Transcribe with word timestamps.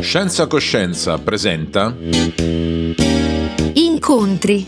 Scienza 0.00 0.46
Coscienza 0.46 1.18
presenta 1.18 1.94
Incontri 3.74 4.66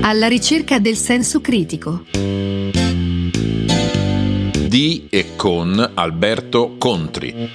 alla 0.00 0.26
ricerca 0.26 0.78
del 0.78 0.96
senso 0.96 1.40
critico 1.40 2.04
di 4.74 5.06
e 5.08 5.36
con 5.36 5.92
Alberto 5.94 6.74
Contri. 6.78 7.50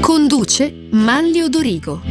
Conduce 0.00 0.88
Manlio 0.90 1.48
Dorigo. 1.48 2.02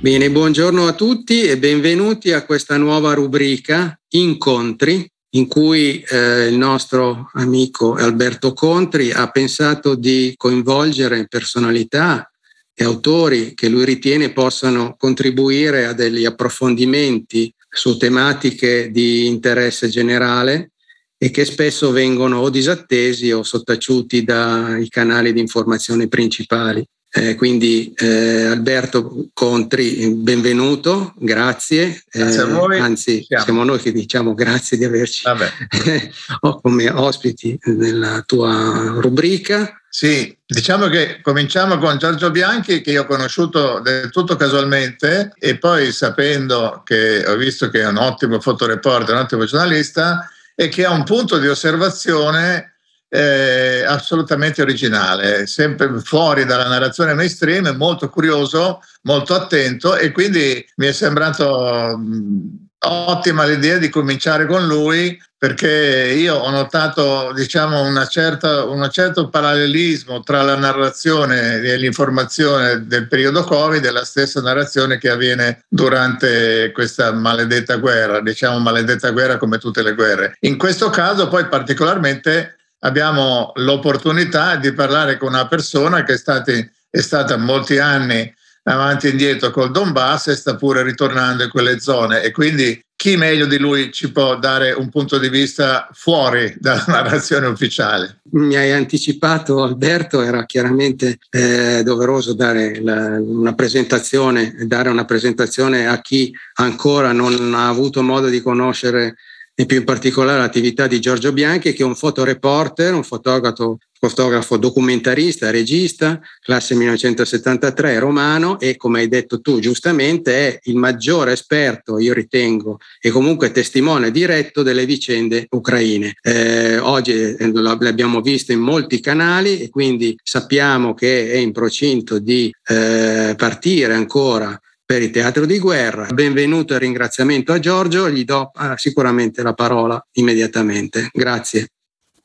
Bene, 0.00 0.30
buongiorno 0.30 0.86
a 0.86 0.94
tutti 0.94 1.42
e 1.42 1.58
benvenuti 1.58 2.32
a 2.32 2.46
questa 2.46 2.78
nuova 2.78 3.12
rubrica 3.12 3.94
Incontri 4.14 5.11
in 5.34 5.46
cui 5.46 6.00
eh, 6.00 6.46
il 6.48 6.56
nostro 6.56 7.30
amico 7.34 7.94
Alberto 7.94 8.52
Contri 8.52 9.12
ha 9.12 9.30
pensato 9.30 9.94
di 9.94 10.34
coinvolgere 10.36 11.26
personalità 11.26 12.30
e 12.74 12.84
autori 12.84 13.54
che 13.54 13.68
lui 13.68 13.84
ritiene 13.84 14.32
possano 14.32 14.94
contribuire 14.98 15.86
a 15.86 15.92
degli 15.92 16.24
approfondimenti 16.24 17.52
su 17.68 17.96
tematiche 17.96 18.90
di 18.90 19.26
interesse 19.26 19.88
generale 19.88 20.72
e 21.16 21.30
che 21.30 21.44
spesso 21.44 21.92
vengono 21.92 22.40
o 22.40 22.50
disattesi 22.50 23.30
o 23.30 23.42
sottaciuti 23.42 24.24
dai 24.24 24.88
canali 24.88 25.32
di 25.32 25.40
informazione 25.40 26.08
principali. 26.08 26.84
Eh, 27.14 27.34
quindi 27.34 27.92
eh, 27.94 28.46
Alberto 28.46 29.28
Contri, 29.34 30.14
benvenuto, 30.14 31.12
grazie. 31.18 32.02
grazie 32.10 32.40
a 32.40 32.46
voi. 32.46 32.78
Eh, 32.78 32.80
anzi, 32.80 33.22
siamo. 33.22 33.44
siamo. 33.44 33.64
noi 33.64 33.78
che 33.80 33.92
diciamo 33.92 34.32
grazie 34.32 34.78
di 34.78 34.84
averci 34.86 35.24
come 36.62 36.90
ospiti 36.90 37.58
nella 37.64 38.22
tua 38.24 38.94
rubrica. 38.96 39.78
Sì, 39.90 40.34
diciamo 40.46 40.88
che 40.88 41.18
cominciamo 41.20 41.76
con 41.76 41.98
Giorgio 41.98 42.30
Bianchi 42.30 42.80
che 42.80 42.92
io 42.92 43.02
ho 43.02 43.06
conosciuto 43.06 43.80
del 43.80 44.08
tutto 44.08 44.36
casualmente 44.36 45.34
e 45.38 45.58
poi 45.58 45.92
sapendo 45.92 46.80
che 46.82 47.26
ho 47.26 47.36
visto 47.36 47.68
che 47.68 47.82
è 47.82 47.86
un 47.86 47.98
ottimo 47.98 48.40
fotoreporter, 48.40 49.14
un 49.14 49.20
ottimo 49.20 49.44
giornalista 49.44 50.26
e 50.54 50.68
che 50.68 50.86
ha 50.86 50.92
un 50.92 51.04
punto 51.04 51.38
di 51.38 51.46
osservazione 51.46 52.71
eh, 53.14 53.84
assolutamente 53.86 54.62
originale, 54.62 55.46
sempre 55.46 56.00
fuori 56.02 56.46
dalla 56.46 56.66
narrazione 56.66 57.12
mainstream, 57.12 57.68
molto 57.76 58.08
curioso, 58.08 58.80
molto 59.02 59.34
attento 59.34 59.96
e 59.96 60.12
quindi 60.12 60.64
mi 60.76 60.86
è 60.86 60.92
sembrato 60.92 61.94
mh, 61.98 62.68
ottima 62.84 63.44
l'idea 63.44 63.76
di 63.76 63.90
cominciare 63.90 64.46
con 64.46 64.66
lui 64.66 65.20
perché 65.36 66.14
io 66.16 66.36
ho 66.36 66.50
notato 66.50 67.32
diciamo 67.34 67.92
certa, 68.06 68.64
un 68.64 68.88
certo 68.90 69.28
parallelismo 69.28 70.22
tra 70.22 70.40
la 70.40 70.56
narrazione 70.56 71.56
e 71.56 71.76
l'informazione 71.76 72.86
del 72.86 73.08
periodo 73.08 73.44
Covid 73.44 73.84
e 73.84 73.90
la 73.90 74.04
stessa 74.04 74.40
narrazione 74.40 74.96
che 74.96 75.10
avviene 75.10 75.64
durante 75.68 76.70
questa 76.72 77.12
maledetta 77.12 77.76
guerra, 77.76 78.22
diciamo 78.22 78.58
maledetta 78.58 79.10
guerra 79.10 79.36
come 79.36 79.58
tutte 79.58 79.82
le 79.82 79.94
guerre. 79.94 80.36
In 80.40 80.56
questo 80.56 80.88
caso 80.88 81.28
poi 81.28 81.46
particolarmente 81.46 82.56
abbiamo 82.84 83.52
l'opportunità 83.56 84.56
di 84.56 84.72
parlare 84.72 85.16
con 85.16 85.28
una 85.28 85.46
persona 85.46 86.02
che 86.04 86.14
è, 86.14 86.18
stati, 86.18 86.70
è 86.88 87.00
stata 87.00 87.36
molti 87.36 87.78
anni 87.78 88.32
avanti 88.64 89.08
e 89.08 89.10
indietro 89.10 89.50
col 89.50 89.72
Donbass 89.72 90.28
e 90.28 90.36
sta 90.36 90.54
pure 90.54 90.82
ritornando 90.82 91.42
in 91.42 91.50
quelle 91.50 91.80
zone 91.80 92.22
e 92.22 92.30
quindi 92.30 92.80
chi 92.94 93.16
meglio 93.16 93.46
di 93.46 93.58
lui 93.58 93.90
ci 93.90 94.12
può 94.12 94.38
dare 94.38 94.70
un 94.70 94.88
punto 94.88 95.18
di 95.18 95.28
vista 95.28 95.88
fuori 95.92 96.54
dalla 96.60 96.84
narrazione 96.86 97.48
ufficiale? 97.48 98.20
Mi 98.30 98.54
hai 98.54 98.70
anticipato 98.70 99.64
Alberto, 99.64 100.22
era 100.22 100.44
chiaramente 100.44 101.18
eh, 101.30 101.82
doveroso 101.82 102.34
dare 102.34 102.80
la, 102.80 103.20
una 103.20 103.54
presentazione, 103.54 104.54
dare 104.66 104.88
una 104.88 105.04
presentazione 105.04 105.88
a 105.88 106.00
chi 106.00 106.32
ancora 106.54 107.10
non 107.10 107.54
ha 107.54 107.66
avuto 107.66 108.02
modo 108.02 108.28
di 108.28 108.40
conoscere 108.40 109.16
e 109.54 109.66
più 109.66 109.78
in 109.78 109.84
particolare 109.84 110.38
l'attività 110.38 110.86
di 110.86 111.00
Giorgio 111.00 111.32
Bianchi, 111.32 111.72
che 111.72 111.82
è 111.82 111.86
un 111.86 111.94
fotoreporter, 111.94 112.94
un 112.94 113.04
fotografo, 113.04 113.78
fotografo 113.92 114.56
documentarista, 114.56 115.50
regista, 115.50 116.18
classe 116.40 116.74
1973, 116.74 117.98
romano 117.98 118.58
e 118.58 118.76
come 118.76 119.00
hai 119.00 119.08
detto 119.08 119.42
tu 119.42 119.60
giustamente 119.60 120.48
è 120.48 120.58
il 120.64 120.76
maggiore 120.76 121.32
esperto, 121.32 121.98
io 121.98 122.14
ritengo, 122.14 122.78
e 122.98 123.10
comunque 123.10 123.52
testimone 123.52 124.10
diretto 124.10 124.62
delle 124.62 124.86
vicende 124.86 125.46
ucraine. 125.50 126.14
Eh, 126.22 126.78
oggi 126.78 127.12
eh, 127.12 127.52
l'abbiamo 127.52 128.22
visto 128.22 128.52
in 128.52 128.60
molti 128.60 129.00
canali 129.00 129.60
e 129.60 129.68
quindi 129.68 130.18
sappiamo 130.22 130.94
che 130.94 131.30
è 131.30 131.36
in 131.36 131.52
procinto 131.52 132.18
di 132.18 132.50
eh, 132.68 133.34
partire 133.36 133.92
ancora 133.92 134.58
per 134.84 135.02
il 135.02 135.10
teatro 135.10 135.46
di 135.46 135.58
guerra. 135.58 136.06
Benvenuto 136.12 136.74
e 136.74 136.78
ringraziamento 136.78 137.52
a 137.52 137.58
Giorgio, 137.58 138.10
gli 138.10 138.24
do 138.24 138.50
ah, 138.54 138.76
sicuramente 138.76 139.42
la 139.42 139.54
parola 139.54 140.04
immediatamente. 140.12 141.08
Grazie. 141.12 141.68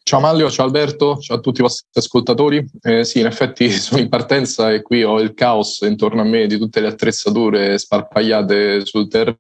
Ciao 0.04 0.22
Maglio, 0.22 0.50
ciao 0.50 0.66
Alberto, 0.66 1.18
ciao 1.18 1.38
a 1.38 1.40
tutti 1.42 1.60
i 1.60 1.64
vostri 1.64 1.88
ascoltatori. 1.94 2.66
Eh, 2.82 3.04
sì, 3.04 3.20
in 3.20 3.26
effetti 3.26 3.70
sono 3.78 4.00
in 4.00 4.08
partenza 4.08 4.72
e 4.72 4.82
qui 4.82 5.04
ho 5.04 5.20
il 5.20 5.34
caos 5.34 5.82
intorno 5.82 6.22
a 6.22 6.26
me 6.26 6.48
di 6.48 6.58
tutte 6.58 6.80
le 6.80 6.88
attrezzature 6.88 7.78
sparpagliate 7.78 8.86
sul 8.86 9.10
terreno. 9.10 9.40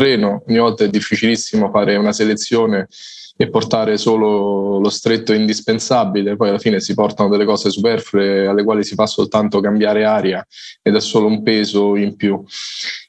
Ogni 0.00 0.58
volta 0.58 0.84
è 0.84 0.88
difficilissimo 0.88 1.70
fare 1.70 1.96
una 1.96 2.12
selezione 2.12 2.88
e 3.40 3.48
portare 3.48 3.96
solo 3.96 4.78
lo 4.78 4.90
stretto 4.90 5.32
indispensabile, 5.32 6.36
poi 6.36 6.50
alla 6.50 6.58
fine 6.58 6.78
si 6.78 6.92
portano 6.92 7.30
delle 7.30 7.46
cose 7.46 7.70
superflue 7.70 8.46
alle 8.46 8.62
quali 8.62 8.84
si 8.84 8.94
fa 8.94 9.06
soltanto 9.06 9.60
cambiare 9.60 10.04
aria 10.04 10.46
ed 10.82 10.94
è 10.94 11.00
solo 11.00 11.26
un 11.26 11.42
peso 11.42 11.96
in 11.96 12.16
più. 12.16 12.44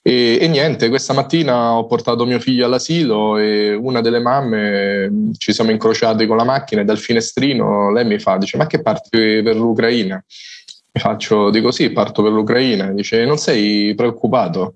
E, 0.01 0.37
e, 0.39 0.47
niente, 0.47 0.87
questa 0.87 1.11
mattina 1.11 1.73
ho 1.73 1.85
portato 1.85 2.25
mio 2.25 2.39
figlio 2.39 2.65
all'asilo 2.65 3.37
e 3.37 3.73
una 3.73 3.99
delle 3.99 4.21
mamme 4.21 5.31
ci 5.37 5.51
siamo 5.51 5.71
incrociati 5.71 6.25
con 6.25 6.37
la 6.37 6.45
macchina 6.45 6.79
e 6.79 6.85
dal 6.85 6.97
finestrino 6.97 7.91
lei 7.91 8.05
mi 8.05 8.17
fa, 8.17 8.37
dice 8.37 8.55
ma 8.55 8.67
che 8.67 8.81
parti 8.81 9.41
per 9.43 9.57
l'Ucraina? 9.57 10.23
Mi 10.93 11.01
faccio, 11.01 11.49
dico 11.49 11.71
sì, 11.71 11.91
parto 11.91 12.23
per 12.23 12.31
l'Ucraina, 12.31 12.91
dice 12.93 13.25
non 13.25 13.37
sei 13.37 13.93
preoccupato? 13.95 14.75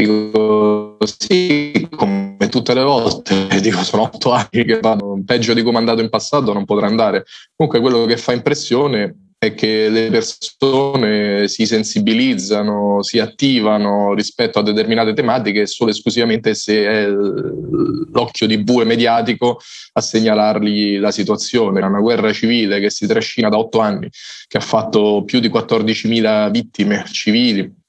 Dico 0.00 0.96
sì, 1.04 1.86
come 1.94 2.48
tutte 2.48 2.72
le 2.72 2.82
volte, 2.82 3.48
dico 3.60 3.82
sono 3.82 4.04
otto 4.04 4.30
anni 4.30 4.64
che 4.64 4.80
vado, 4.80 5.20
peggio 5.26 5.52
di 5.52 5.62
come 5.62 5.76
è 5.76 5.80
andato 5.80 6.00
in 6.00 6.08
passato 6.08 6.54
non 6.54 6.64
potrà 6.64 6.86
andare. 6.86 7.24
Comunque 7.54 7.82
quello 7.82 8.06
che 8.06 8.16
fa 8.16 8.32
impressione 8.32 9.32
è 9.36 9.52
che 9.52 9.90
le 9.90 10.08
persone 10.08 11.48
si 11.48 11.66
sensibilizzano, 11.66 13.02
si 13.02 13.18
attivano 13.18 14.14
rispetto 14.14 14.58
a 14.58 14.62
determinate 14.62 15.12
tematiche 15.12 15.66
solo 15.66 15.90
esclusivamente 15.90 16.54
se 16.54 16.82
è 16.86 17.06
l'occhio 17.06 18.46
di 18.46 18.56
bue 18.62 18.84
mediatico 18.84 19.60
a 19.92 20.00
segnalargli 20.00 20.98
la 20.98 21.10
situazione. 21.10 21.80
È 21.80 21.84
una 21.84 22.00
guerra 22.00 22.32
civile 22.32 22.80
che 22.80 22.88
si 22.88 23.06
trascina 23.06 23.50
da 23.50 23.58
otto 23.58 23.80
anni, 23.80 24.08
che 24.46 24.56
ha 24.56 24.62
fatto 24.62 25.24
più 25.26 25.40
di 25.40 25.48
14.000 25.48 26.50
vittime 26.50 27.04
civili, 27.10 27.79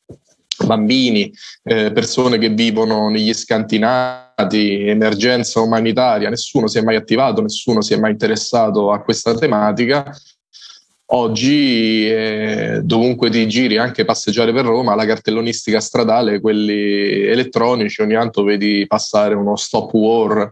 bambini, 0.65 1.31
eh, 1.63 1.91
persone 1.91 2.37
che 2.37 2.49
vivono 2.49 3.09
negli 3.09 3.33
scantinati, 3.33 4.87
emergenza 4.87 5.61
umanitaria, 5.61 6.29
nessuno 6.29 6.67
si 6.67 6.77
è 6.77 6.81
mai 6.81 6.95
attivato, 6.95 7.41
nessuno 7.41 7.81
si 7.81 7.93
è 7.93 7.97
mai 7.97 8.11
interessato 8.11 8.91
a 8.91 9.01
questa 9.01 9.35
tematica. 9.35 10.15
Oggi, 11.13 12.09
eh, 12.09 12.79
dovunque 12.83 13.29
ti 13.29 13.45
giri, 13.45 13.77
anche 13.77 14.05
passeggiare 14.05 14.53
per 14.53 14.63
Roma, 14.63 14.95
la 14.95 15.05
cartellonistica 15.05 15.81
stradale, 15.81 16.39
quelli 16.39 17.27
elettronici, 17.27 18.01
ogni 18.01 18.13
tanto 18.13 18.43
vedi 18.43 18.85
passare 18.87 19.35
uno 19.35 19.57
stop 19.57 19.93
war 19.93 20.49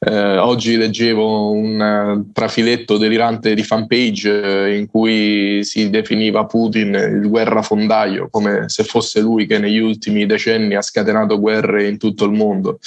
eh, 0.00 0.36
oggi 0.36 0.76
leggevo 0.76 1.50
un 1.50 1.80
uh, 1.80 2.32
trafiletto 2.32 2.98
delirante 2.98 3.52
di 3.54 3.64
fanpage 3.64 4.66
eh, 4.66 4.76
in 4.76 4.86
cui 4.86 5.64
si 5.64 5.90
definiva 5.90 6.46
Putin 6.46 6.94
il 6.94 7.28
guerrafondaio, 7.28 8.28
come 8.30 8.68
se 8.68 8.84
fosse 8.84 9.18
lui 9.20 9.46
che 9.46 9.58
negli 9.58 9.78
ultimi 9.78 10.24
decenni 10.24 10.76
ha 10.76 10.82
scatenato 10.82 11.40
guerre 11.40 11.88
in 11.88 11.98
tutto 11.98 12.26
il 12.26 12.30
mondo. 12.30 12.78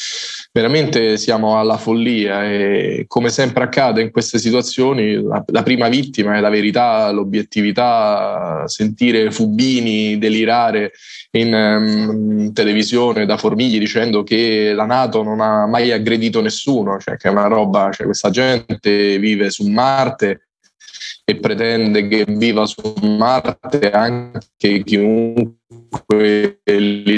Veramente 0.53 1.17
siamo 1.17 1.59
alla 1.59 1.77
follia 1.77 2.45
e 2.45 3.03
come 3.07 3.27
sempre 3.27 3.65
accade 3.65 4.01
in 4.01 4.11
queste 4.11 4.39
situazioni, 4.39 5.21
la, 5.21 5.43
la 5.47 5.63
prima 5.63 5.89
vittima 5.89 6.37
è 6.37 6.39
la 6.39 6.49
verità, 6.49 7.10
l'obiettività, 7.11 8.67
sentire 8.67 9.31
Fubini 9.31 10.17
delirare 10.17 10.93
in 11.31 11.53
um, 11.53 12.53
televisione 12.53 13.25
da 13.25 13.37
Formigli 13.37 13.79
dicendo 13.79 14.23
che 14.23 14.73
la 14.73 14.85
Nato 14.85 15.23
non 15.23 15.39
ha 15.39 15.65
mai 15.67 15.91
aggredito 15.91 16.41
nessuno, 16.41 16.99
cioè 16.99 17.17
che 17.17 17.27
è 17.27 17.31
una 17.31 17.47
roba, 17.47 17.91
cioè 17.91 18.05
questa 18.05 18.29
gente 18.29 19.17
vive 19.19 19.49
su 19.49 19.67
Marte 19.67 20.47
e 21.23 21.35
pretende 21.37 22.07
che 22.07 22.25
viva 22.27 22.65
su 22.65 22.93
Marte 23.01 23.91
anche 23.91 24.83
chiunque 24.83 26.59
li 26.63 27.17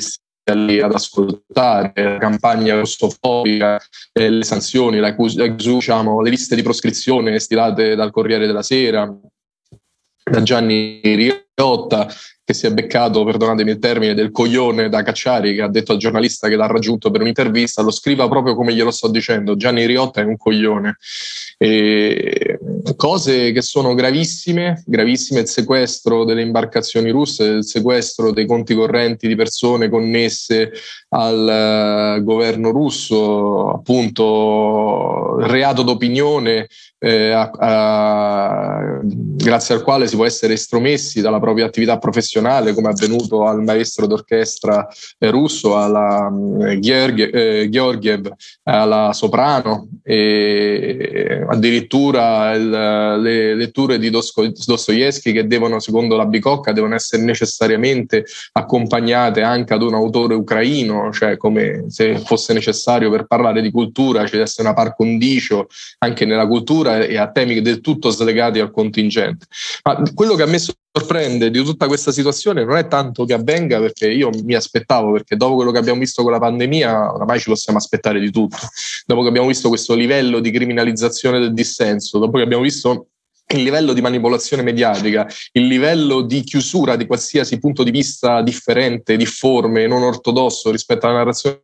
lì 0.51 0.81
ad 0.81 0.94
ascoltare, 0.94 1.94
la 1.95 2.18
campagna 2.18 2.78
russofobica, 2.78 3.80
eh, 4.12 4.30
le 4.30 4.44
sanzioni, 4.44 5.00
la, 5.00 5.12
diciamo, 5.12 6.22
le 6.22 6.30
liste 6.30 6.56
di 6.56 6.62
proscrizione 6.62 7.40
stilate 7.40 7.95
dal 7.95 8.12
Corriere 8.12 8.45
della 8.45 8.63
Sera, 8.63 9.10
da 10.31 10.41
Gianni 10.41 11.01
Riotta, 11.55 12.07
che 12.45 12.53
si 12.53 12.65
è 12.65 12.71
beccato, 12.71 13.23
perdonatemi 13.23 13.71
il 13.71 13.79
termine, 13.79 14.13
del 14.13 14.31
coglione 14.31 14.89
da 14.89 15.01
Cacciari, 15.01 15.55
che 15.55 15.61
ha 15.61 15.69
detto 15.69 15.94
al 15.94 15.97
giornalista 15.97 16.50
che 16.50 16.55
l'ha 16.55 16.67
raggiunto 16.67 17.09
per 17.09 17.21
un'intervista, 17.21 17.81
lo 17.81 17.91
scriva 17.91 18.27
proprio 18.27 18.55
come 18.55 18.73
glielo 18.73 18.91
sto 18.91 19.07
dicendo, 19.07 19.55
Gianni 19.55 19.85
Riotta 19.85 20.21
è 20.21 20.25
un 20.25 20.35
coglione. 20.35 20.97
E 21.57 22.59
cose 22.97 23.51
che 23.51 23.61
sono 23.61 23.94
gravissime, 23.94 24.83
gravissime, 24.85 25.41
il 25.41 25.47
sequestro 25.47 26.25
delle 26.25 26.41
imbarcazioni 26.41 27.11
russe, 27.11 27.44
il 27.44 27.65
sequestro 27.65 28.31
dei 28.31 28.45
conti 28.45 28.73
correnti 28.75 29.27
di 29.27 29.35
persone 29.35 29.88
connesse 29.88 30.71
al 31.09 32.17
uh, 32.19 32.23
governo 32.23 32.71
russo, 32.71 33.69
appunto 33.69 35.38
reato 35.39 35.83
d'opinione 35.83 36.67
eh, 36.99 37.31
a, 37.31 37.51
a, 37.51 38.99
grazie 39.03 39.75
al 39.75 39.83
quale 39.83 40.07
si 40.07 40.15
può 40.15 40.25
essere 40.25 40.53
estromessi 40.53 41.19
dalla 41.19 41.39
propria 41.44 41.66
attività 41.66 41.98
professionale, 41.98 42.74
come 42.74 42.88
è 42.88 42.92
avvenuto 42.92 43.45
al 43.45 43.62
maestro 43.62 44.07
d'orchestra 44.07 44.88
eh, 45.19 45.30
russo, 45.30 45.78
alla 45.78 46.31
eh, 46.69 46.80
Georgiev, 47.69 48.31
alla 48.63 49.12
soprano, 49.12 49.90
e 50.04 51.44
addirittura 51.45 52.54
il, 52.54 52.69
le 52.69 53.56
letture 53.56 54.00
di 54.00 54.10
Dostoevsky 54.10 55.34
che 55.34 55.45
devono, 55.45 55.80
secondo 55.80 56.16
la 56.16 56.25
Bicocca, 56.25 56.72
devono 56.72 56.95
essere 56.95 57.24
necessariamente 57.24 58.24
accompagnate 58.54 59.42
anche 59.42 59.74
ad 59.74 59.81
un 59.81 59.95
autore 59.95 60.36
ucraino, 60.36 61.12
cioè 61.12 61.36
come 61.36 61.86
se 61.90 62.19
fosse 62.19 62.54
necessario 62.54 63.10
per 63.12 63.25
parlare 63.25 63.62
di 63.62 63.69
cultura 63.69 64.24
ci 64.24 64.31
deve 64.31 64.44
essere 64.44 64.69
una 64.69 64.78
par 64.78 64.95
condicio 64.95 65.68
anche 66.00 66.24
nella 66.24 66.48
cultura 66.48 67.00
e 67.00 67.18
a 67.18 67.30
temi 67.30 67.62
del 67.62 67.81
tutto 67.81 68.12
slegati 68.12 68.60
al 68.60 68.72
contingente. 68.72 69.45
Ma 69.84 70.01
quello 70.13 70.36
che 70.36 70.44
a 70.44 70.48
me 70.48 70.60
sorprende 70.95 71.50
di 71.50 71.63
tutta 71.63 71.88
questa 71.88 72.12
situazione 72.12 72.63
non 72.63 72.78
è 72.78 72.88
tanto 72.88 73.25
che 73.25 73.34
avvenga 73.34 73.80
perché 73.80 74.12
io 74.12 74.30
mi 74.44 74.54
aspettavo, 74.54 75.12
perché 75.12 75.36
dopo 75.36 75.56
quello 75.56 75.72
che 75.72 75.80
abbiamo 75.80 76.00
visto 76.00 76.22
con 76.22 76.31
la 76.31 76.38
pandemia, 76.38 77.16
oramai 77.16 77.40
ci 77.40 77.50
possiamo 77.50 77.80
aspettare 77.80 78.19
di 78.19 78.30
tutto. 78.30 78.57
Dopo 79.06 79.24
che 79.24 79.30
abbiamo 79.30 79.48
visto 79.48 79.69
questo 79.69 79.95
livello 79.95 80.40
di 80.40 80.51
criminalizzazione 80.51 81.40
del 81.40 81.54
dissenso, 81.54 82.19
dopo 82.19 82.38
che 82.38 82.44
abbiamo 82.44 82.62
visto 82.62 83.07
il 83.56 83.63
livello 83.63 83.94
di 83.94 84.01
manipolazione 84.01 84.62
mediatica, 84.62 85.28
il 85.54 85.66
livello 85.66 86.22
di 86.22 86.42
chiusura 86.42 86.95
di 86.95 87.07
qualsiasi 87.07 87.57
punto 87.57 87.84
di 87.84 87.92
vista 87.92 88.44
differente, 88.44 89.18
difforme, 89.18 89.88
non 89.88 90.04
ortodosso 90.04 90.69
rispetto 90.69 91.07
alla 91.07 91.18
narrazione 91.18 91.62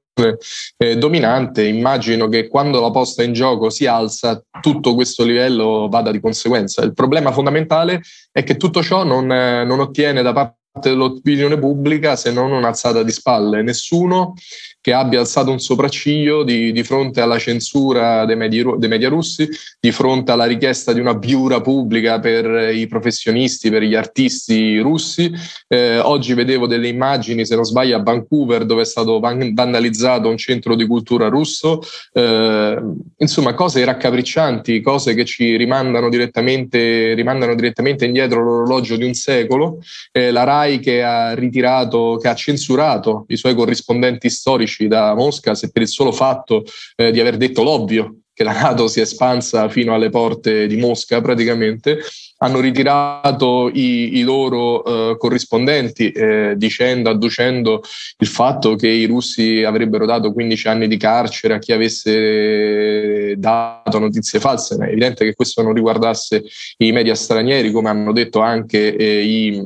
eh, 0.78 0.98
dominante, 0.98 1.66
immagino 1.66 2.28
che 2.28 2.48
quando 2.48 2.82
la 2.82 2.92
posta 2.92 3.24
in 3.24 3.34
gioco 3.34 3.70
si 3.70 3.86
alza, 3.86 4.42
tutto 4.62 4.96
questo 4.96 5.24
livello 5.24 5.88
vada 5.90 6.12
di 6.12 6.20
conseguenza. 6.20 6.84
Il 6.84 6.94
problema 6.94 7.32
fondamentale 7.32 8.02
è 8.32 8.44
che 8.44 8.58
tutto 8.58 8.82
ciò 8.82 9.04
non, 9.04 9.32
eh, 9.32 9.64
non 9.64 9.80
ottiene 9.80 10.22
da 10.22 10.34
parte 10.34 10.58
dell'opinione 10.82 11.58
pubblica 11.58 12.16
se 12.16 12.32
non 12.32 12.52
un'alzata 12.52 13.04
di 13.04 13.12
spalle. 13.12 13.62
Nessuno 13.62 14.34
che 14.82 14.94
abbia 14.94 15.20
alzato 15.20 15.52
un 15.52 15.60
sopracciglio 15.60 16.44
di, 16.44 16.72
di 16.72 16.84
fronte 16.84 17.20
alla 17.20 17.38
censura 17.38 18.26
dei 18.26 18.38
media, 18.38 18.64
dei 18.78 18.88
media, 18.88 19.10
russi, 19.10 19.48
di 19.80 19.92
fronte 19.92 20.32
alla 20.32 20.46
richiesta 20.46 20.94
di 20.94 21.02
una 21.02 21.16
biura 21.16 21.60
pubblica 21.60 22.20
per 22.20 22.74
i 22.74 22.88
professionisti, 22.88 23.70
per 23.70 23.84
gli 23.84 23.96
artisti 23.96 24.80
russi. 24.80 25.32
Eh, 25.68 26.00
oggi 26.00 26.34
vedevo 26.34 26.66
delle 26.66 26.88
immagini, 26.88 27.46
se 27.46 27.56
non 27.56 27.66
sbaglio, 27.66 27.98
a 27.98 28.04
Vancouver 28.04 28.66
dove 28.66 28.84
è 28.84 28.86
stato 28.86 29.20
vandalizzato 29.20 30.30
un 30.30 30.38
centro 30.38 30.76
di 30.76 30.88
cultura 30.88 31.28
russo. 31.28 31.82
Eh, 32.14 32.82
insomma, 33.18 33.54
cose 33.54 33.84
raccapriccianti, 33.84 34.82
cose 34.82 35.14
che 35.14 35.26
ci 35.26 35.58
rimandano 35.58 36.08
direttamente, 36.08 37.14
rimandano 37.16 37.54
direttamente 37.54 38.06
indietro 38.06 38.42
l'orologio 38.44 38.96
di 38.96 39.04
un 39.04 39.14
secolo. 39.14 39.80
Eh, 40.14 40.32
la 40.32 40.44
RAI 40.44 40.80
che 40.80 41.04
ha 41.04 41.34
ritirato, 41.34 42.18
che 42.22 42.30
ha 42.30 42.36
censurato 42.36 43.26
i 43.28 43.36
suoi 43.36 43.56
corrispondenti 43.56 44.30
storici 44.30 44.69
storici 44.70 44.88
da 44.88 45.16
Mosca 45.16 45.56
se 45.56 45.72
per 45.72 45.82
il 45.82 45.88
solo 45.88 46.12
fatto 46.12 46.64
eh, 46.96 47.12
di 47.12 47.20
aver 47.20 47.38
detto 47.38 47.64
l'ovvio 47.64 48.20
che 48.40 48.46
la 48.46 48.54
Nato 48.54 48.88
si 48.88 49.00
è 49.00 49.02
espansa 49.02 49.68
fino 49.68 49.94
alle 49.94 50.10
porte 50.10 50.66
di 50.66 50.78
Mosca 50.78 51.20
praticamente, 51.20 52.00
hanno 52.38 52.62
ritirato 52.62 53.68
i, 53.68 54.18
i 54.18 54.22
loro 54.22 54.86
eh, 54.86 55.18
corrispondenti 55.18 56.10
eh, 56.10 56.54
dicendo, 56.56 57.10
adducendo 57.10 57.84
il 58.18 58.28
fatto 58.28 58.76
che 58.76 58.88
i 58.88 59.04
russi 59.08 59.62
avrebbero 59.66 60.06
dato 60.06 60.32
15 60.32 60.68
anni 60.70 60.88
di 60.88 60.96
carcere 60.96 61.56
a 61.56 61.60
chi 61.60 61.74
avesse 61.74 63.36
dato 63.38 64.00
notizie 64.00 64.40
false. 64.40 64.78
È 64.78 64.88
evidente 64.88 65.26
che 65.26 65.34
questo 65.34 65.62
non 65.62 65.74
riguardasse 65.74 66.42
i 66.78 66.94
media 66.94 67.16
stranieri, 67.16 67.74
come 67.74 67.90
hanno 67.90 68.14
detto 68.14 68.40
anche 68.40 68.96
eh, 68.96 69.22
i, 69.22 69.62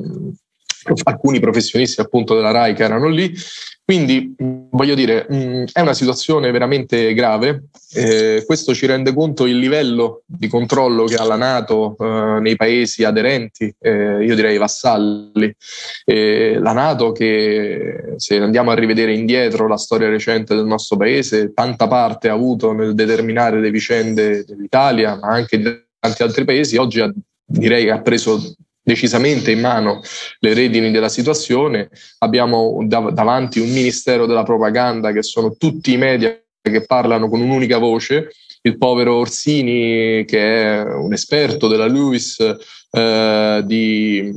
alcuni 1.04 1.38
professionisti 1.38 2.00
appunto 2.00 2.34
della 2.34 2.50
RAI 2.50 2.74
che 2.74 2.82
erano 2.82 3.08
lì 3.08 3.32
quindi 3.84 4.34
voglio 4.70 4.94
dire, 4.94 5.26
è 5.26 5.80
una 5.80 5.92
situazione 5.92 6.50
veramente 6.50 7.12
grave. 7.12 7.64
Eh, 7.92 8.42
questo 8.46 8.72
ci 8.72 8.86
rende 8.86 9.12
conto 9.12 9.44
il 9.44 9.58
livello 9.58 10.22
di 10.24 10.48
controllo 10.48 11.04
che 11.04 11.16
ha 11.16 11.24
la 11.24 11.36
Nato 11.36 11.94
eh, 11.98 12.40
nei 12.40 12.56
paesi 12.56 13.04
aderenti, 13.04 13.72
eh, 13.78 14.24
io 14.24 14.34
direi 14.34 14.56
vassalli. 14.56 15.54
la 16.06 16.72
Nato 16.72 17.12
che, 17.12 18.14
se 18.16 18.38
andiamo 18.38 18.70
a 18.70 18.74
rivedere 18.74 19.12
indietro 19.12 19.68
la 19.68 19.76
storia 19.76 20.08
recente 20.08 20.54
del 20.54 20.64
nostro 20.64 20.96
paese, 20.96 21.52
tanta 21.52 21.86
parte 21.86 22.30
ha 22.30 22.32
avuto 22.32 22.72
nel 22.72 22.94
determinare 22.94 23.60
le 23.60 23.70
vicende 23.70 24.44
dell'Italia, 24.44 25.18
ma 25.20 25.28
anche 25.28 25.58
di 25.58 25.64
tanti 25.98 26.22
altri 26.22 26.44
paesi, 26.44 26.78
oggi 26.78 27.00
ha, 27.00 27.12
direi 27.44 27.84
che 27.84 27.90
ha 27.90 28.00
preso 28.00 28.54
decisamente 28.84 29.50
in 29.50 29.60
mano 29.60 30.02
le 30.40 30.54
redini 30.54 30.90
della 30.90 31.08
situazione. 31.08 31.88
Abbiamo 32.18 32.84
dav- 32.86 33.12
davanti 33.12 33.58
un 33.58 33.70
ministero 33.70 34.26
della 34.26 34.42
propaganda 34.42 35.10
che 35.10 35.22
sono 35.22 35.56
tutti 35.56 35.92
i 35.92 35.96
media 35.96 36.38
che 36.60 36.84
parlano 36.84 37.28
con 37.28 37.40
un'unica 37.40 37.78
voce. 37.78 38.30
Il 38.62 38.78
povero 38.78 39.16
Orsini, 39.16 40.24
che 40.24 40.38
è 40.38 40.82
un 40.82 41.12
esperto 41.12 41.66
della 41.66 41.86
Lewis, 41.86 42.38
eh, 42.90 43.62
di, 43.64 44.32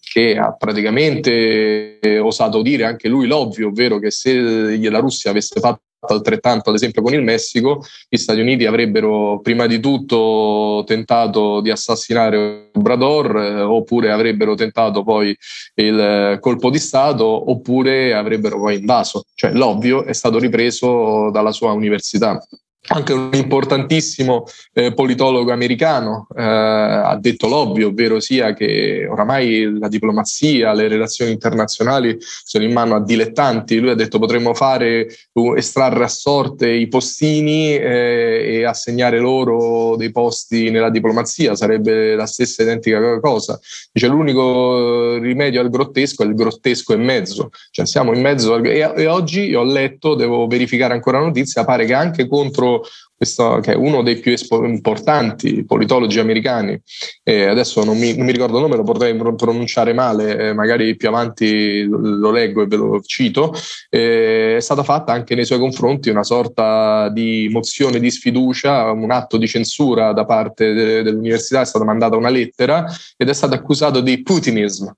che 0.00 0.36
ha 0.36 0.54
praticamente 0.54 1.98
osato 2.22 2.62
dire 2.62 2.84
anche 2.84 3.08
lui 3.08 3.26
l'ovvio, 3.26 3.68
ovvero 3.68 3.98
che 3.98 4.10
se 4.10 4.32
la 4.78 4.98
Russia 4.98 5.30
avesse 5.30 5.60
fatto 5.60 5.82
altrettanto 6.12 6.70
ad 6.70 6.76
esempio 6.76 7.02
con 7.02 7.14
il 7.14 7.22
Messico, 7.22 7.82
gli 8.08 8.16
Stati 8.16 8.40
Uniti 8.40 8.66
avrebbero 8.66 9.40
prima 9.40 9.66
di 9.66 9.80
tutto 9.80 10.84
tentato 10.86 11.60
di 11.60 11.70
assassinare 11.70 12.70
Obrador 12.74 13.36
eh, 13.36 13.60
oppure 13.60 14.10
avrebbero 14.10 14.54
tentato 14.54 15.02
poi 15.02 15.36
il 15.76 16.38
colpo 16.40 16.70
di 16.70 16.78
Stato 16.78 17.50
oppure 17.50 18.14
avrebbero 18.14 18.58
poi 18.58 18.78
invaso. 18.78 19.24
Cioè 19.34 19.52
l'ovvio 19.52 20.04
è 20.04 20.12
stato 20.12 20.38
ripreso 20.38 21.30
dalla 21.30 21.52
sua 21.52 21.72
università 21.72 22.38
anche 22.86 23.12
un 23.12 23.30
importantissimo 23.32 24.44
eh, 24.72 24.92
politologo 24.92 25.52
americano 25.52 26.26
eh, 26.36 26.42
ha 26.42 27.16
detto 27.18 27.48
l'ovvio, 27.48 27.88
ovvero 27.88 28.20
sia 28.20 28.52
che 28.52 29.06
oramai 29.08 29.78
la 29.78 29.88
diplomazia, 29.88 30.74
le 30.74 30.88
relazioni 30.88 31.30
internazionali 31.30 32.16
sono 32.20 32.64
in 32.64 32.72
mano 32.72 32.94
a 32.94 33.02
dilettanti. 33.02 33.78
Lui 33.78 33.90
ha 33.90 33.94
detto 33.94 34.18
potremmo 34.18 34.52
fare, 34.54 35.08
estrarre 35.56 36.04
a 36.04 36.08
sorte 36.08 36.68
i 36.68 36.88
postini 36.88 37.74
eh, 37.74 38.58
e 38.58 38.64
assegnare 38.64 39.18
loro 39.18 39.96
dei 39.96 40.10
posti 40.10 40.70
nella 40.70 40.90
diplomazia, 40.90 41.54
sarebbe 41.54 42.14
la 42.14 42.26
stessa 42.26 42.62
identica 42.62 43.18
cosa. 43.20 43.58
Dice 43.92 44.08
l'unico 44.08 45.16
rimedio 45.18 45.60
al 45.60 45.70
grottesco 45.70 46.22
è 46.22 46.26
il 46.26 46.34
grottesco 46.34 46.92
e 46.92 46.96
mezzo, 46.96 47.50
cioè 47.70 47.86
siamo 47.86 48.12
in 48.12 48.20
mezzo 48.20 48.54
al... 48.54 48.66
e, 48.66 48.92
e 48.96 49.06
oggi 49.06 49.54
ho 49.54 49.64
letto, 49.64 50.14
devo 50.14 50.46
verificare 50.46 50.92
ancora 50.92 51.18
la 51.18 51.26
notizia, 51.26 51.64
pare 51.64 51.86
che 51.86 51.94
anche 51.94 52.26
contro 52.26 52.73
questo, 53.16 53.60
che 53.60 53.72
è 53.72 53.76
uno 53.76 54.02
dei 54.02 54.18
più 54.18 54.32
espo- 54.32 54.64
importanti 54.64 55.64
politologi 55.64 56.18
americani, 56.18 56.80
eh, 57.22 57.46
adesso 57.46 57.84
non 57.84 57.98
mi, 57.98 58.16
non 58.16 58.26
mi, 58.26 58.32
ricordo 58.32 58.56
il 58.56 58.62
nome, 58.62 58.76
lo 58.76 58.82
potrei 58.82 59.16
pronunciare 59.16 59.92
male, 59.92 60.38
eh, 60.38 60.52
magari 60.52 60.96
più 60.96 61.08
avanti 61.08 61.84
lo 61.84 62.30
leggo 62.30 62.62
e 62.62 62.66
ve 62.66 62.76
lo 62.76 63.00
cito, 63.00 63.54
eh, 63.90 64.56
è 64.56 64.60
stata 64.60 64.82
fatta 64.82 65.12
anche 65.12 65.34
nei 65.34 65.44
suoi 65.44 65.58
confronti 65.58 66.10
una 66.10 66.24
sorta 66.24 67.08
di 67.10 67.48
mozione 67.50 68.00
di 68.00 68.10
sfiducia, 68.10 68.90
un 68.90 69.10
atto 69.10 69.36
di 69.36 69.46
censura 69.46 70.12
da 70.12 70.24
parte 70.24 70.72
de- 70.72 71.02
dell'università, 71.02 71.60
è 71.60 71.66
stata 71.66 71.84
mandata 71.84 72.16
una 72.16 72.30
lettera 72.30 72.86
ed 73.16 73.28
è 73.28 73.34
stato 73.34 73.54
accusato 73.54 74.00
di 74.00 74.22
putinism. 74.22 74.90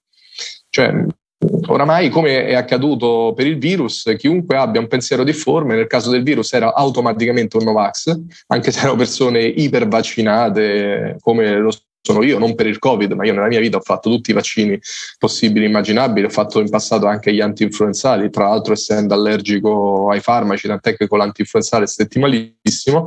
Cioè, 0.68 1.06
Oramai, 1.68 2.08
come 2.08 2.46
è 2.46 2.54
accaduto 2.54 3.32
per 3.34 3.46
il 3.46 3.58
virus, 3.58 4.14
chiunque 4.16 4.56
abbia 4.56 4.80
un 4.80 4.88
pensiero 4.88 5.24
difforme, 5.24 5.74
nel 5.74 5.86
caso 5.86 6.10
del 6.10 6.22
virus 6.22 6.52
era 6.52 6.74
automaticamente 6.74 7.56
un 7.56 7.64
Novax, 7.64 8.18
anche 8.48 8.70
se 8.70 8.80
erano 8.80 8.96
persone 8.96 9.42
ipervaccinate, 9.42 11.16
come 11.20 11.56
lo 11.58 11.70
sono 12.06 12.22
io, 12.22 12.38
non 12.38 12.54
per 12.54 12.66
il 12.66 12.78
Covid, 12.78 13.12
ma 13.12 13.26
io 13.26 13.32
nella 13.34 13.48
mia 13.48 13.58
vita 13.58 13.78
ho 13.78 13.80
fatto 13.80 14.08
tutti 14.08 14.30
i 14.30 14.32
vaccini 14.32 14.78
possibili 15.18 15.64
e 15.64 15.68
immaginabili, 15.68 16.26
ho 16.26 16.30
fatto 16.30 16.60
in 16.60 16.70
passato 16.70 17.06
anche 17.06 17.34
gli 17.34 17.40
anti-influenzali, 17.40 18.30
tra 18.30 18.46
l'altro 18.46 18.74
essendo 18.74 19.12
allergico 19.14 20.08
ai 20.10 20.20
farmaci, 20.20 20.68
tant'è 20.68 20.96
che 20.96 21.08
con 21.08 21.18
l'anti-influenzale 21.18 21.86
stetti 21.86 22.20
malissimo, 22.20 23.06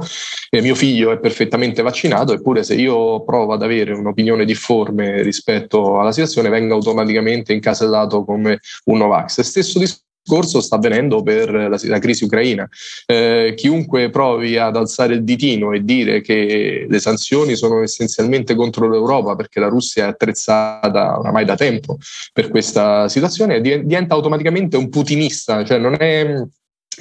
e 0.49 0.61
mio 0.61 0.75
figlio 0.75 1.11
è 1.11 1.19
perfettamente 1.19 1.81
vaccinato, 1.81 2.33
eppure 2.33 2.63
se 2.63 2.75
io 2.75 3.23
provo 3.23 3.53
ad 3.53 3.63
avere 3.63 3.93
un'opinione 3.93 4.43
difforme 4.43 5.21
rispetto 5.21 5.99
alla 5.99 6.11
situazione, 6.11 6.49
vengo 6.49 6.73
automaticamente 6.73 7.53
incasellato 7.53 8.25
come 8.25 8.59
un 8.85 8.97
Novax. 8.97 9.39
Stesso 9.41 9.79
discorso 9.79 10.07
discorso 10.29 10.61
sta 10.61 10.75
avvenendo 10.75 11.23
per 11.23 11.51
la, 11.51 11.79
la 11.81 11.99
crisi 11.99 12.23
ucraina. 12.25 12.69
Eh, 13.07 13.53
chiunque 13.55 14.09
provi 14.11 14.57
ad 14.57 14.75
alzare 14.75 15.15
il 15.15 15.23
ditino 15.23 15.73
e 15.73 15.83
dire 15.83 16.21
che 16.21 16.85
le 16.87 16.99
sanzioni 16.99 17.55
sono 17.55 17.81
essenzialmente 17.81 18.53
contro 18.53 18.87
l'Europa 18.87 19.35
perché 19.35 19.59
la 19.59 19.67
Russia 19.67 20.05
è 20.05 20.07
attrezzata 20.09 21.17
oramai 21.19 21.45
da 21.45 21.55
tempo 21.55 21.97
per 22.31 22.49
questa 22.49 23.09
situazione, 23.09 23.59
diventa 23.61 24.13
automaticamente 24.13 24.77
un 24.77 24.89
putinista, 24.89 25.63
cioè 25.63 25.79
non 25.79 25.95
è 25.97 26.43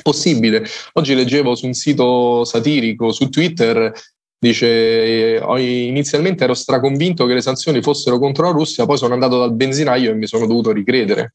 possibile. 0.02 0.64
Oggi 0.94 1.14
leggevo 1.14 1.54
su 1.54 1.66
un 1.66 1.75
sito 1.75 2.44
satirico 2.44 3.12
su 3.12 3.28
Twitter 3.28 3.92
Dice, 4.40 5.42
inizialmente 5.58 6.44
ero 6.44 6.54
straconvinto 6.54 7.26
che 7.26 7.35
le 7.35 7.40
sanzioni 7.40 7.82
fossero 7.82 8.20
contro 8.20 8.44
la 8.44 8.52
Russia, 8.52 8.87
poi 8.87 8.97
sono 8.97 9.14
andato 9.14 9.37
dal 9.37 9.52
benzinaio 9.52 10.12
e 10.12 10.14
mi 10.14 10.28
sono 10.28 10.47
dovuto 10.47 10.70
ricredere. 10.70 11.32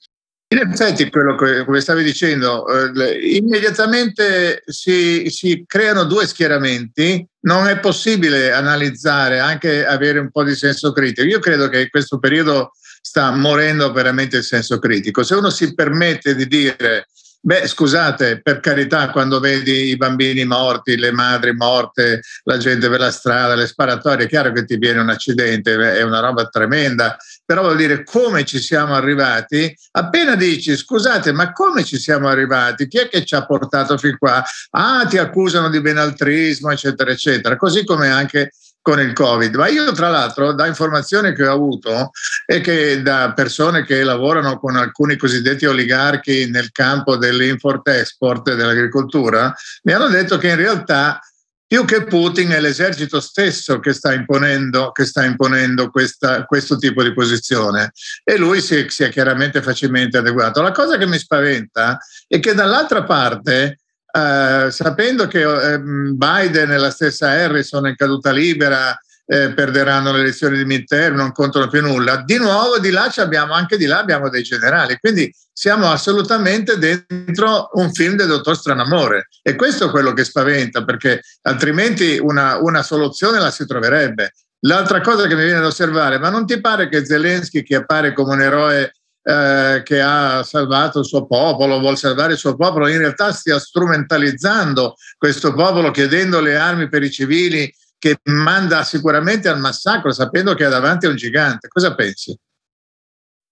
In 0.53 0.59
effetti, 0.59 1.09
quello 1.09 1.35
che 1.35 1.65
come 1.65 1.81
stavi 1.81 2.03
dicendo, 2.03 2.67
eh, 2.67 3.37
immediatamente 3.37 4.61
si, 4.67 5.27
si, 5.31 5.63
creano 5.65 6.03
due 6.03 6.27
schieramenti, 6.27 7.27
non 7.41 7.67
è 7.67 7.79
possibile 7.79 8.51
analizzare, 8.51 9.39
anche 9.39 9.83
avere 9.83 10.19
un 10.19 10.29
po' 10.29 10.43
di 10.43 10.53
senso 10.53 10.91
critico. 10.91 11.27
Io 11.27 11.39
credo 11.39 11.69
che 11.69 11.81
in 11.81 11.89
questo 11.89 12.19
periodo 12.19 12.73
sta 13.01 13.31
morendo 13.31 13.91
veramente 13.91 14.37
il 14.37 14.43
senso 14.43 14.77
critico. 14.77 15.23
Se 15.23 15.33
uno 15.33 15.49
si 15.49 15.73
permette 15.73 16.35
di 16.35 16.45
dire 16.45 17.07
Beh, 17.45 17.67
scusate, 17.67 18.41
per 18.41 18.61
carità, 18.61 19.09
quando 19.09 19.41
vedi 19.41 19.89
i 19.89 19.97
bambini 19.97 20.45
morti, 20.45 20.95
le 20.95 21.11
madri 21.11 21.53
morte, 21.53 22.21
la 22.43 22.57
gente 22.57 22.89
per 22.89 23.01
la 23.01 23.11
strada, 23.11 23.53
le 23.53 23.67
sparatorie, 23.67 24.27
è 24.27 24.29
chiaro 24.29 24.53
che 24.53 24.63
ti 24.63 24.77
viene 24.77 25.01
un 25.01 25.09
accidente, 25.09 25.73
è 25.73 26.01
una 26.03 26.21
roba 26.21 26.47
tremenda, 26.47 27.17
però 27.43 27.63
vuol 27.63 27.75
dire 27.75 28.05
come 28.05 28.45
ci 28.45 28.59
siamo 28.59 28.95
arrivati. 28.95 29.75
Appena 29.91 30.35
dici, 30.35 30.77
scusate, 30.77 31.33
ma 31.33 31.51
come 31.51 31.83
ci 31.83 31.97
siamo 31.97 32.29
arrivati? 32.29 32.87
Chi 32.87 32.99
è 32.99 33.09
che 33.09 33.25
ci 33.25 33.35
ha 33.35 33.45
portato 33.45 33.97
fin 33.97 34.17
qua? 34.17 34.41
Ah, 34.69 35.05
ti 35.05 35.17
accusano 35.17 35.69
di 35.69 35.81
benaltrismo, 35.81 36.71
eccetera, 36.71 37.11
eccetera. 37.11 37.57
Così 37.57 37.83
come 37.83 38.09
anche 38.09 38.51
con 38.83 38.99
il 38.99 39.13
Covid. 39.13 39.55
Ma 39.55 39.69
io, 39.69 39.91
tra 39.93 40.09
l'altro, 40.09 40.53
da 40.53 40.67
informazioni 40.67 41.33
che 41.33 41.47
ho 41.47 41.53
avuto 41.53 42.11
e 42.45 42.59
che 42.59 43.01
da 43.01 43.31
persone 43.33 43.85
che 43.85 44.03
lavorano 44.03 44.59
con 44.59 44.75
alcuni 44.75 45.15
cosiddetti 45.15 45.65
oligarchi 45.65 46.49
nel 46.51 46.71
campo 46.71 47.15
dell'import-export 47.15 48.53
dell'agricoltura, 48.53 49.55
mi 49.83 49.93
hanno 49.93 50.09
detto 50.09 50.37
che 50.37 50.49
in 50.49 50.57
realtà 50.57 51.17
più 51.65 51.85
che 51.85 52.03
Putin 52.03 52.49
è 52.49 52.59
l'esercito 52.59 53.19
stesso 53.19 53.79
che 53.79 53.93
sta 53.93 54.13
imponendo, 54.13 54.91
che 54.91 55.05
sta 55.05 55.23
imponendo 55.23 55.89
questa, 55.89 56.43
questo 56.43 56.77
tipo 56.77 57.01
di 57.01 57.13
posizione 57.13 57.93
e 58.23 58.37
lui 58.37 58.61
si, 58.61 58.85
si 58.89 59.03
è 59.03 59.09
chiaramente 59.09 59.61
facilmente 59.61 60.17
adeguato. 60.17 60.61
La 60.61 60.73
cosa 60.73 60.97
che 60.97 61.07
mi 61.07 61.17
spaventa 61.17 61.97
è 62.27 62.39
che 62.39 62.53
dall'altra 62.53 63.03
parte 63.05 63.79
eh, 64.15 64.69
sapendo 64.69 65.27
che 65.27 65.41
eh, 65.41 65.79
Biden 65.79 66.71
e 66.71 66.77
la 66.77 66.91
stessa 66.91 67.29
Harris 67.29 67.67
sono 67.67 67.87
in 67.87 67.95
caduta 67.95 68.31
libera, 68.31 68.95
eh, 69.25 69.53
perderanno 69.53 70.11
le 70.11 70.19
elezioni 70.19 70.57
di 70.57 70.65
midterm, 70.65 71.15
non 71.15 71.31
contano 71.31 71.67
più 71.67 71.81
nulla. 71.81 72.17
Di 72.17 72.37
nuovo 72.37 72.77
di 72.77 72.91
là 72.91 73.11
abbiamo, 73.15 73.53
anche 73.53 73.75
di 73.75 73.85
là 73.85 73.99
abbiamo 73.99 74.29
dei 74.29 74.43
generali, 74.43 74.97
quindi 74.99 75.33
siamo 75.51 75.89
assolutamente 75.89 76.77
dentro 76.77 77.69
un 77.73 77.91
film 77.91 78.15
del 78.15 78.27
dottor 78.27 78.55
Stranamore 78.55 79.29
e 79.41 79.55
questo 79.55 79.87
è 79.87 79.89
quello 79.89 80.13
che 80.13 80.23
spaventa 80.23 80.83
perché 80.83 81.21
altrimenti 81.43 82.19
una, 82.19 82.57
una 82.57 82.83
soluzione 82.83 83.39
la 83.39 83.49
si 83.49 83.65
troverebbe. 83.65 84.33
L'altra 84.65 85.01
cosa 85.01 85.27
che 85.27 85.35
mi 85.35 85.43
viene 85.43 85.59
da 85.59 85.67
osservare, 85.67 86.19
ma 86.19 86.29
non 86.29 86.45
ti 86.45 86.61
pare 86.61 86.87
che 86.87 87.03
Zelensky, 87.03 87.63
che 87.63 87.75
appare 87.75 88.13
come 88.13 88.33
un 88.33 88.41
eroe 88.41 88.91
eh, 89.23 89.81
che 89.83 90.01
ha 90.01 90.43
salvato 90.43 90.99
il 90.99 91.05
suo 91.05 91.25
popolo, 91.25 91.79
vuole 91.79 91.95
salvare 91.95 92.33
il 92.33 92.37
suo 92.37 92.55
popolo, 92.55 92.87
in 92.87 92.97
realtà 92.97 93.31
stia 93.31 93.57
strumentalizzando 93.57 94.95
questo 95.17 95.53
popolo 95.53 95.91
chiedendo 95.91 96.41
le 96.41 96.57
armi 96.57 96.89
per 96.89 97.03
i 97.03 97.11
civili 97.11 97.73
che 97.97 98.17
manda 98.23 98.83
sicuramente 98.83 99.47
al 99.47 99.59
massacro 99.59 100.11
sapendo 100.11 100.53
che 100.55 100.65
ha 100.65 100.69
davanti 100.69 101.05
un 101.05 101.15
gigante. 101.15 101.69
Cosa 101.69 101.95
pensi? 101.95 102.37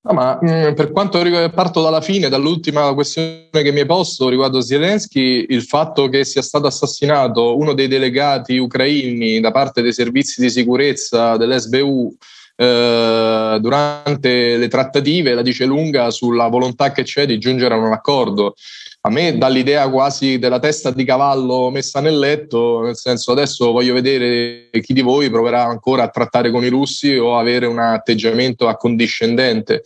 No, 0.03 0.13
ma 0.13 0.37
mh, 0.41 0.49
mm, 0.49 0.73
per 0.73 0.91
quanto 0.91 1.21
riguarda, 1.21 1.49
parto 1.51 1.81
dalla 1.81 2.01
fine, 2.01 2.27
dall'ultima 2.27 2.91
questione 2.93 3.49
che 3.51 3.71
mi 3.71 3.81
hai 3.81 3.85
posto 3.85 4.29
riguardo 4.29 4.59
Zelensky, 4.59 5.45
il 5.49 5.61
fatto 5.61 6.09
che 6.09 6.25
sia 6.25 6.41
stato 6.41 6.65
assassinato 6.65 7.55
uno 7.55 7.73
dei 7.73 7.87
delegati 7.87 8.57
ucraini 8.57 9.39
da 9.39 9.51
parte 9.51 9.83
dei 9.83 9.93
servizi 9.93 10.41
di 10.41 10.49
sicurezza 10.49 11.37
dell'SBU 11.37 12.17
eh, 12.55 13.58
durante 13.60 14.58
le 14.58 14.67
trattative 14.67 15.34
la 15.34 15.41
dice 15.41 15.65
lunga 15.65 16.12
sulla 16.12 16.48
volontà 16.48 16.91
che 16.91 17.03
c'è 17.03 17.25
di 17.25 17.38
giungere 17.38 17.74
a 17.74 17.77
un 17.77 17.91
accordo. 17.91 18.55
A 19.03 19.10
me 19.10 19.36
dà 19.36 19.48
l'idea 19.48 19.89
quasi 19.89 20.38
della 20.38 20.60
testa 20.60 20.91
di 20.91 21.03
cavallo 21.03 21.72
messa 21.72 22.01
nel 22.01 22.20
letto, 22.20 22.81
nel 22.81 22.96
senso 22.96 23.31
adesso 23.31 23.72
voglio 23.72 23.96
vedere 23.96 24.70
chi 24.79 24.93
di 24.93 25.01
voi 25.01 25.31
proverà 25.31 25.63
ancora 25.63 26.03
a 26.03 26.10
trattare 26.10 26.51
con 26.51 26.63
i 26.63 26.67
russi 26.67 27.15
o 27.15 27.36
avere 27.36 27.65
un 27.65 27.79
atteggiamento 27.79 28.67
accondiscendente. 28.67 29.81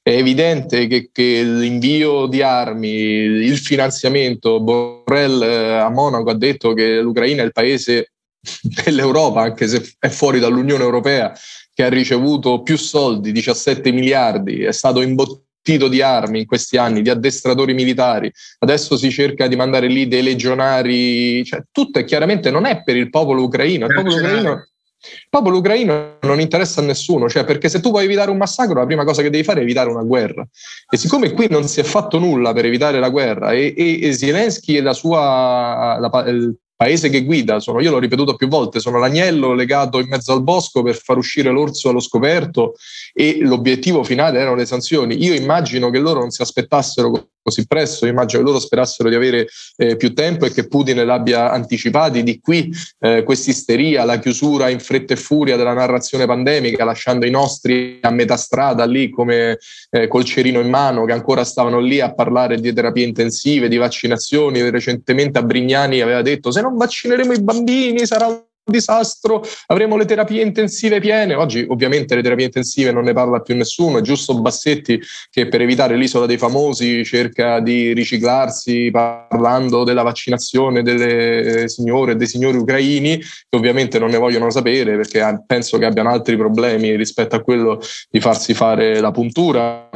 È 0.00 0.10
evidente 0.10 0.86
che, 0.86 1.10
che 1.12 1.42
l'invio 1.42 2.26
di 2.26 2.42
armi, 2.42 2.90
il 2.90 3.58
finanziamento, 3.58 4.60
Borrell 4.60 5.42
eh, 5.42 5.72
a 5.78 5.90
Monaco 5.90 6.30
ha 6.30 6.36
detto 6.36 6.72
che 6.72 7.00
l'Ucraina 7.00 7.42
è 7.42 7.46
il 7.46 7.52
paese 7.52 8.12
dell'Europa, 8.84 9.42
anche 9.42 9.66
se 9.66 9.94
è 9.98 10.08
fuori 10.08 10.38
dall'Unione 10.38 10.84
Europea, 10.84 11.32
che 11.80 11.86
ha 11.86 11.88
ricevuto 11.88 12.60
più 12.60 12.76
soldi, 12.76 13.32
17 13.32 13.90
miliardi, 13.90 14.64
è 14.64 14.72
stato 14.72 15.00
imbottito 15.00 15.88
di 15.88 16.02
armi 16.02 16.40
in 16.40 16.46
questi 16.46 16.76
anni, 16.76 17.00
di 17.00 17.08
addestratori 17.08 17.72
militari, 17.72 18.30
adesso 18.58 18.98
si 18.98 19.10
cerca 19.10 19.46
di 19.46 19.56
mandare 19.56 19.86
lì 19.86 20.06
dei 20.06 20.22
legionari, 20.22 21.42
cioè, 21.42 21.62
tutto 21.72 21.98
è 21.98 22.04
chiaramente 22.04 22.50
non 22.50 22.66
è 22.66 22.82
per 22.82 22.96
il 22.96 23.08
popolo 23.08 23.44
ucraino, 23.44 23.86
il 23.86 23.94
popolo 23.94 24.14
ucraino, 24.14 24.50
il 24.52 25.26
popolo 25.30 25.56
ucraino 25.56 26.18
non 26.20 26.40
interessa 26.40 26.82
a 26.82 26.84
nessuno, 26.84 27.30
cioè 27.30 27.44
perché 27.44 27.70
se 27.70 27.80
tu 27.80 27.88
vuoi 27.88 28.04
evitare 28.04 28.30
un 28.30 28.36
massacro, 28.36 28.78
la 28.78 28.86
prima 28.86 29.04
cosa 29.04 29.22
che 29.22 29.30
devi 29.30 29.42
fare 29.42 29.60
è 29.60 29.62
evitare 29.62 29.88
una 29.88 30.02
guerra. 30.02 30.46
E 30.86 30.98
siccome 30.98 31.32
qui 31.32 31.46
non 31.48 31.66
si 31.66 31.80
è 31.80 31.82
fatto 31.82 32.18
nulla 32.18 32.52
per 32.52 32.66
evitare 32.66 32.98
la 32.98 33.08
guerra 33.08 33.52
e, 33.52 33.72
e, 33.74 34.06
e 34.06 34.12
Zelensky 34.12 34.76
e 34.76 34.82
la 34.82 34.92
sua, 34.92 35.96
la, 35.98 36.24
il 36.28 36.54
paese 36.80 37.10
che 37.10 37.24
guida, 37.24 37.60
sono, 37.60 37.82
io 37.82 37.90
l'ho 37.90 37.98
ripetuto 37.98 38.36
più 38.36 38.48
volte, 38.48 38.80
sono 38.80 38.98
l'agnello 38.98 39.52
legato 39.52 39.98
in 39.98 40.08
mezzo 40.08 40.32
al 40.32 40.42
bosco 40.42 40.82
per 40.82 40.96
far 40.96 41.18
uscire 41.18 41.50
l'orso 41.50 41.90
allo 41.90 42.00
scoperto 42.00 42.76
e 43.12 43.38
l'obiettivo 43.40 44.04
finale 44.04 44.38
erano 44.38 44.56
le 44.56 44.66
sanzioni. 44.66 45.22
Io 45.22 45.34
immagino 45.34 45.90
che 45.90 45.98
loro 45.98 46.20
non 46.20 46.30
si 46.30 46.42
aspettassero 46.42 47.28
così 47.42 47.66
presto. 47.66 48.04
Io 48.06 48.12
immagino 48.12 48.42
che 48.42 48.48
loro 48.48 48.60
sperassero 48.60 49.08
di 49.08 49.14
avere 49.14 49.48
eh, 49.76 49.96
più 49.96 50.14
tempo 50.14 50.46
e 50.46 50.52
che 50.52 50.66
Putin 50.66 51.04
l'abbia 51.04 51.50
anticipati. 51.50 52.22
Di 52.22 52.40
qui 52.40 52.70
eh, 53.00 53.22
questa 53.22 53.50
isteria, 53.50 54.04
la 54.04 54.18
chiusura 54.18 54.68
in 54.68 54.78
fretta 54.78 55.14
e 55.14 55.16
furia 55.16 55.56
della 55.56 55.72
narrazione 55.72 56.26
pandemica, 56.26 56.84
lasciando 56.84 57.26
i 57.26 57.30
nostri 57.30 57.98
a 58.02 58.10
metà 58.10 58.36
strada 58.36 58.84
lì 58.84 59.10
come 59.10 59.58
eh, 59.90 60.08
col 60.08 60.24
cerino 60.24 60.60
in 60.60 60.68
mano, 60.68 61.04
che 61.04 61.12
ancora 61.12 61.44
stavano 61.44 61.80
lì 61.80 62.00
a 62.00 62.14
parlare 62.14 62.60
di 62.60 62.72
terapie 62.72 63.06
intensive, 63.06 63.68
di 63.68 63.76
vaccinazioni. 63.76 64.68
Recentemente 64.70 65.38
a 65.38 65.42
Brignani 65.42 66.00
aveva 66.00 66.22
detto 66.22 66.50
se 66.50 66.60
non 66.60 66.76
vaccineremo 66.76 67.32
i 67.32 67.42
bambini 67.42 68.06
sarà 68.06 68.26
un 68.26 68.42
disastro, 68.64 69.42
avremo 69.66 69.96
le 69.96 70.04
terapie 70.04 70.42
intensive 70.42 71.00
piene. 71.00 71.34
Oggi 71.34 71.64
ovviamente 71.68 72.14
le 72.14 72.22
terapie 72.22 72.46
intensive 72.46 72.92
non 72.92 73.04
ne 73.04 73.12
parla 73.12 73.40
più 73.40 73.54
nessuno, 73.56 73.98
è 73.98 74.02
giusto 74.02 74.40
Bassetti 74.40 75.00
che 75.30 75.48
per 75.48 75.60
evitare 75.60 75.96
l'isola 75.96 76.26
dei 76.26 76.38
famosi 76.38 77.04
cerca 77.04 77.60
di 77.60 77.92
riciclarsi 77.92 78.90
parlando 78.90 79.84
della 79.84 80.02
vaccinazione 80.02 80.82
delle 80.82 81.68
signore 81.68 82.12
e 82.12 82.16
dei 82.16 82.26
signori 82.26 82.56
ucraini, 82.56 83.18
che 83.18 83.56
ovviamente 83.56 83.98
non 83.98 84.10
ne 84.10 84.18
vogliono 84.18 84.50
sapere 84.50 84.96
perché 84.96 85.44
penso 85.46 85.78
che 85.78 85.84
abbiano 85.84 86.10
altri 86.10 86.36
problemi 86.36 86.96
rispetto 86.96 87.36
a 87.36 87.42
quello 87.42 87.80
di 88.08 88.20
farsi 88.20 88.54
fare 88.54 89.00
la 89.00 89.10
puntura 89.10 89.88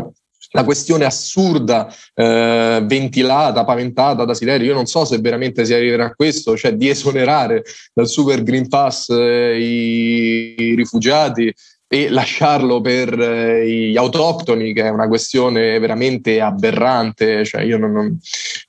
la 0.54 0.64
questione 0.64 1.04
assurda, 1.04 1.92
eh, 2.14 2.80
ventilata, 2.84 3.64
paventata 3.64 4.25
da 4.25 4.34
Silerio, 4.34 4.68
io 4.68 4.75
non 4.75 4.87
so 4.87 5.04
se 5.04 5.18
veramente 5.18 5.64
si 5.64 5.75
arriverà 5.75 6.06
a 6.06 6.14
questo, 6.14 6.56
cioè 6.56 6.75
di 6.75 6.88
esonerare 6.88 7.64
dal 7.92 8.06
Super 8.06 8.42
Green 8.44 8.68
Pass 8.68 9.08
eh, 9.11 9.58
i, 9.58 10.54
i 10.56 10.75
rifugiati 10.76 11.52
e 11.94 12.08
lasciarlo 12.08 12.80
per 12.80 13.16
eh, 13.20 13.68
gli 13.68 13.96
autoctoni, 13.96 14.72
che 14.72 14.82
è 14.82 14.88
una 14.88 15.06
questione 15.06 15.78
veramente 15.78 16.40
aberrante. 16.40 17.44
Cioè 17.44 17.62
io 17.62 17.78
non, 17.78 17.92
non, 17.92 18.18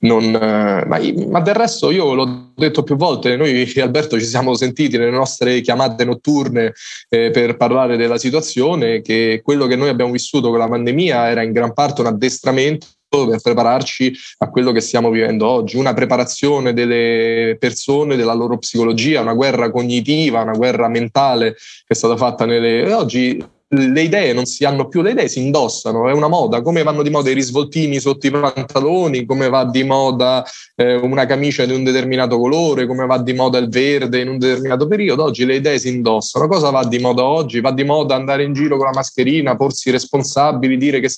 non 0.00 0.22
eh, 0.32 0.84
ma, 0.86 1.00
ma, 1.28 1.40
del 1.40 1.54
resto 1.56 1.90
io 1.90 2.14
l'ho 2.14 2.52
detto 2.54 2.84
più 2.84 2.94
volte, 2.94 3.36
noi 3.36 3.68
Alberto 3.82 4.16
ci 4.20 4.26
siamo 4.26 4.54
sentiti 4.54 4.96
nelle 4.96 5.10
nostre 5.10 5.60
chiamate 5.60 6.04
notturne 6.04 6.72
eh, 7.08 7.32
per 7.32 7.56
parlare 7.56 7.96
della 7.96 8.16
situazione, 8.16 9.00
che 9.00 9.40
quello 9.42 9.66
che 9.66 9.74
noi 9.74 9.88
abbiamo 9.88 10.12
vissuto 10.12 10.50
con 10.50 10.58
la 10.58 10.68
pandemia 10.68 11.28
era 11.28 11.42
in 11.42 11.50
gran 11.50 11.74
parte 11.74 12.02
un 12.02 12.06
addestramento 12.06 12.86
per 13.08 13.40
prepararci 13.40 14.14
a 14.38 14.50
quello 14.50 14.72
che 14.72 14.80
stiamo 14.80 15.10
vivendo 15.10 15.46
oggi, 15.46 15.76
una 15.76 15.94
preparazione 15.94 16.72
delle 16.72 17.56
persone, 17.58 18.16
della 18.16 18.34
loro 18.34 18.58
psicologia, 18.58 19.20
una 19.20 19.34
guerra 19.34 19.70
cognitiva, 19.70 20.42
una 20.42 20.56
guerra 20.56 20.88
mentale 20.88 21.52
che 21.52 21.58
è 21.86 21.94
stata 21.94 22.16
fatta 22.16 22.44
nelle... 22.44 22.92
Oggi 22.92 23.54
le 23.68 24.00
idee 24.00 24.32
non 24.32 24.44
si 24.44 24.64
hanno 24.64 24.86
più, 24.86 25.02
le 25.02 25.10
idee 25.10 25.28
si 25.28 25.40
indossano, 25.40 26.08
è 26.08 26.12
una 26.12 26.28
moda, 26.28 26.62
come 26.62 26.84
vanno 26.84 27.02
di 27.02 27.10
moda 27.10 27.30
i 27.30 27.34
risvoltini 27.34 27.98
sotto 27.98 28.26
i 28.28 28.30
pantaloni, 28.30 29.24
come 29.24 29.48
va 29.48 29.64
di 29.64 29.82
moda 29.82 30.44
eh, 30.76 30.94
una 30.94 31.26
camicia 31.26 31.64
di 31.64 31.74
un 31.74 31.82
determinato 31.82 32.38
colore, 32.38 32.86
come 32.86 33.06
va 33.06 33.18
di 33.18 33.32
moda 33.32 33.58
il 33.58 33.68
verde 33.68 34.20
in 34.20 34.28
un 34.28 34.38
determinato 34.38 34.86
periodo, 34.86 35.24
oggi 35.24 35.44
le 35.44 35.56
idee 35.56 35.80
si 35.80 35.88
indossano. 35.88 36.46
Cosa 36.46 36.70
va 36.70 36.84
di 36.86 36.98
moda 37.00 37.24
oggi? 37.24 37.60
Va 37.60 37.72
di 37.72 37.82
moda 37.82 38.14
andare 38.14 38.44
in 38.44 38.52
giro 38.52 38.76
con 38.76 38.86
la 38.86 38.92
mascherina, 38.94 39.56
porsi 39.56 39.90
responsabili, 39.90 40.76
dire 40.76 41.00
che 41.00 41.10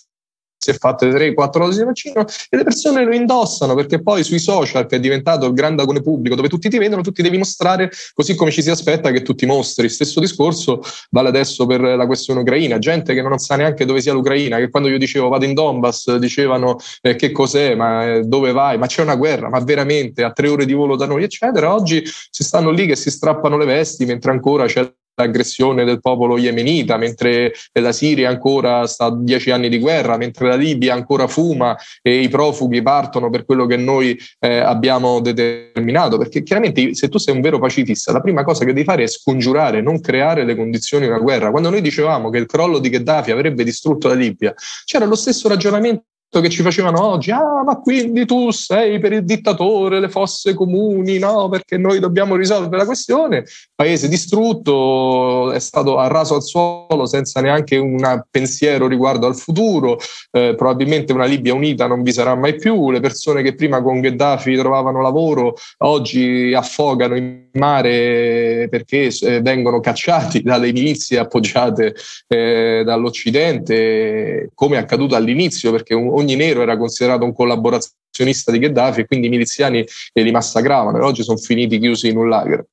si 0.58 0.70
è 0.70 0.74
fatte 0.74 1.08
3-4 1.08 1.58
dosi 1.58 1.78
di 1.78 1.84
vaccino 1.84 2.24
e 2.50 2.56
le 2.56 2.64
persone 2.64 3.04
lo 3.04 3.14
indossano 3.14 3.74
perché 3.74 4.02
poi 4.02 4.24
sui 4.24 4.40
social 4.40 4.86
che 4.86 4.96
è 4.96 5.00
diventato 5.00 5.46
il 5.46 5.52
grande 5.52 5.82
agone 5.82 6.02
pubblico 6.02 6.34
dove 6.34 6.48
tutti 6.48 6.68
ti 6.68 6.78
vedono, 6.78 7.02
tu 7.02 7.12
ti 7.12 7.22
devi 7.22 7.38
mostrare 7.38 7.90
così 8.12 8.34
come 8.34 8.50
ci 8.50 8.60
si 8.60 8.70
aspetta 8.70 9.10
che 9.12 9.22
tu 9.22 9.34
ti 9.34 9.46
mostri. 9.46 9.88
Stesso 9.88 10.18
discorso 10.18 10.82
vale 11.10 11.28
adesso 11.28 11.64
per 11.66 11.80
la 11.80 12.06
questione 12.06 12.40
ucraina, 12.40 12.78
gente 12.78 13.14
che 13.14 13.22
non 13.22 13.38
sa 13.38 13.56
neanche 13.56 13.84
dove 13.84 14.00
sia 14.00 14.12
l'Ucraina, 14.12 14.58
che 14.58 14.68
quando 14.68 14.88
io 14.88 14.98
dicevo 14.98 15.28
vado 15.28 15.44
in 15.44 15.54
Donbass 15.54 16.16
dicevano 16.16 16.76
eh, 17.02 17.14
che 17.14 17.30
cos'è, 17.30 17.74
ma 17.76 18.14
eh, 18.14 18.22
dove 18.24 18.52
vai, 18.52 18.78
ma 18.78 18.86
c'è 18.86 19.02
una 19.02 19.14
guerra, 19.14 19.48
ma 19.48 19.60
veramente 19.60 20.24
a 20.24 20.32
tre 20.32 20.48
ore 20.48 20.66
di 20.66 20.72
volo 20.72 20.96
da 20.96 21.06
noi, 21.06 21.22
eccetera. 21.22 21.72
Oggi 21.72 22.02
si 22.04 22.42
stanno 22.42 22.70
lì 22.70 22.86
che 22.86 22.96
si 22.96 23.10
strappano 23.10 23.56
le 23.56 23.64
vesti 23.64 24.04
mentre 24.04 24.32
ancora 24.32 24.66
c'è 24.66 24.90
l'aggressione 25.18 25.84
del 25.84 26.00
popolo 26.00 26.38
yemenita, 26.38 26.96
mentre 26.96 27.52
la 27.72 27.92
Siria 27.92 28.28
ancora 28.28 28.86
sta 28.86 29.06
a 29.06 29.16
dieci 29.16 29.50
anni 29.50 29.68
di 29.68 29.78
guerra, 29.78 30.16
mentre 30.16 30.48
la 30.48 30.54
Libia 30.54 30.94
ancora 30.94 31.26
fuma 31.26 31.76
e 32.02 32.20
i 32.20 32.28
profughi 32.28 32.82
partono 32.82 33.30
per 33.30 33.44
quello 33.44 33.66
che 33.66 33.76
noi 33.76 34.18
eh, 34.38 34.58
abbiamo 34.58 35.20
determinato. 35.20 36.18
Perché 36.18 36.42
chiaramente 36.42 36.94
se 36.94 37.08
tu 37.08 37.18
sei 37.18 37.34
un 37.34 37.40
vero 37.40 37.58
pacifista, 37.58 38.12
la 38.12 38.20
prima 38.20 38.44
cosa 38.44 38.64
che 38.64 38.72
devi 38.72 38.84
fare 38.84 39.02
è 39.02 39.08
scongiurare, 39.08 39.82
non 39.82 40.00
creare 40.00 40.44
le 40.44 40.54
condizioni 40.54 41.04
di 41.04 41.10
una 41.10 41.20
guerra. 41.20 41.50
Quando 41.50 41.70
noi 41.70 41.80
dicevamo 41.80 42.30
che 42.30 42.38
il 42.38 42.46
crollo 42.46 42.78
di 42.78 42.88
Gheddafi 42.88 43.30
avrebbe 43.30 43.64
distrutto 43.64 44.08
la 44.08 44.14
Libia, 44.14 44.54
c'era 44.84 45.04
lo 45.04 45.16
stesso 45.16 45.48
ragionamento 45.48 46.04
che 46.30 46.50
ci 46.50 46.62
facevano 46.62 47.02
oggi, 47.02 47.30
ah 47.30 47.62
ma 47.64 47.80
quindi 47.80 48.26
tu 48.26 48.50
sei 48.50 48.98
per 48.98 49.12
il 49.12 49.24
dittatore, 49.24 49.98
le 49.98 50.08
fosse 50.10 50.54
comuni, 50.54 51.18
no, 51.18 51.48
perché 51.48 51.78
noi 51.78 51.98
dobbiamo 52.00 52.36
risolvere 52.36 52.76
la 52.76 52.84
questione, 52.84 53.44
paese 53.74 54.08
distrutto, 54.08 55.50
è 55.52 55.58
stato 55.58 55.98
arraso 55.98 56.34
al 56.34 56.42
suolo 56.42 57.06
senza 57.06 57.40
neanche 57.40 57.76
un 57.76 58.22
pensiero 58.30 58.86
riguardo 58.86 59.26
al 59.26 59.36
futuro, 59.36 59.98
eh, 60.30 60.54
probabilmente 60.54 61.12
una 61.12 61.24
Libia 61.24 61.54
unita 61.54 61.86
non 61.86 62.02
vi 62.02 62.12
sarà 62.12 62.34
mai 62.34 62.56
più, 62.56 62.90
le 62.90 63.00
persone 63.00 63.42
che 63.42 63.54
prima 63.54 63.82
con 63.82 64.00
Gheddafi 64.00 64.54
trovavano 64.56 65.00
lavoro 65.00 65.54
oggi 65.78 66.52
affogano 66.54 67.16
in 67.16 67.46
mare 67.52 68.68
perché 68.70 69.10
eh, 69.20 69.40
vengono 69.40 69.80
cacciati 69.80 70.42
dalle 70.44 70.72
milizie 70.72 71.18
appoggiate 71.18 71.94
eh, 72.26 72.82
dall'Occidente, 72.84 74.50
come 74.54 74.76
è 74.76 74.78
accaduto 74.78 75.16
all'inizio, 75.16 75.70
perché 75.70 75.94
un, 75.94 76.17
ogni 76.18 76.36
nero 76.36 76.62
era 76.62 76.76
considerato 76.76 77.24
un 77.24 77.32
collaborazionista 77.32 78.52
di 78.52 78.58
Gheddafi 78.58 79.00
e 79.00 79.06
quindi 79.06 79.26
i 79.26 79.30
miliziani 79.30 79.84
li 80.12 80.30
massacravano 80.30 80.98
e 80.98 81.02
oggi 81.02 81.22
sono 81.22 81.38
finiti 81.38 81.78
chiusi 81.78 82.08
in 82.08 82.16
un 82.16 82.28
lager. 82.28 82.64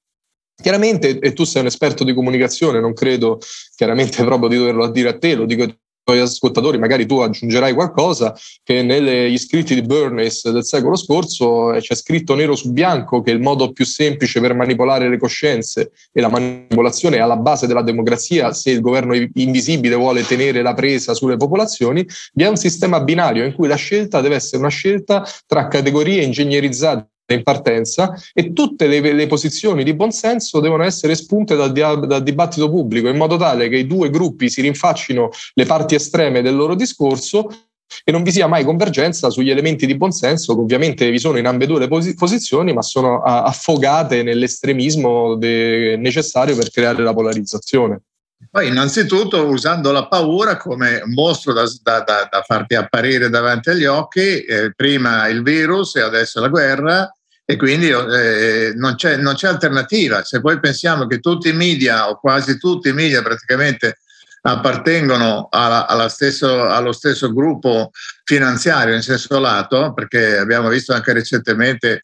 Chiaramente, 0.62 1.20
e 1.20 1.34
tu 1.34 1.44
sei 1.44 1.62
un 1.62 1.68
esperto 1.68 2.04
di 2.04 2.14
comunicazione, 2.14 2.80
non 2.80 2.94
credo 2.94 3.40
chiaramente 3.76 4.24
proprio 4.24 4.50
di 4.50 4.58
doverlo 4.58 4.88
dire 4.88 5.10
a 5.10 5.18
te, 5.18 5.36
lo 5.36 5.46
dico 5.46 5.64
tuoi 5.64 5.78
ascoltatori, 6.14 6.78
magari 6.78 7.06
tu 7.06 7.20
aggiungerai 7.20 7.74
qualcosa, 7.74 8.36
che 8.64 8.84
negli 8.84 9.38
scritti 9.38 9.74
di 9.74 9.82
Bernays 9.82 10.50
del 10.50 10.64
secolo 10.64 10.96
scorso 10.96 11.74
eh, 11.74 11.82
c'è 11.82 11.96
scritto 11.96 12.36
nero 12.36 12.56
su 12.56 12.72
bianco 12.72 13.22
che 13.22 13.32
il 13.32 13.40
modo 13.40 13.72
più 13.72 13.86
semplice 13.86 14.40
per 14.40 14.54
manipolare 14.54 15.10
le 15.10 15.18
coscienze 15.18 15.92
e 16.12 16.22
la 16.22 16.30
manipolazione 16.30 17.18
è 17.18 17.20
alla 17.20 17.38
base 17.38 17.68
della 17.68 17.82
democrazia, 17.82 18.54
se 18.54 18.72
il 18.72 18.82
governo 18.82 19.16
invisibile 19.16 19.96
vuole 19.96 20.26
tenere 20.26 20.62
la 20.62 20.74
presa 20.74 21.14
sulle 21.14 21.38
popolazioni, 21.38 22.06
vi 22.34 22.44
è 22.44 22.48
un 22.48 22.58
sistema 22.58 23.00
binario 23.00 23.46
in 23.46 23.54
cui 23.54 23.68
la 23.68 23.76
scelta 23.76 24.22
deve 24.22 24.36
essere 24.36 24.58
una 24.58 24.70
scelta 24.70 25.28
tra 25.46 25.68
categorie 25.68 26.24
ingegnerizzate 26.24 27.10
in 27.34 27.44
partenza 27.44 28.14
e 28.34 28.54
tutte 28.54 28.88
le, 28.88 29.00
le, 29.00 29.28
posizioni 29.28 29.84
di 29.84 29.96
buonsenso 29.96 30.60
devono 30.60 30.84
essere 30.84 31.14
espunte 31.14 31.56
dal, 31.56 31.72
dal, 31.72 32.24
dibattito 32.24 32.70
pubblico 32.70 33.08
in 33.08 33.18
modo 33.18 33.36
tale 33.38 33.68
che 33.68 33.78
i 33.78 33.88
due 33.88 34.10
gruppi 34.10 34.50
si 34.50 34.62
rinfaccino 34.62 35.30
le 35.54 35.66
parti 35.66 35.96
estreme 35.96 36.42
del 36.42 36.56
loro 36.56 36.76
discorso 36.76 37.48
e 38.04 38.12
non 38.12 38.24
vi 38.24 38.32
sia 38.32 38.48
mai 38.48 38.64
convergenza 38.64 39.30
sugli 39.30 39.50
elementi 39.50 39.86
di 39.86 39.96
buonsenso 39.96 40.56
che 40.56 40.62
ovviamente 40.62 41.10
vi 41.10 41.20
sono 41.20 41.38
in 41.38 41.48
ambedue 41.48 41.80
le 41.80 41.88
posi- 41.88 42.14
posizioni 42.14 42.74
ma 42.74 42.82
sono 42.82 43.22
affogate 43.22 44.24
nell'estremismo 44.24 45.36
de- 45.36 45.96
necessario 45.98 46.56
per 46.56 46.70
creare 46.70 47.02
la 47.02 47.14
polarizzazione. 47.14 48.02
Poi 48.52 48.68
innanzitutto 48.68 49.48
usando 49.48 49.92
la 49.92 50.08
paura 50.08 50.58
come 50.58 51.02
mostro 51.06 51.54
da, 51.54 51.64
da, 51.84 52.00
da, 52.02 52.28
da 52.30 52.42
farti 52.42 52.76
apparire 52.76 53.30
davanti 53.30 53.70
agli 53.70 53.86
occhi, 53.86 54.44
eh, 54.44 54.74
prima 54.74 55.28
il 55.28 55.44
virus 55.44 55.96
e 55.96 56.02
adesso 56.02 56.40
la 56.40 56.48
guerra, 56.48 57.14
e 57.44 57.58
quindi 57.58 57.90
eh, 57.90 58.74
non, 58.76 58.96
c'è, 58.96 59.18
non, 59.18 59.36
c'è, 59.36 59.48
alternativa. 59.48 60.24
Se 60.24 60.42
poi 60.42 60.60
pensiamo 60.60 61.06
che 61.06 61.20
tutti 61.20 61.50
i 61.50 61.54
media, 61.54 62.10
o 62.10 62.18
quasi 62.18 62.58
tutti 62.58 62.90
i 62.90 62.94
media 62.94 63.22
praticamente, 63.22 64.00
appartengono 64.42 65.48
alla, 65.50 65.88
alla 65.88 66.08
stesso, 66.08 66.64
allo 66.66 66.92
stesso 66.92 67.34
gruppo 67.34 67.92
finanziario 68.24 68.96
in 68.96 69.02
senso 69.02 69.40
lato, 69.40 69.94
perché 69.94 70.38
abbiamo 70.38 70.70
visto 70.70 70.94
anche 70.94 71.14
recentemente 71.14 72.04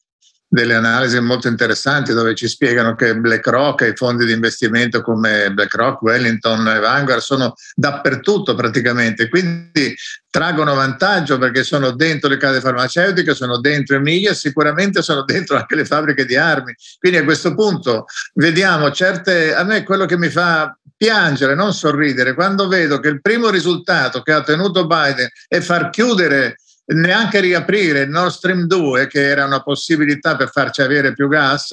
delle 0.54 0.74
analisi 0.74 1.18
molto 1.22 1.48
interessanti 1.48 2.12
dove 2.12 2.36
ci 2.36 2.50
spiegano 2.50 2.94
che 2.94 3.16
BlackRock 3.16 3.84
e 3.84 3.90
i 3.92 3.96
fondi 3.96 4.26
di 4.26 4.34
investimento 4.34 5.02
come 5.02 5.50
BlackRock, 5.50 6.02
Wellington 6.02 6.68
e 6.68 6.80
Vanguard 6.80 7.22
sono 7.22 7.54
dappertutto 7.74 8.54
praticamente, 8.54 9.30
quindi 9.30 9.96
traggono 10.30 10.74
vantaggio 10.74 11.38
perché 11.38 11.64
sono 11.64 11.92
dentro 11.92 12.28
le 12.28 12.36
case 12.36 12.60
farmaceutiche, 12.60 13.34
sono 13.34 13.62
dentro 13.62 13.96
i 13.96 14.02
media, 14.02 14.34
sicuramente 14.34 15.02
sono 15.02 15.24
dentro 15.24 15.56
anche 15.56 15.74
le 15.74 15.86
fabbriche 15.86 16.26
di 16.26 16.36
armi. 16.36 16.76
Quindi 17.00 17.20
a 17.20 17.24
questo 17.24 17.56
punto 17.56 18.04
vediamo 18.34 18.92
certe, 18.92 19.56
a 19.56 19.64
me 19.64 19.84
quello 19.84 20.06
che 20.06 20.18
mi 20.18 20.28
fa 20.28 20.78
piangere, 20.98 21.56
non 21.56 21.74
sorridere, 21.74 22.34
quando 22.34 22.68
vedo 22.68 23.00
che 23.00 23.08
il 23.08 23.22
primo 23.22 23.50
risultato 23.50 24.22
che 24.22 24.34
ha 24.34 24.40
ottenuto 24.40 24.86
Biden 24.86 25.30
è 25.48 25.62
far 25.62 25.90
chiudere 25.90 26.58
neanche 26.94 27.40
riaprire 27.40 28.02
il 28.02 28.10
Nord 28.10 28.32
Stream 28.32 28.66
2, 28.66 29.08
che 29.08 29.28
era 29.28 29.46
una 29.46 29.62
possibilità 29.62 30.36
per 30.36 30.50
farci 30.50 30.82
avere 30.82 31.14
più 31.14 31.28
gas, 31.28 31.72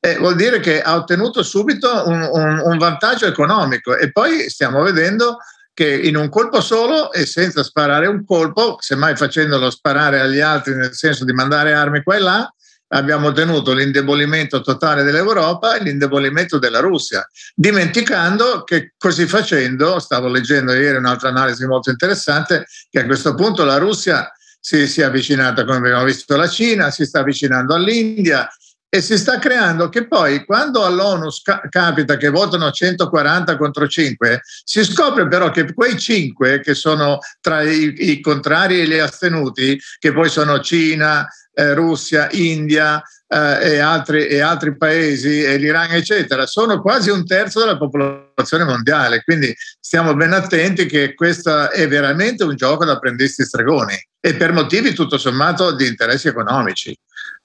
eh, 0.00 0.16
vuol 0.18 0.36
dire 0.36 0.60
che 0.60 0.82
ha 0.82 0.96
ottenuto 0.96 1.42
subito 1.42 2.04
un, 2.06 2.28
un, 2.32 2.62
un 2.64 2.78
vantaggio 2.78 3.26
economico. 3.26 3.96
E 3.96 4.12
poi 4.12 4.48
stiamo 4.48 4.82
vedendo 4.82 5.38
che 5.74 5.88
in 5.94 6.16
un 6.16 6.28
colpo 6.28 6.60
solo 6.60 7.12
e 7.12 7.26
senza 7.26 7.62
sparare 7.62 8.06
un 8.06 8.24
colpo, 8.24 8.76
semmai 8.80 9.14
facendolo 9.16 9.68
sparare 9.70 10.20
agli 10.20 10.40
altri 10.40 10.74
nel 10.74 10.94
senso 10.94 11.24
di 11.24 11.32
mandare 11.32 11.74
armi 11.74 12.02
qua 12.02 12.16
e 12.16 12.20
là, 12.20 12.54
abbiamo 12.88 13.28
ottenuto 13.28 13.72
l'indebolimento 13.72 14.60
totale 14.60 15.02
dell'Europa 15.02 15.76
e 15.76 15.82
l'indebolimento 15.82 16.58
della 16.58 16.80
Russia, 16.80 17.28
dimenticando 17.54 18.62
che 18.62 18.94
così 18.96 19.26
facendo, 19.26 19.98
stavo 19.98 20.28
leggendo 20.28 20.72
ieri 20.72 20.96
un'altra 20.96 21.28
analisi 21.28 21.66
molto 21.66 21.90
interessante, 21.90 22.66
che 22.88 23.00
a 23.00 23.04
questo 23.04 23.34
punto 23.34 23.64
la 23.64 23.78
Russia 23.78 24.30
si, 24.66 24.88
si 24.88 25.00
è 25.00 25.04
avvicinata, 25.04 25.64
come 25.64 25.76
abbiamo 25.76 26.02
visto, 26.02 26.34
alla 26.34 26.48
Cina, 26.48 26.90
si 26.90 27.04
sta 27.04 27.20
avvicinando 27.20 27.72
all'India 27.72 28.50
e 28.88 29.00
si 29.00 29.16
sta 29.16 29.38
creando 29.38 29.88
che 29.88 30.08
poi 30.08 30.44
quando 30.44 30.84
all'ONU 30.84 31.30
sca- 31.30 31.62
capita 31.68 32.16
che 32.16 32.30
votano 32.30 32.72
140 32.72 33.56
contro 33.56 33.86
5, 33.86 34.40
si 34.64 34.84
scopre 34.84 35.28
però 35.28 35.50
che 35.50 35.72
quei 35.72 35.96
5 35.96 36.58
che 36.60 36.74
sono 36.74 37.20
tra 37.40 37.62
i, 37.62 37.94
i 37.96 38.20
contrari 38.20 38.80
e 38.80 38.88
gli 38.88 38.98
astenuti, 38.98 39.80
che 40.00 40.12
poi 40.12 40.28
sono 40.28 40.58
Cina, 40.58 41.28
eh, 41.54 41.72
Russia, 41.72 42.28
India 42.32 43.00
eh, 43.28 43.72
e, 43.72 43.78
altri, 43.78 44.26
e 44.26 44.40
altri 44.40 44.76
paesi, 44.76 45.42
e 45.42 45.56
l'Iran, 45.56 45.92
eccetera, 45.92 46.46
sono 46.46 46.80
quasi 46.80 47.10
un 47.10 47.24
terzo 47.24 47.60
della 47.60 47.76
popolazione 47.76 48.64
mondiale. 48.64 49.22
Quindi 49.22 49.54
stiamo 49.80 50.14
ben 50.14 50.32
attenti 50.32 50.86
che 50.86 51.14
questo 51.14 51.70
è 51.70 51.88
veramente 51.88 52.44
un 52.44 52.54
gioco 52.54 52.84
da 52.84 52.92
apprendisti 52.92 53.44
stregoni 53.44 53.94
e 54.20 54.34
per 54.34 54.52
motivi 54.52 54.92
tutto 54.92 55.18
sommato 55.18 55.74
di 55.74 55.86
interessi 55.86 56.28
economici. 56.28 56.96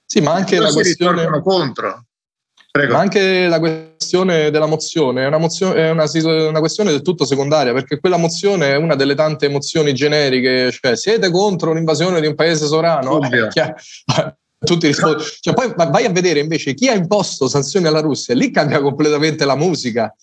Sì, 0.04 0.20
ma 0.20 0.32
anche 0.32 0.58
la 0.58 0.70
questione... 0.70 1.28
contro. 1.40 2.04
Prego. 2.70 2.94
Ma 2.94 3.00
anche 3.00 3.48
la 3.48 3.58
questione 3.58 4.50
della 4.50 4.64
mozione 4.64 5.24
è, 5.24 5.26
una, 5.26 5.36
mozione, 5.36 5.74
è 5.74 5.90
una, 5.90 6.06
una, 6.48 6.58
questione 6.58 6.90
del 6.90 7.02
tutto 7.02 7.26
secondaria, 7.26 7.74
perché 7.74 8.00
quella 8.00 8.16
mozione 8.16 8.70
è 8.70 8.76
una 8.76 8.94
delle 8.94 9.14
tante 9.14 9.44
emozioni 9.44 9.92
generiche, 9.92 10.72
cioè 10.72 10.96
siete 10.96 11.30
contro 11.30 11.74
l'invasione 11.74 12.18
di 12.18 12.28
un 12.28 12.34
paese 12.34 12.64
sovrano? 12.64 13.20
Eh, 13.30 13.48
tutti 14.64 14.86
rispondono. 14.86 15.22
Cioè, 15.40 15.54
poi 15.54 15.72
vai 15.76 16.04
a 16.04 16.10
vedere 16.10 16.40
invece 16.40 16.74
chi 16.74 16.88
ha 16.88 16.94
imposto 16.94 17.48
sanzioni 17.48 17.86
alla 17.86 18.00
Russia, 18.00 18.34
lì 18.34 18.50
cambia 18.50 18.80
completamente 18.80 19.44
la 19.44 19.56
musica 19.56 20.14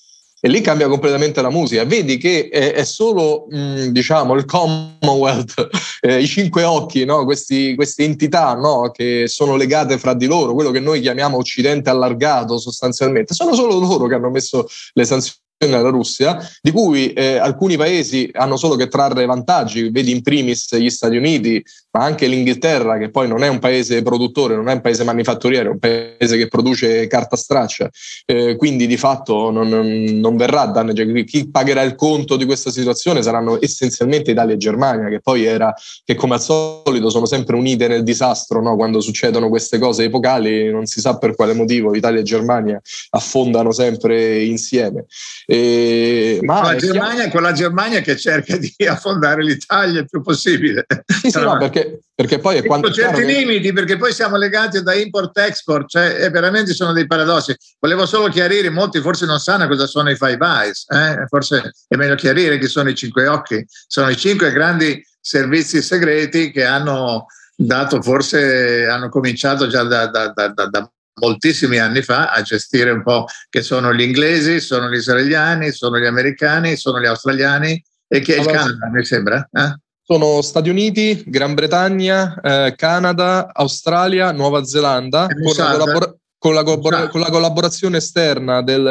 e 0.41 0.47
lì 0.47 0.61
cambia 0.61 0.87
completamente 0.87 1.41
la 1.41 1.49
musica. 1.49 1.83
Vedi 1.83 2.17
che 2.17 2.47
è, 2.49 2.73
è 2.73 2.83
solo 2.85 3.47
mh, 3.49 3.87
diciamo 3.87 4.35
il 4.35 4.45
Commonwealth, 4.45 5.67
eh, 6.01 6.21
i 6.21 6.27
cinque 6.27 6.63
occhi, 6.63 7.03
no? 7.05 7.25
Questi, 7.25 7.75
queste 7.75 8.03
entità 8.03 8.53
no? 8.53 8.91
che 8.91 9.25
sono 9.27 9.55
legate 9.55 9.97
fra 9.97 10.13
di 10.13 10.27
loro, 10.27 10.53
quello 10.53 10.71
che 10.71 10.79
noi 10.79 11.01
chiamiamo 11.01 11.37
Occidente 11.37 11.89
allargato 11.89 12.57
sostanzialmente, 12.57 13.33
sono 13.33 13.53
solo 13.53 13.77
loro 13.79 14.07
che 14.07 14.15
hanno 14.15 14.29
messo 14.29 14.67
le 14.93 15.05
sanzioni 15.05 15.47
alla 15.67 15.89
Russia, 15.89 16.37
di 16.61 16.71
cui 16.71 17.11
eh, 17.11 17.37
alcuni 17.37 17.75
paesi 17.75 18.29
hanno 18.33 18.55
solo 18.55 18.75
che 18.75 18.87
trarre 18.87 19.25
vantaggi, 19.25 19.89
vedi 19.89 20.11
in 20.11 20.21
primis 20.21 20.75
gli 20.77 20.89
Stati 20.89 21.17
Uniti, 21.17 21.61
ma 21.91 22.03
anche 22.03 22.27
l'Inghilterra, 22.27 22.97
che 22.97 23.09
poi 23.09 23.27
non 23.27 23.43
è 23.43 23.47
un 23.47 23.59
paese 23.59 24.01
produttore, 24.01 24.55
non 24.55 24.69
è 24.69 24.73
un 24.73 24.81
paese 24.81 25.03
manifatturiero, 25.03 25.69
è 25.69 25.71
un 25.73 25.79
paese 25.79 26.37
che 26.37 26.47
produce 26.47 27.07
carta 27.07 27.35
straccia, 27.35 27.89
eh, 28.25 28.55
quindi 28.55 28.87
di 28.87 28.95
fatto 28.95 29.51
non, 29.51 29.67
non 29.67 30.37
verrà 30.37 30.65
danneggiato. 30.65 31.11
Chi 31.23 31.49
pagherà 31.49 31.81
il 31.81 31.95
conto 31.95 32.37
di 32.37 32.45
questa 32.45 32.71
situazione 32.71 33.21
saranno 33.21 33.61
essenzialmente 33.61 34.31
Italia 34.31 34.53
e 34.53 34.57
Germania, 34.57 35.09
che 35.09 35.19
poi 35.19 35.43
era, 35.43 35.73
che 36.05 36.15
come 36.15 36.35
al 36.35 36.41
solito 36.41 37.09
sono 37.09 37.25
sempre 37.25 37.55
unite 37.55 37.87
nel 37.87 38.03
disastro, 38.03 38.61
no? 38.61 38.75
quando 38.77 39.01
succedono 39.01 39.49
queste 39.49 39.77
cose 39.77 40.05
epocali, 40.05 40.71
non 40.71 40.85
si 40.85 41.01
sa 41.01 41.17
per 41.17 41.35
quale 41.35 41.53
motivo 41.53 41.95
Italia 41.95 42.21
e 42.21 42.23
Germania 42.23 42.79
affondano 43.09 43.71
sempre 43.73 44.43
insieme. 44.43 45.05
E, 45.51 46.37
ma 46.43 46.61
con, 46.61 46.63
la 46.73 46.75
Germania, 46.75 47.29
con 47.31 47.41
la 47.41 47.51
Germania 47.53 48.01
che 48.01 48.15
cerca 48.15 48.55
di 48.55 48.71
affondare 48.87 49.41
l'Italia 49.41 50.01
il 50.01 50.07
più 50.07 50.21
possibile. 50.21 50.85
Sì, 51.07 51.31
sì, 51.31 51.39
no, 51.39 51.57
perché, 51.57 52.01
perché 52.13 52.37
poi 52.37 52.57
è 52.57 52.63
quanto... 52.63 52.91
certi 52.91 53.21
che... 53.21 53.25
limiti, 53.25 53.73
perché 53.73 53.97
poi 53.97 54.13
siamo 54.13 54.37
legati 54.37 54.83
da 54.83 54.93
import-export, 54.93 55.89
cioè 55.89 56.29
veramente 56.29 56.73
sono 56.73 56.93
dei 56.93 57.07
paradossi. 57.07 57.55
Volevo 57.79 58.05
solo 58.05 58.27
chiarire, 58.27 58.69
molti 58.69 59.01
forse 59.01 59.25
non 59.25 59.39
sanno 59.39 59.67
cosa 59.67 59.87
sono 59.87 60.11
i 60.11 60.15
Five 60.15 60.37
Eyes, 60.39 60.85
eh? 60.87 61.25
forse 61.27 61.71
è 61.87 61.95
meglio 61.95 62.13
chiarire 62.13 62.59
che 62.59 62.67
sono 62.67 62.89
i 62.89 62.95
cinque 62.95 63.25
occhi, 63.25 63.65
sono 63.87 64.07
i 64.09 64.17
cinque 64.17 64.51
grandi 64.51 65.03
servizi 65.19 65.81
segreti 65.81 66.51
che 66.51 66.63
hanno 66.63 67.25
dato, 67.55 68.03
forse 68.03 68.85
hanno 68.85 69.09
cominciato 69.09 69.65
già 69.65 69.81
da, 69.81 70.05
da, 70.05 70.27
da, 70.27 70.67
da 70.67 70.91
moltissimi 71.19 71.77
anni 71.77 72.01
fa 72.01 72.31
a 72.31 72.41
gestire 72.41 72.91
un 72.91 73.03
po' 73.03 73.25
che 73.49 73.61
sono 73.61 73.93
gli 73.93 74.01
inglesi, 74.01 74.59
sono 74.59 74.89
gli 74.89 74.95
israeliani, 74.95 75.71
sono 75.71 75.97
gli 75.99 76.05
americani, 76.05 76.75
sono 76.75 76.99
gli 76.99 77.05
australiani 77.05 77.81
e 78.07 78.19
che 78.21 78.35
è 78.35 78.39
allora, 78.39 78.51
il 78.51 78.57
Canada, 78.57 78.89
mi 78.91 79.05
sembra. 79.05 79.49
Eh? 79.51 79.79
Sono 80.03 80.41
Stati 80.41 80.69
Uniti, 80.69 81.23
Gran 81.27 81.53
Bretagna, 81.53 82.39
eh, 82.41 82.73
Canada, 82.75 83.51
Australia, 83.53 84.31
Nuova 84.31 84.63
Zelanda, 84.63 85.27
con 85.27 85.53
collabor- 85.53 86.18
con, 86.39 86.53
la 86.53 86.63
con 86.63 86.79
la, 86.89 87.29
collaborazione 87.29 87.97
esterna 87.97 88.61
del, 88.61 88.87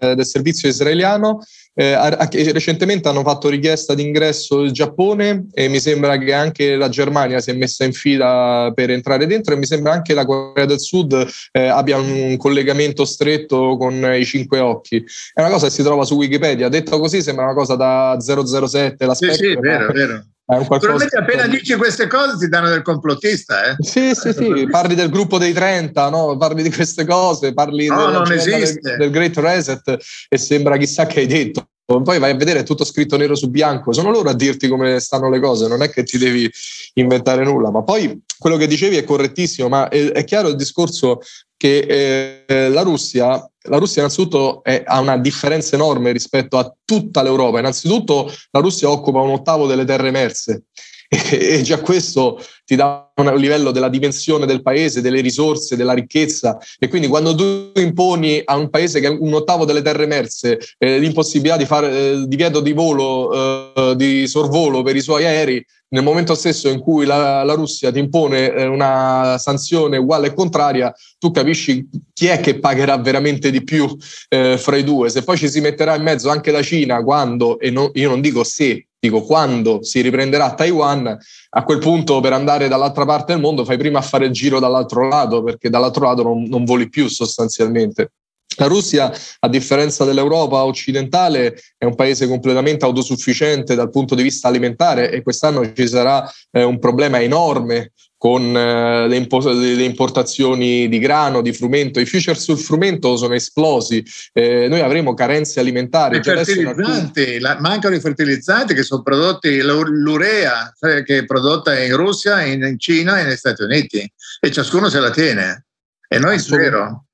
eh, 0.00 0.14
del 0.14 0.24
servizio 0.24 0.68
israeliano 0.68 1.40
eh, 1.74 2.52
recentemente 2.52 3.08
hanno 3.08 3.22
fatto 3.22 3.48
richiesta 3.48 3.94
d'ingresso 3.94 4.60
il 4.60 4.72
Giappone 4.72 5.46
e 5.52 5.68
mi 5.68 5.80
sembra 5.80 6.18
che 6.18 6.32
anche 6.34 6.76
la 6.76 6.88
Germania 6.90 7.40
si 7.40 7.50
è 7.50 7.54
messa 7.54 7.84
in 7.84 7.92
fila 7.92 8.70
per 8.74 8.90
entrare 8.90 9.26
dentro 9.26 9.54
e 9.54 9.56
mi 9.56 9.64
sembra 9.64 9.92
anche 9.92 10.12
la 10.12 10.26
Corea 10.26 10.66
del 10.66 10.80
Sud 10.80 11.26
eh, 11.50 11.66
abbia 11.66 11.96
un 11.96 12.36
collegamento 12.36 13.04
stretto 13.04 13.76
con 13.78 13.94
i 14.14 14.24
cinque 14.24 14.60
occhi. 14.60 15.02
È 15.32 15.40
una 15.40 15.50
cosa 15.50 15.66
che 15.66 15.72
si 15.72 15.82
trova 15.82 16.04
su 16.04 16.14
Wikipedia, 16.14 16.68
detto 16.68 16.98
così 16.98 17.22
sembra 17.22 17.44
una 17.44 17.54
cosa 17.54 17.74
da 17.74 18.18
007, 18.20 19.06
la 19.06 19.14
sì, 19.14 19.32
sì, 19.32 19.56
vero, 19.58 19.92
vero. 19.92 20.24
Naturalmente 20.44 21.16
appena 21.16 21.46
dici 21.46 21.74
queste 21.76 22.08
cose 22.08 22.36
ti 22.36 22.48
danno 22.48 22.68
del 22.68 22.82
complottista, 22.82 23.64
eh? 23.64 23.76
Sì, 23.78 24.14
sì, 24.14 24.32
sì, 24.32 24.66
parli 24.70 24.94
del 24.94 25.08
gruppo 25.08 25.38
dei 25.38 25.52
30, 25.52 26.10
no? 26.10 26.36
parli 26.36 26.62
di 26.62 26.70
queste 26.70 27.06
cose, 27.06 27.54
parli 27.54 27.86
no, 27.86 28.22
del, 28.22 28.42
del, 28.42 28.78
del, 28.98 29.10
Great 29.10 29.36
Reset 29.36 29.96
e 30.28 30.38
sembra 30.38 30.76
chissà 30.76 31.06
che 31.06 31.20
hai 31.20 31.26
detto. 31.26 31.66
Poi 31.84 32.18
vai 32.18 32.30
a 32.30 32.36
vedere, 32.36 32.60
è 32.60 32.64
tutto 32.64 32.84
scritto 32.84 33.16
nero 33.16 33.34
su 33.34 33.50
bianco, 33.50 33.92
sono 33.92 34.10
loro 34.10 34.30
a 34.30 34.34
dirti 34.34 34.66
come 34.66 34.98
stanno 34.98 35.28
le 35.28 35.40
cose, 35.40 35.68
non 35.68 35.82
è 35.82 35.90
che 35.90 36.04
ti 36.04 36.16
devi 36.16 36.50
inventare 36.94 37.44
nulla. 37.44 37.70
Ma 37.70 37.82
poi 37.82 38.22
quello 38.38 38.56
che 38.56 38.66
dicevi 38.66 38.96
è 38.96 39.04
correttissimo, 39.04 39.68
ma 39.68 39.88
è, 39.88 40.10
è 40.12 40.24
chiaro 40.24 40.48
il 40.48 40.56
discorso 40.56 41.20
che 41.56 42.44
eh, 42.46 42.68
la 42.70 42.82
Russia 42.82 43.46
la 43.64 43.78
Russia 43.78 44.02
innanzitutto 44.02 44.62
è, 44.62 44.82
ha 44.84 45.00
una 45.00 45.18
differenza 45.18 45.74
enorme 45.74 46.12
rispetto 46.12 46.58
a 46.58 46.74
tutta 46.84 47.22
l'Europa. 47.22 47.58
Innanzitutto 47.58 48.32
la 48.50 48.60
Russia 48.60 48.90
occupa 48.90 49.20
un 49.20 49.30
ottavo 49.30 49.66
delle 49.66 49.84
terre 49.84 50.08
emerse 50.08 50.64
e, 51.30 51.60
già 51.62 51.80
questo 51.80 52.42
ti 52.64 52.74
dà 52.74 53.10
un 53.16 53.34
livello 53.36 53.70
della 53.70 53.88
dimensione 53.88 54.46
del 54.46 54.62
paese, 54.62 55.02
delle 55.02 55.20
risorse, 55.20 55.76
della 55.76 55.92
ricchezza 55.92 56.58
e 56.78 56.88
quindi 56.88 57.06
quando 57.06 57.34
tu 57.34 57.78
imponi 57.78 58.40
a 58.42 58.56
un 58.56 58.70
paese 58.70 58.98
che 58.98 59.08
ha 59.08 59.10
un 59.10 59.34
ottavo 59.34 59.64
delle 59.64 59.82
terre 59.82 60.04
emerse 60.04 60.58
eh, 60.78 60.98
l'impossibilità 60.98 61.58
di 61.58 61.66
fare 61.66 61.90
eh, 61.90 62.24
divieto 62.26 62.60
di 62.60 62.72
volo, 62.72 63.74
eh, 63.74 63.96
di 63.96 64.26
sorvolo 64.26 64.82
per 64.82 64.96
i 64.96 65.02
suoi 65.02 65.26
aerei, 65.26 65.64
nel 65.92 66.02
momento 66.02 66.34
stesso 66.34 66.68
in 66.68 66.80
cui 66.80 67.04
la, 67.04 67.42
la 67.42 67.54
Russia 67.54 67.92
ti 67.92 67.98
impone 67.98 68.52
eh, 68.52 68.66
una 68.66 69.36
sanzione 69.38 69.98
uguale 69.98 70.28
e 70.28 70.34
contraria, 70.34 70.92
tu 71.18 71.30
capisci 71.30 71.88
chi 72.12 72.26
è 72.26 72.40
che 72.40 72.58
pagherà 72.58 72.96
veramente 72.96 73.50
di 73.50 73.62
più 73.62 73.94
eh, 74.28 74.56
fra 74.58 74.76
i 74.76 74.84
due. 74.84 75.10
Se 75.10 75.22
poi 75.22 75.36
ci 75.36 75.48
si 75.48 75.60
metterà 75.60 75.94
in 75.94 76.02
mezzo 76.02 76.30
anche 76.30 76.50
la 76.50 76.62
Cina, 76.62 77.02
quando, 77.02 77.58
e 77.58 77.70
no, 77.70 77.90
io 77.94 78.08
non 78.08 78.20
dico 78.20 78.42
se, 78.42 78.86
dico 78.98 79.20
quando 79.22 79.82
si 79.82 80.00
riprenderà 80.00 80.54
Taiwan, 80.54 81.18
a 81.50 81.62
quel 81.64 81.78
punto 81.78 82.20
per 82.20 82.32
andare 82.32 82.68
dall'altra 82.68 83.04
parte 83.04 83.32
del 83.32 83.42
mondo 83.42 83.64
fai 83.64 83.76
prima 83.76 83.98
a 83.98 84.02
fare 84.02 84.26
il 84.26 84.32
giro 84.32 84.58
dall'altro 84.60 85.06
lato, 85.06 85.42
perché 85.42 85.68
dall'altro 85.68 86.06
lato 86.06 86.22
non, 86.22 86.44
non 86.44 86.64
voli 86.64 86.88
più 86.88 87.08
sostanzialmente. 87.08 88.12
La 88.56 88.66
Russia, 88.66 89.12
a 89.40 89.48
differenza 89.48 90.04
dell'Europa 90.04 90.64
occidentale, 90.64 91.58
è 91.78 91.84
un 91.84 91.94
paese 91.94 92.26
completamente 92.26 92.84
autosufficiente 92.84 93.74
dal 93.74 93.90
punto 93.90 94.14
di 94.14 94.22
vista 94.22 94.48
alimentare 94.48 95.10
e 95.10 95.22
quest'anno 95.22 95.72
ci 95.72 95.88
sarà 95.88 96.30
eh, 96.50 96.62
un 96.62 96.78
problema 96.78 97.20
enorme 97.20 97.92
con 98.22 98.56
eh, 98.56 99.08
le, 99.08 99.16
impo- 99.16 99.50
le, 99.50 99.82
importazioni 99.82 100.88
di 100.88 100.98
grano, 101.00 101.42
di 101.42 101.52
frumento. 101.52 101.98
I 101.98 102.06
future 102.06 102.38
sul 102.38 102.58
frumento 102.58 103.16
sono 103.16 103.34
esplosi, 103.34 104.04
eh, 104.32 104.68
noi 104.68 104.80
avremo 104.80 105.14
carenze 105.14 105.58
alimentari. 105.58 106.18
I 106.18 106.22
fertilizzanti, 106.22 107.40
la, 107.40 107.58
mancano 107.58 107.96
i 107.96 108.00
fertilizzanti 108.00 108.74
che 108.74 108.84
sono 108.84 109.02
prodotti, 109.02 109.60
l'urea 109.60 110.72
cioè, 110.78 111.02
che 111.02 111.18
è 111.18 111.24
prodotta 111.24 111.76
in 111.76 111.96
Russia, 111.96 112.42
in, 112.42 112.62
in 112.62 112.78
Cina 112.78 113.18
e 113.18 113.24
negli 113.24 113.36
Stati 113.36 113.62
Uniti 113.62 114.12
e 114.40 114.50
ciascuno 114.52 114.88
se 114.88 115.00
la 115.00 115.10
tiene. 115.10 115.64
E 116.06 116.18
noi 116.18 116.38
zero. 116.38 117.06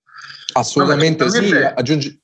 Assolutamente 0.53 1.25
no, 1.25 1.31
sì. 1.31 1.53
Aggiungi... 1.53 2.21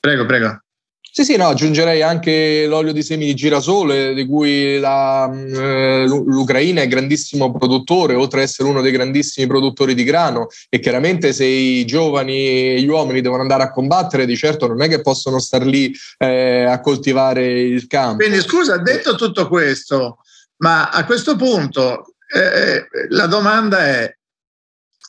Prego, 0.00 0.26
prego. 0.26 0.62
Sì, 1.10 1.24
sì, 1.24 1.36
no, 1.36 1.48
aggiungerei 1.48 2.00
anche 2.02 2.66
l'olio 2.66 2.92
di 2.92 3.02
semi 3.02 3.24
di 3.24 3.34
girasole, 3.34 4.14
di 4.14 4.24
cui 4.24 4.78
la, 4.78 5.28
eh, 5.28 6.04
l'Ucraina 6.06 6.82
è 6.82 6.86
grandissimo 6.86 7.50
produttore, 7.50 8.14
oltre 8.14 8.40
ad 8.40 8.46
essere 8.46 8.68
uno 8.68 8.82
dei 8.82 8.92
grandissimi 8.92 9.48
produttori 9.48 9.94
di 9.94 10.04
grano. 10.04 10.46
E 10.68 10.78
chiaramente 10.78 11.32
se 11.32 11.44
i 11.44 11.84
giovani 11.86 12.36
e 12.36 12.80
gli 12.80 12.88
uomini 12.88 13.20
devono 13.20 13.42
andare 13.42 13.64
a 13.64 13.70
combattere, 13.72 14.26
di 14.26 14.36
certo 14.36 14.68
non 14.68 14.80
è 14.82 14.88
che 14.88 15.00
possono 15.00 15.40
star 15.40 15.64
lì 15.64 15.92
eh, 16.18 16.64
a 16.64 16.80
coltivare 16.80 17.62
il 17.62 17.88
campo. 17.88 18.22
Quindi, 18.22 18.40
scusa, 18.40 18.76
detto 18.76 19.16
tutto 19.16 19.48
questo, 19.48 20.18
ma 20.58 20.90
a 20.90 21.04
questo 21.04 21.34
punto 21.34 22.14
eh, 22.32 22.86
la 23.08 23.26
domanda 23.26 23.84
è: 23.84 24.17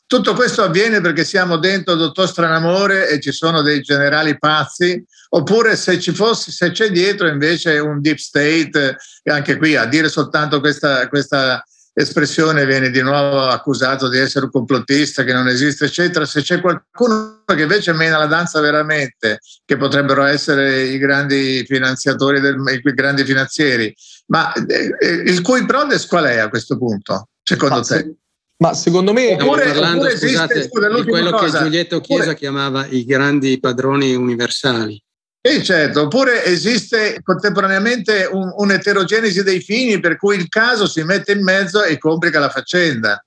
tutto 0.10 0.34
questo 0.34 0.64
avviene 0.64 1.02
perché 1.02 1.24
siamo 1.24 1.58
dentro 1.58 1.94
Dottor 1.94 2.28
Stranamore 2.28 3.10
e 3.10 3.20
ci 3.20 3.32
sono 3.32 3.62
dei 3.62 3.82
generali 3.82 4.40
pazzi, 4.40 5.06
oppure 5.30 5.76
se 5.76 6.00
ci 6.00 6.14
fosse, 6.14 6.52
se 6.52 6.72
c'è 6.72 6.90
dietro 6.90 7.28
invece 7.28 7.78
un 7.78 8.02
deep 8.02 8.18
state, 8.18 8.98
e 9.22 9.32
anche 9.32 9.56
qui 9.58 9.76
a 9.76 9.86
dire 9.86 10.10
soltanto 10.10 10.62
questa, 10.62 11.08
questa 11.10 11.64
espressione 11.94 12.66
viene 12.66 12.90
di 12.90 13.04
nuovo 13.04 13.44
accusato 13.50 14.10
di 14.10 14.18
essere 14.18 14.46
un 14.46 14.52
complottista, 14.52 15.24
che 15.24 15.32
non 15.32 15.48
esiste, 15.48 15.86
eccetera. 15.86 16.26
Se 16.26 16.42
c'è 16.42 16.60
qualcuno 16.60 17.44
che 17.46 17.62
invece 17.62 17.94
mena 17.94 18.18
la 18.18 18.26
danza 18.26 18.60
veramente, 18.62 19.38
che 19.64 19.78
potrebbero 19.78 20.24
essere 20.24 20.86
i 20.86 20.98
grandi 20.98 21.64
finanziatori, 21.68 22.40
del, 22.40 22.56
i 22.68 22.94
grandi 22.96 23.24
finanzieri, 23.24 23.96
ma 24.30 24.52
eh, 24.54 24.90
eh 25.00 25.14
il 25.28 25.42
cui 25.44 25.64
prodes 25.68 26.08
qual 26.08 26.26
è 26.26 26.40
a 26.40 26.50
questo 26.50 26.80
punto, 26.80 27.28
secondo 27.44 27.76
ma 27.76 27.82
te? 27.84 28.16
Ma 28.62 28.74
secondo 28.74 29.14
me... 29.14 29.34
Oppure, 29.34 29.66
parlando, 29.66 30.02
oppure 30.02 30.18
scusate, 30.18 30.54
esiste, 30.60 30.80
di 30.96 31.04
quello 31.06 31.32
cosa. 31.32 31.60
che 31.60 31.64
Giulietto 31.64 32.02
Chiesa 32.02 32.22
oppure, 32.22 32.36
chiamava 32.36 32.86
i 32.88 33.06
grandi 33.06 33.58
padroni 33.60 34.14
universali. 34.16 35.02
Sì, 35.42 35.64
certo, 35.64 36.02
oppure 36.02 36.44
esiste 36.44 37.22
contemporaneamente 37.24 38.28
un, 38.30 38.52
un'eterogenesi 38.58 39.44
dei 39.44 39.62
fini 39.62 40.02
per 40.02 40.18
cui 40.18 40.36
il 40.36 40.50
caso 40.50 40.86
si 40.86 41.02
mette 41.04 41.32
in 41.32 41.42
mezzo 41.42 41.82
e 41.84 41.98
complica 41.98 42.40
la 42.40 42.50
faccenda. 42.50 43.24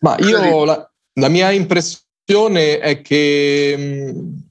Ma 0.00 0.16
io 0.20 0.64
la, 0.64 0.88
la 1.14 1.28
mia 1.28 1.50
impressione 1.50 2.78
è 2.78 3.02
che 3.02 3.74
mh, 3.76 4.44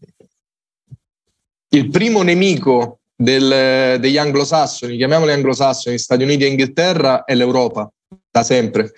il 1.69 1.89
primo 1.89 2.21
nemico 2.21 2.99
del, 3.15 3.97
degli 3.99 4.17
anglosassoni, 4.17 4.97
chiamiamoli 4.97 5.31
anglosassoni, 5.31 5.97
Stati 5.97 6.23
Uniti 6.23 6.43
e 6.43 6.47
Inghilterra, 6.47 7.23
è 7.23 7.33
l'Europa, 7.33 7.89
da 8.35 8.43
sempre. 8.43 8.91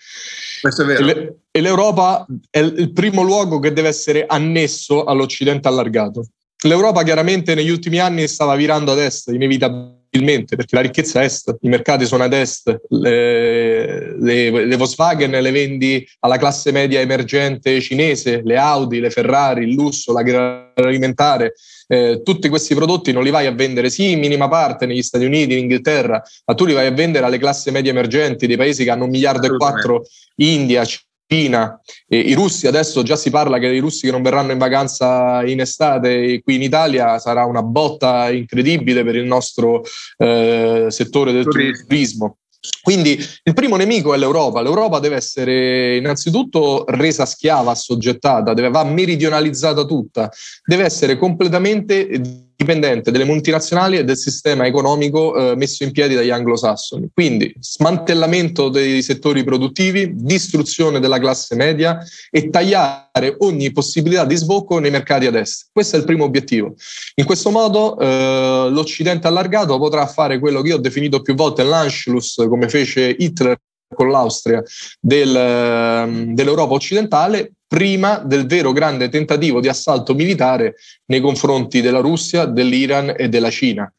Questo 0.60 0.82
è 0.82 0.86
vero. 0.86 1.36
E, 1.52 1.62
l'Europa 1.62 2.26
è 2.50 2.60
il 2.60 2.92
primo 2.92 3.22
luogo 3.22 3.60
che 3.60 3.72
deve 3.72 3.90
essere 3.90 4.26
annesso 4.28 5.04
all'Occidente 5.04 5.68
allargato. 5.68 6.26
L'Europa 6.64 7.04
chiaramente 7.04 7.54
negli 7.54 7.70
ultimi 7.70 8.00
anni 8.00 8.28
stava 8.28 8.56
virando 8.56 8.94
ad 8.94 8.98
est, 8.98 9.28
inevitabilmente, 9.28 10.56
perché 10.56 10.76
la 10.76 10.82
ricchezza 10.82 11.22
è 11.22 11.26
est, 11.26 11.56
i 11.62 11.70
mercati 11.70 12.08
sono 12.08 12.24
ad 12.24 12.34
est, 12.34 12.76
le, 12.90 14.20
le, 14.20 14.66
le, 14.66 14.76
Volkswagen 14.76 15.30
le 15.30 15.52
vendi 15.52 16.08
alla 16.22 16.38
classe 16.38 16.72
media 16.72 17.00
emergente 17.00 17.80
cinese, 17.80 18.42
le 18.44 18.58
Audi, 18.58 19.00
le 19.00 19.12
Ferrari, 19.12 19.66
il 19.66 19.76
lusso, 19.76 20.14
l'agroalimentare, 20.14 21.54
eh, 21.88 22.22
tutti 22.24 22.50
questi 22.50 22.76
prodotti 22.76 23.12
non 23.12 23.24
li 23.24 23.30
vai 23.30 23.48
a 23.48 23.52
vendere, 23.52 23.90
sì, 23.90 24.12
in 24.12 24.20
minima 24.20 24.48
parte 24.48 24.86
negli 24.86 25.02
Stati 25.02 25.26
Uniti, 25.26 25.54
in 25.54 25.60
Inghilterra, 25.60 26.22
ma 26.46 26.54
tu 26.54 26.66
li 26.66 26.74
vai 26.74 26.88
a 26.88 26.92
vendere 26.92 27.26
alle 27.26 27.38
classi 27.38 27.72
medie 27.72 27.92
emergenti 27.92 28.48
dei 28.48 28.58
paesi 28.58 28.84
che 28.84 28.92
hanno 28.92 29.06
un 29.06 29.10
miliardo 29.10 29.48
e 29.48 29.58
quattro, 29.58 30.04
India, 30.36 30.84
Cina, 31.30 31.82
e 32.08 32.20
i 32.20 32.34
russi 32.34 32.68
adesso 32.68 33.04
già 33.04 33.18
si 33.18 33.30
parla 33.30 33.60
che 33.60 33.68
i 33.68 33.80
russi 33.80 34.06
che 34.06 34.14
non 34.14 34.22
verranno 34.22 34.54
in 34.54 34.58
vacanza 34.58 35.44
in 35.44 35.60
estate 35.60 36.42
qui 36.42 36.56
in 36.56 36.62
Italia 36.62 37.20
sarà 37.20 37.44
una 37.44 37.62
botta 37.62 38.30
incredibile 38.30 39.04
per 39.04 39.18
il 39.18 39.26
nostro 39.26 39.84
eh, 40.18 40.86
settore 40.88 41.34
del 41.34 41.44
turismo. 41.44 41.86
turismo. 41.86 42.38
Quindi 42.82 43.20
il 43.44 43.54
primo 43.54 43.76
nemico 43.76 44.14
è 44.14 44.18
l'Europa. 44.18 44.62
L'Europa 44.62 45.00
deve 45.00 45.16
essere 45.16 45.98
innanzitutto 45.98 46.86
resa 46.88 47.26
schiava, 47.26 47.72
assoggettata, 47.72 48.54
deve, 48.54 48.70
va 48.70 48.84
meridionalizzata 48.84 49.86
tutta, 49.86 50.32
deve 50.64 50.84
essere 50.84 51.18
completamente 51.18 52.46
dipendente 52.58 53.12
delle 53.12 53.24
multinazionali 53.24 53.98
e 53.98 54.04
del 54.04 54.18
sistema 54.18 54.66
economico 54.66 55.36
eh, 55.52 55.56
messo 55.56 55.84
in 55.84 55.92
piedi 55.92 56.16
dagli 56.16 56.32
anglosassoni. 56.32 57.10
Quindi 57.14 57.54
smantellamento 57.60 58.70
dei 58.70 59.04
settori 59.04 59.44
produttivi, 59.44 60.12
distruzione 60.16 61.00
della 61.00 61.20
classe 61.20 61.56
media 61.56 62.00
e 62.32 62.50
tagliare 62.50 63.36
ogni 63.40 63.72
possibilità 63.72 64.26
di 64.26 64.36
sbocco 64.36 64.80
nei 64.80 64.90
mercati 64.90 65.28
ad 65.28 65.36
est. 65.36 65.70
Questo 65.72 65.98
è 65.98 66.00
il 66.00 66.06
primo 66.06 66.24
obiettivo. 66.24 66.74
In 67.16 67.26
questo 67.26 67.52
modo 67.52 67.98
eh, 68.00 68.70
l'Occidente 68.72 69.28
allargato 69.28 69.78
potrà 69.78 70.08
fare 70.08 70.40
quello 70.40 70.62
che 70.62 70.70
io 70.70 70.76
ho 70.78 70.80
definito 70.80 71.22
più 71.22 71.36
volte 71.36 71.62
l'Anschluss, 71.62 72.48
come 72.48 72.68
fece 72.70 73.16
Hitler 73.18 73.56
con 73.94 74.10
l'Austria 74.10 74.62
del, 75.00 75.36
ehm, 75.36 76.34
dell'Europa 76.34 76.74
occidentale 76.74 77.54
prima 77.68 78.20
del 78.20 78.46
vero 78.46 78.72
grande 78.72 79.10
tentativo 79.10 79.60
di 79.60 79.68
assalto 79.68 80.14
militare 80.14 80.76
nei 81.06 81.20
confronti 81.20 81.82
della 81.82 82.00
Russia, 82.00 82.46
dell'Iran 82.46 83.14
e 83.18 83.28
della 83.30 83.50
Cina. 83.50 83.92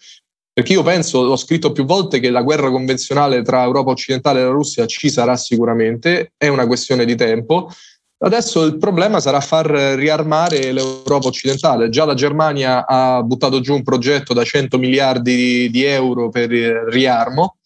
Perché 0.52 0.72
io 0.72 0.82
penso, 0.82 1.18
ho 1.18 1.36
scritto 1.36 1.70
più 1.70 1.84
volte 1.84 2.18
che 2.18 2.30
la 2.30 2.42
guerra 2.42 2.70
convenzionale 2.70 3.42
tra 3.42 3.62
Europa 3.62 3.90
occidentale 3.90 4.40
e 4.40 4.44
la 4.44 4.50
Russia 4.50 4.86
ci 4.86 5.08
sarà 5.08 5.36
sicuramente, 5.36 6.32
è 6.36 6.48
una 6.48 6.66
questione 6.66 7.04
di 7.04 7.14
tempo. 7.14 7.70
Adesso 8.20 8.64
il 8.64 8.76
problema 8.78 9.20
sarà 9.20 9.40
far 9.40 9.66
riarmare 9.66 10.72
l'Europa 10.72 11.28
occidentale. 11.28 11.90
Già 11.90 12.04
la 12.04 12.14
Germania 12.14 12.84
ha 12.84 13.22
buttato 13.22 13.60
giù 13.60 13.74
un 13.74 13.84
progetto 13.84 14.34
da 14.34 14.42
100 14.42 14.78
miliardi 14.78 15.70
di 15.70 15.84
euro 15.84 16.28
per 16.28 16.50
il 16.50 16.72
riarmo, 16.88 17.58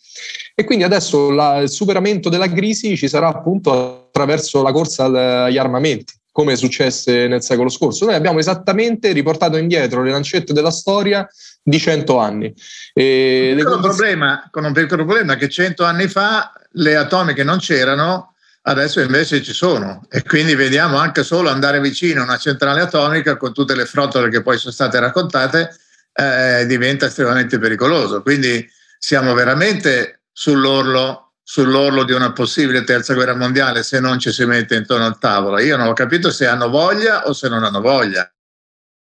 e 0.55 0.65
quindi 0.65 0.85
adesso 0.85 1.31
la, 1.31 1.59
il 1.59 1.71
superamento 1.71 2.29
della 2.29 2.51
crisi 2.51 2.97
ci 2.97 3.09
sarà 3.09 3.29
appunto 3.29 4.09
attraverso 4.09 4.63
la 4.63 4.73
corsa 4.73 5.05
agli 5.45 5.59
armamenti, 5.59 6.15
come 6.31 6.57
successe 6.57 7.27
nel 7.27 7.43
secolo 7.43 7.69
scorso. 7.69 8.05
Noi 8.05 8.15
abbiamo 8.15 8.39
esattamente 8.39 9.13
riportato 9.13 9.57
indietro 9.57 10.03
le 10.03 10.11
lancette 10.11 10.53
della 10.53 10.71
storia 10.71 11.27
di 11.63 11.79
cento 11.79 12.19
anni. 12.19 12.53
E 12.93 13.61
con, 13.65 13.75
un 13.75 13.81
problema, 13.81 14.49
con 14.51 14.65
un 14.65 14.73
piccolo 14.73 15.05
problema 15.05 15.37
che 15.37 15.49
cento 15.49 15.85
anni 15.85 16.09
fa 16.09 16.53
le 16.73 16.97
atomiche 16.97 17.45
non 17.45 17.59
c'erano, 17.59 18.35
adesso 18.63 19.01
invece 19.01 19.43
ci 19.43 19.53
sono 19.53 20.03
e 20.09 20.23
quindi 20.23 20.55
vediamo 20.55 20.97
anche 20.97 21.25
solo 21.25 21.49
andare 21.49 21.81
vicino 21.81 22.21
a 22.21 22.25
una 22.25 22.37
centrale 22.37 22.81
atomica 22.81 23.37
con 23.37 23.53
tutte 23.53 23.75
le 23.75 23.87
frottole 23.87 24.31
che 24.31 24.43
poi 24.43 24.57
sono 24.57 24.73
state 24.73 25.01
raccontate 25.01 25.77
eh, 26.15 26.65
diventa 26.67 27.07
estremamente 27.07 27.59
pericoloso. 27.59 28.23
Quindi 28.23 28.69
siamo 29.05 29.35
veramente 29.35 30.23
sull'orlo, 30.31 31.33
sull'orlo 31.43 32.05
di 32.05 32.13
una 32.13 32.33
possibile 32.33 32.85
terza 32.85 33.15
guerra 33.15 33.35
mondiale 33.35 33.83
se 33.83 33.99
non 33.99 34.21
ci 34.21 34.31
si 34.31 34.45
mette 34.45 34.77
intorno 34.77 35.05
al 35.05 35.19
tavolo. 35.19 35.59
Io 35.59 35.77
non 35.77 35.89
ho 35.89 35.93
capito 35.93 36.31
se 36.31 36.47
hanno 36.47 36.69
voglia 36.69 37.27
o 37.27 37.33
se 37.33 37.49
non 37.49 37.65
hanno 37.65 37.81
voglia. 37.81 38.33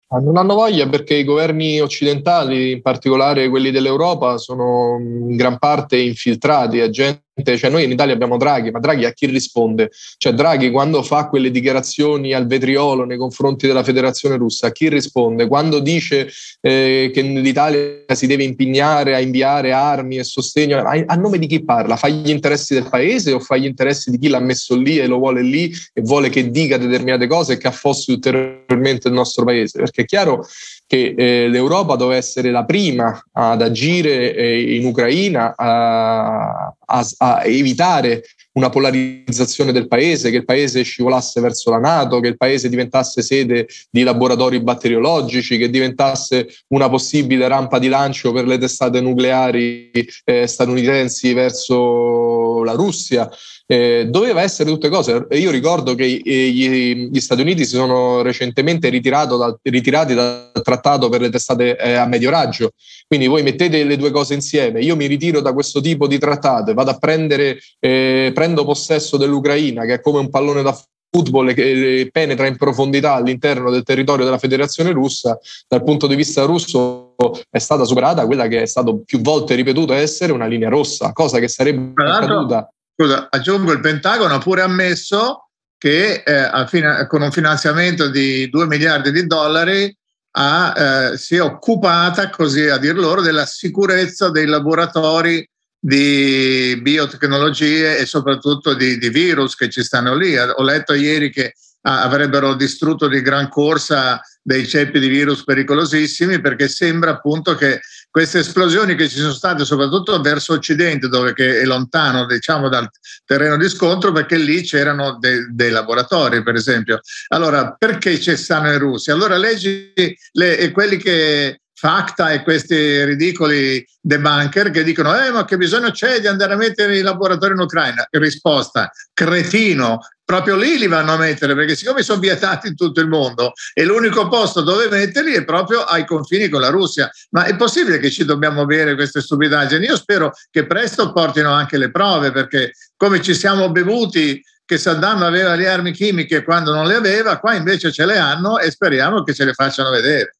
Ah, 0.10 0.20
non 0.20 0.36
hanno 0.36 0.54
voglia 0.54 0.90
perché 0.90 1.14
i 1.14 1.24
governi 1.24 1.80
occidentali, 1.80 2.72
in 2.72 2.82
particolare 2.82 3.48
quelli 3.48 3.72
dell'Europa, 3.72 4.38
sono 4.38 4.98
in 5.00 5.38
gran 5.38 5.58
parte 5.58 5.96
infiltrati, 5.96 6.80
è 6.80 6.90
gente 6.90 7.25
cioè 7.44 7.70
noi 7.70 7.84
in 7.84 7.92
Italia 7.92 8.14
abbiamo 8.14 8.38
Draghi, 8.38 8.72
ma 8.72 8.80
Draghi 8.80 9.04
a 9.06 9.12
chi 9.12 9.26
risponde? 9.26 9.92
Cioè 10.18 10.34
Draghi 10.34 10.72
quando 10.72 11.04
fa 11.04 11.28
quelle 11.28 11.52
dichiarazioni 11.52 12.34
al 12.34 12.48
vetriolo 12.48 13.04
nei 13.04 13.18
confronti 13.18 13.68
della 13.68 13.84
federazione 13.84 14.38
russa, 14.38 14.68
a 14.68 14.72
chi 14.72 14.88
risponde? 14.88 15.48
Quando 15.48 15.80
dice 15.80 16.30
eh, 16.62 17.12
che 17.14 17.22
l'Italia 17.22 18.06
si 18.14 18.28
deve 18.28 18.44
impegnare 18.44 19.16
a 19.16 19.20
inviare 19.20 19.74
armi 19.74 20.18
e 20.18 20.24
sostegno, 20.24 20.78
a, 20.78 21.04
a, 21.06 21.16
nome 21.16 21.38
di 21.38 21.48
chi 21.48 21.64
parla? 21.64 21.98
Fa 21.98 22.08
gli 22.08 22.30
interessi 22.30 22.74
del 22.74 22.88
paese 22.90 23.34
o 23.34 23.40
fa 23.40 23.58
gli 23.58 23.66
interessi 23.66 24.12
di 24.12 24.18
chi 24.18 24.30
l'ha 24.30 24.40
messo 24.40 24.76
lì 24.76 24.98
e 24.98 25.08
lo 25.08 25.18
vuole 25.18 25.42
lì 25.42 25.74
e 25.94 26.02
vuole 26.02 26.30
che 26.30 26.50
dica 26.50 26.78
determinate 26.78 27.28
cose 27.28 27.54
e 27.54 27.58
che 27.58 27.68
affossi 27.68 28.12
ulteriormente 28.12 29.10
il 29.10 29.14
nostro 29.14 29.44
paese? 29.44 29.80
Perché 29.80 30.04
è 30.04 30.06
chiaro 30.06 30.46
che 30.88 31.16
eh, 31.18 31.48
l'Europa 31.48 31.96
doveva 31.96 32.18
essere 32.18 32.52
la 32.52 32.64
prima 32.64 33.24
ad 33.32 33.62
agire 33.62 34.36
eh, 34.36 34.76
in 34.76 34.86
Ucraina, 34.86 35.56
a, 35.56 36.74
a, 36.86 37.08
a, 37.18 37.44
evitare 37.46 38.24
una 38.54 38.70
polarizzazione 38.70 39.72
del 39.72 39.88
paese, 39.88 40.30
che 40.30 40.38
il 40.38 40.46
paese 40.46 40.84
scivolasse 40.84 41.42
verso 41.42 41.72
la 41.72 41.80
Nato, 41.80 42.20
che 42.20 42.30
il 42.30 42.38
paese 42.38 42.70
diventasse 42.70 43.22
sede 43.22 43.68
di 43.90 44.04
laboratori 44.04 44.62
batteriologici, 44.62 45.58
che 45.58 45.70
diventasse 45.70 46.48
una 46.68 46.88
possibile 46.88 47.48
rampa 47.48 47.80
di 47.80 47.88
lancio 47.88 48.32
per 48.32 48.46
le 48.46 48.58
testate 48.58 49.02
nucleari 49.02 49.92
eh, 50.24 50.48
statunitensi 50.48 51.34
verso 51.34 52.64
la 52.64 52.74
Russia. 52.74 53.30
Eh, 53.68 54.06
doveva 54.10 54.42
essere 54.42 54.70
tutte 54.70 54.90
cose. 54.90 55.26
Io 55.32 55.50
ricordo 55.50 55.96
che 55.96 56.06
gli, 56.06 57.10
gli 57.10 57.20
Stati 57.20 57.42
Uniti 57.42 57.66
si 57.66 57.76
sono 57.76 58.22
recentemente 58.22 58.90
da, 58.90 59.58
ritirati 59.62 60.14
dal 60.14 60.52
trattato 60.62 61.10
per 61.10 61.22
le 61.22 61.30
testate 61.30 61.76
eh, 61.76 61.94
a 61.94 62.06
medio 62.06 62.30
raggio. 62.30 62.72
Quindi 63.08 63.28
voi 63.28 63.42
mettete 63.42 63.84
le 63.84 63.98
due 63.98 64.12
cose 64.12 64.36
insieme. 64.36 64.82
Io 64.82 64.96
mi 64.96 65.08
ritiro 65.08 65.42
da 65.42 65.54
questo 65.54 65.82
tipo 65.82 66.06
di 66.08 66.20
trattato 66.20 66.72
e 66.72 66.74
vado 66.76 66.92
a 66.92 66.98
prendere, 66.98 67.58
eh, 67.80 68.32
prendo 68.34 68.66
possesso 68.66 69.18
dell'Ucraina, 69.18 69.86
che 69.86 69.96
è 69.96 70.02
come 70.02 70.20
un 70.20 70.30
pallone 70.30 70.62
da 70.62 70.78
football 71.10 71.54
che 71.54 72.02
eh, 72.02 72.10
penetra 72.12 72.46
in 72.46 72.58
profondità 72.58 73.14
all'interno 73.14 73.72
del 73.72 73.84
territorio 73.84 74.26
della 74.26 74.38
Federazione 74.38 74.92
russa, 74.92 75.40
dal 75.68 75.84
punto 75.84 76.08
di 76.08 76.16
vista 76.16 76.44
russo 76.44 77.16
è 77.50 77.60
stata 77.60 77.86
superata 77.86 78.26
quella 78.26 78.48
che 78.48 78.62
è 78.62 78.66
stato 78.66 79.02
più 79.06 79.22
volte 79.22 79.56
ripetuta 79.56 79.96
essere 79.96 80.34
una 80.34 80.46
linea 80.46 80.70
rossa, 80.70 81.14
cosa 81.14 81.40
che 81.40 81.48
sarebbe 81.48 81.94
accaduta 81.96 82.70
Scusa, 82.98 83.28
aggiungo, 83.30 83.74
il 83.74 83.82
Pentagono 83.82 84.36
ha 84.36 84.40
pure 84.40 84.62
ammesso 84.62 85.50
che 85.78 86.24
eh, 86.26 86.66
fine, 86.68 87.06
con 87.08 87.22
un 87.22 87.32
finanziamento 87.32 88.08
di 88.08 88.50
2 88.50 88.68
miliardi 88.68 89.12
di 89.12 89.28
dollari 89.28 89.94
ha, 90.38 90.74
eh, 91.12 91.18
si 91.18 91.36
è 91.36 91.42
occupata, 91.42 92.30
così 92.30 92.68
a 92.68 92.78
dir 92.78 92.96
loro, 92.96 93.22
della 93.22 93.46
sicurezza 93.46 94.32
dei 94.32 94.46
laboratori 94.46 95.46
di 95.78 96.80
biotecnologie 96.82 97.98
e 97.98 98.06
soprattutto 98.06 98.74
di, 98.74 98.98
di 98.98 99.10
virus 99.10 99.56
che 99.56 99.70
ci 99.70 99.84
stanno 99.84 100.16
lì. 100.16 100.38
Ho 100.38 100.64
letto 100.64 100.94
ieri 100.94 101.30
che 101.30 101.54
avrebbero 101.82 102.56
distrutto 102.56 103.08
di 103.08 103.22
gran 103.22 103.50
corsa 103.50 104.22
dei 104.42 104.66
ceppi 104.66 105.00
di 105.00 105.08
virus 105.08 105.44
pericolosissimi 105.44 106.40
perché 106.40 106.68
sembra 106.68 107.12
appunto 107.12 107.56
che 107.56 107.82
queste 108.16 108.40
esplosioni 108.40 108.96
che 108.96 109.10
ci 109.10 109.18
sono 109.18 109.34
state 109.34 109.66
soprattutto 109.66 110.22
verso 110.22 110.54
occidente 110.54 111.10
dove 111.10 111.34
è 111.34 111.66
lontano 111.66 112.26
diciamo 112.26 112.70
dal 112.70 112.90
terreno 113.26 113.58
di 113.58 113.68
scontro 113.68 114.14
perché 114.14 114.38
lì 114.38 114.62
c'erano 114.62 115.18
de, 115.20 115.50
dei 115.52 115.70
laboratori 115.70 116.42
per 116.42 116.56
esempio. 116.56 117.02
Allora 117.28 117.76
perché 117.78 118.18
ci 118.22 118.38
stanno 118.38 118.72
in 118.72 118.80
Russia? 118.80 119.14
Allora 119.14 119.36
leggi 119.36 119.92
le, 120.32 120.72
quelli 120.72 120.96
che 120.96 121.60
Facta 121.78 122.32
e 122.32 122.42
questi 122.42 123.04
ridicoli 123.04 123.86
debunker 124.00 124.72
che 124.72 124.82
dicono 124.82 125.14
eh, 125.20 125.30
ma 125.32 125.44
che 125.44 125.58
bisogno 125.58 125.92
c'è 125.92 126.22
di 126.22 126.28
andare 126.28 126.54
a 126.54 126.56
mettere 126.56 126.98
i 126.98 127.02
laboratori 127.02 127.52
in 127.52 127.60
Ucraina? 127.60 128.08
Risposta, 128.10 128.90
cretino, 129.14 130.00
proprio 130.24 130.56
lì 130.56 130.78
li 130.78 130.88
vanno 130.88 131.12
a 131.12 131.18
mettere 131.18 131.54
perché 131.54 131.76
siccome 131.76 132.02
sono 132.02 132.22
vietati 132.22 132.70
in 132.70 132.76
tutto 132.76 133.02
il 133.02 133.10
mondo 133.10 133.52
e 133.74 133.84
l'unico 133.84 134.30
posto 134.30 134.62
dove 134.62 134.88
metterli 134.88 135.34
è 135.34 135.44
proprio 135.44 135.82
ai 135.82 136.06
confini 136.06 136.48
con 136.48 136.62
la 136.62 136.70
Russia. 136.70 137.10
Ma 137.32 137.44
è 137.44 137.58
possibile 137.58 138.00
che 138.00 138.10
ci 138.10 138.24
dobbiamo 138.24 138.66
bere 138.66 138.96
queste 138.96 139.20
stupidaggini? 139.20 139.86
Io 139.86 139.98
spero 139.98 140.32
che 140.50 140.66
presto 140.66 141.12
portino 141.12 141.52
anche 141.52 141.78
le 141.78 141.92
prove 141.92 142.32
perché 142.32 142.72
come 142.96 143.22
ci 143.22 143.36
siamo 143.36 143.70
bevuti 143.70 144.42
che 144.64 144.78
Saddam 144.78 145.24
aveva 145.24 145.56
le 145.56 145.68
armi 145.68 145.92
chimiche 145.92 146.42
quando 146.42 146.74
non 146.74 146.88
le 146.88 146.96
aveva, 146.96 147.38
qua 147.38 147.54
invece 147.54 147.92
ce 147.92 148.06
le 148.06 148.18
hanno 148.18 148.60
e 148.60 148.72
speriamo 148.72 149.24
che 149.24 149.34
ce 149.34 149.44
le 149.44 149.52
facciano 149.52 149.90
vedere. 149.90 150.38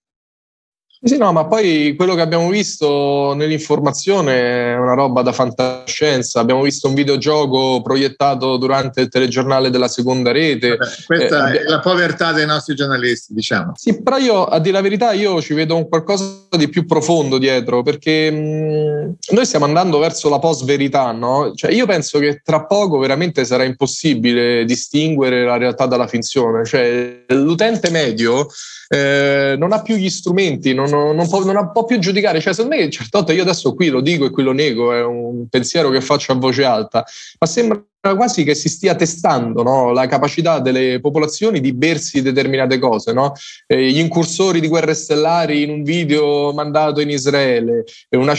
Sì, 1.08 1.18
no, 1.18 1.32
ma 1.32 1.46
poi 1.46 1.94
quello 1.96 2.16
che 2.16 2.22
abbiamo 2.22 2.50
visto 2.50 3.34
nell'informazione 3.36 4.72
è 4.72 4.76
una 4.76 4.96
roba 4.96 5.22
da 5.22 5.32
fantascienza. 5.32 6.40
Abbiamo 6.40 6.64
visto 6.64 6.88
un 6.88 6.96
videogioco 6.96 7.80
proiettato 7.84 8.58
durante 8.58 9.02
il 9.02 9.10
telegiornale 9.10 9.70
della 9.70 9.88
seconda 9.88 10.32
rete. 10.32 10.76
Vabbè, 10.76 10.92
questa 11.06 11.52
eh, 11.52 11.60
è 11.60 11.64
la 11.66 11.80
povertà 11.80 12.32
dei 12.32 12.48
nostri 12.48 12.74
giornalisti, 12.74 13.36
diciamo. 13.36 13.74
Sì, 13.76 14.02
però 14.02 14.18
io, 14.18 14.46
a 14.46 14.58
dire 14.58 14.74
la 14.74 14.82
verità, 14.82 15.12
io 15.12 15.40
ci 15.44 15.54
vedo 15.54 15.76
un 15.76 15.88
qualcosa 15.88 16.48
di 16.58 16.70
più 16.70 16.88
profondo 16.88 17.38
dietro, 17.38 17.84
perché 17.84 18.32
mh, 18.32 19.16
noi 19.30 19.46
stiamo 19.46 19.66
andando 19.66 20.00
verso 20.00 20.28
la 20.28 20.40
post-verità, 20.40 21.12
no? 21.12 21.54
Cioè, 21.54 21.72
io 21.72 21.86
penso 21.86 22.18
che 22.18 22.42
tra 22.44 22.66
poco 22.66 22.98
veramente 22.98 23.46
sarà 23.46 23.64
impossibile 23.64 24.66
distinguere 24.66 25.46
la 25.46 25.58
realtà 25.58 25.86
dalla 25.86 26.08
finzione. 26.08 26.66
Cioè, 26.66 27.26
l'utente 27.28 27.92
medio 27.92 28.48
eh, 28.88 29.56
non 29.58 29.72
ha 29.72 29.82
più 29.82 29.96
gli 29.96 30.10
strumenti, 30.10 30.74
non, 30.74 30.90
non, 30.90 31.28
può, 31.28 31.44
non, 31.44 31.72
può, 31.72 31.86
più 31.86 31.98
giudicare. 32.00 32.40
Cioè, 32.40 32.54
secondo 32.54 32.76
me, 32.76 32.90
certo, 32.90 33.32
io 33.32 33.42
adesso 33.42 33.74
qui 33.74 33.90
lo 33.90 34.02
dico 34.02 34.26
e 34.26 34.30
qui 34.30 34.44
lo 34.44 34.52
nego, 34.52 34.94
è 34.94 35.04
un 35.04 35.48
pensiero 35.50 35.90
che 35.90 36.02
faccio 36.02 36.32
a 36.32 36.36
voce 36.36 36.64
alta, 36.64 37.06
ma 37.40 37.48
sembra 37.48 37.84
quasi 38.16 38.44
che 38.44 38.54
si 38.54 38.70
stia 38.70 38.94
testando 38.94 39.64
no? 39.64 39.92
la 39.92 40.06
capacità 40.06 40.60
delle 40.60 41.00
popolazioni 41.00 41.60
di 41.60 41.74
bersi 41.74 42.22
determinate 42.22 42.78
cose. 42.78 43.14
No? 43.14 43.34
Eh, 43.66 43.90
gli 43.90 44.00
incursori 44.00 44.60
di 44.60 44.68
guerre 44.68 44.94
stellari 44.94 45.64
in 45.64 45.70
un 45.72 45.84
video 45.84 46.54
mandato 46.54 47.02
in 47.02 47.10
Israele, 47.10 47.84
una 48.12 48.36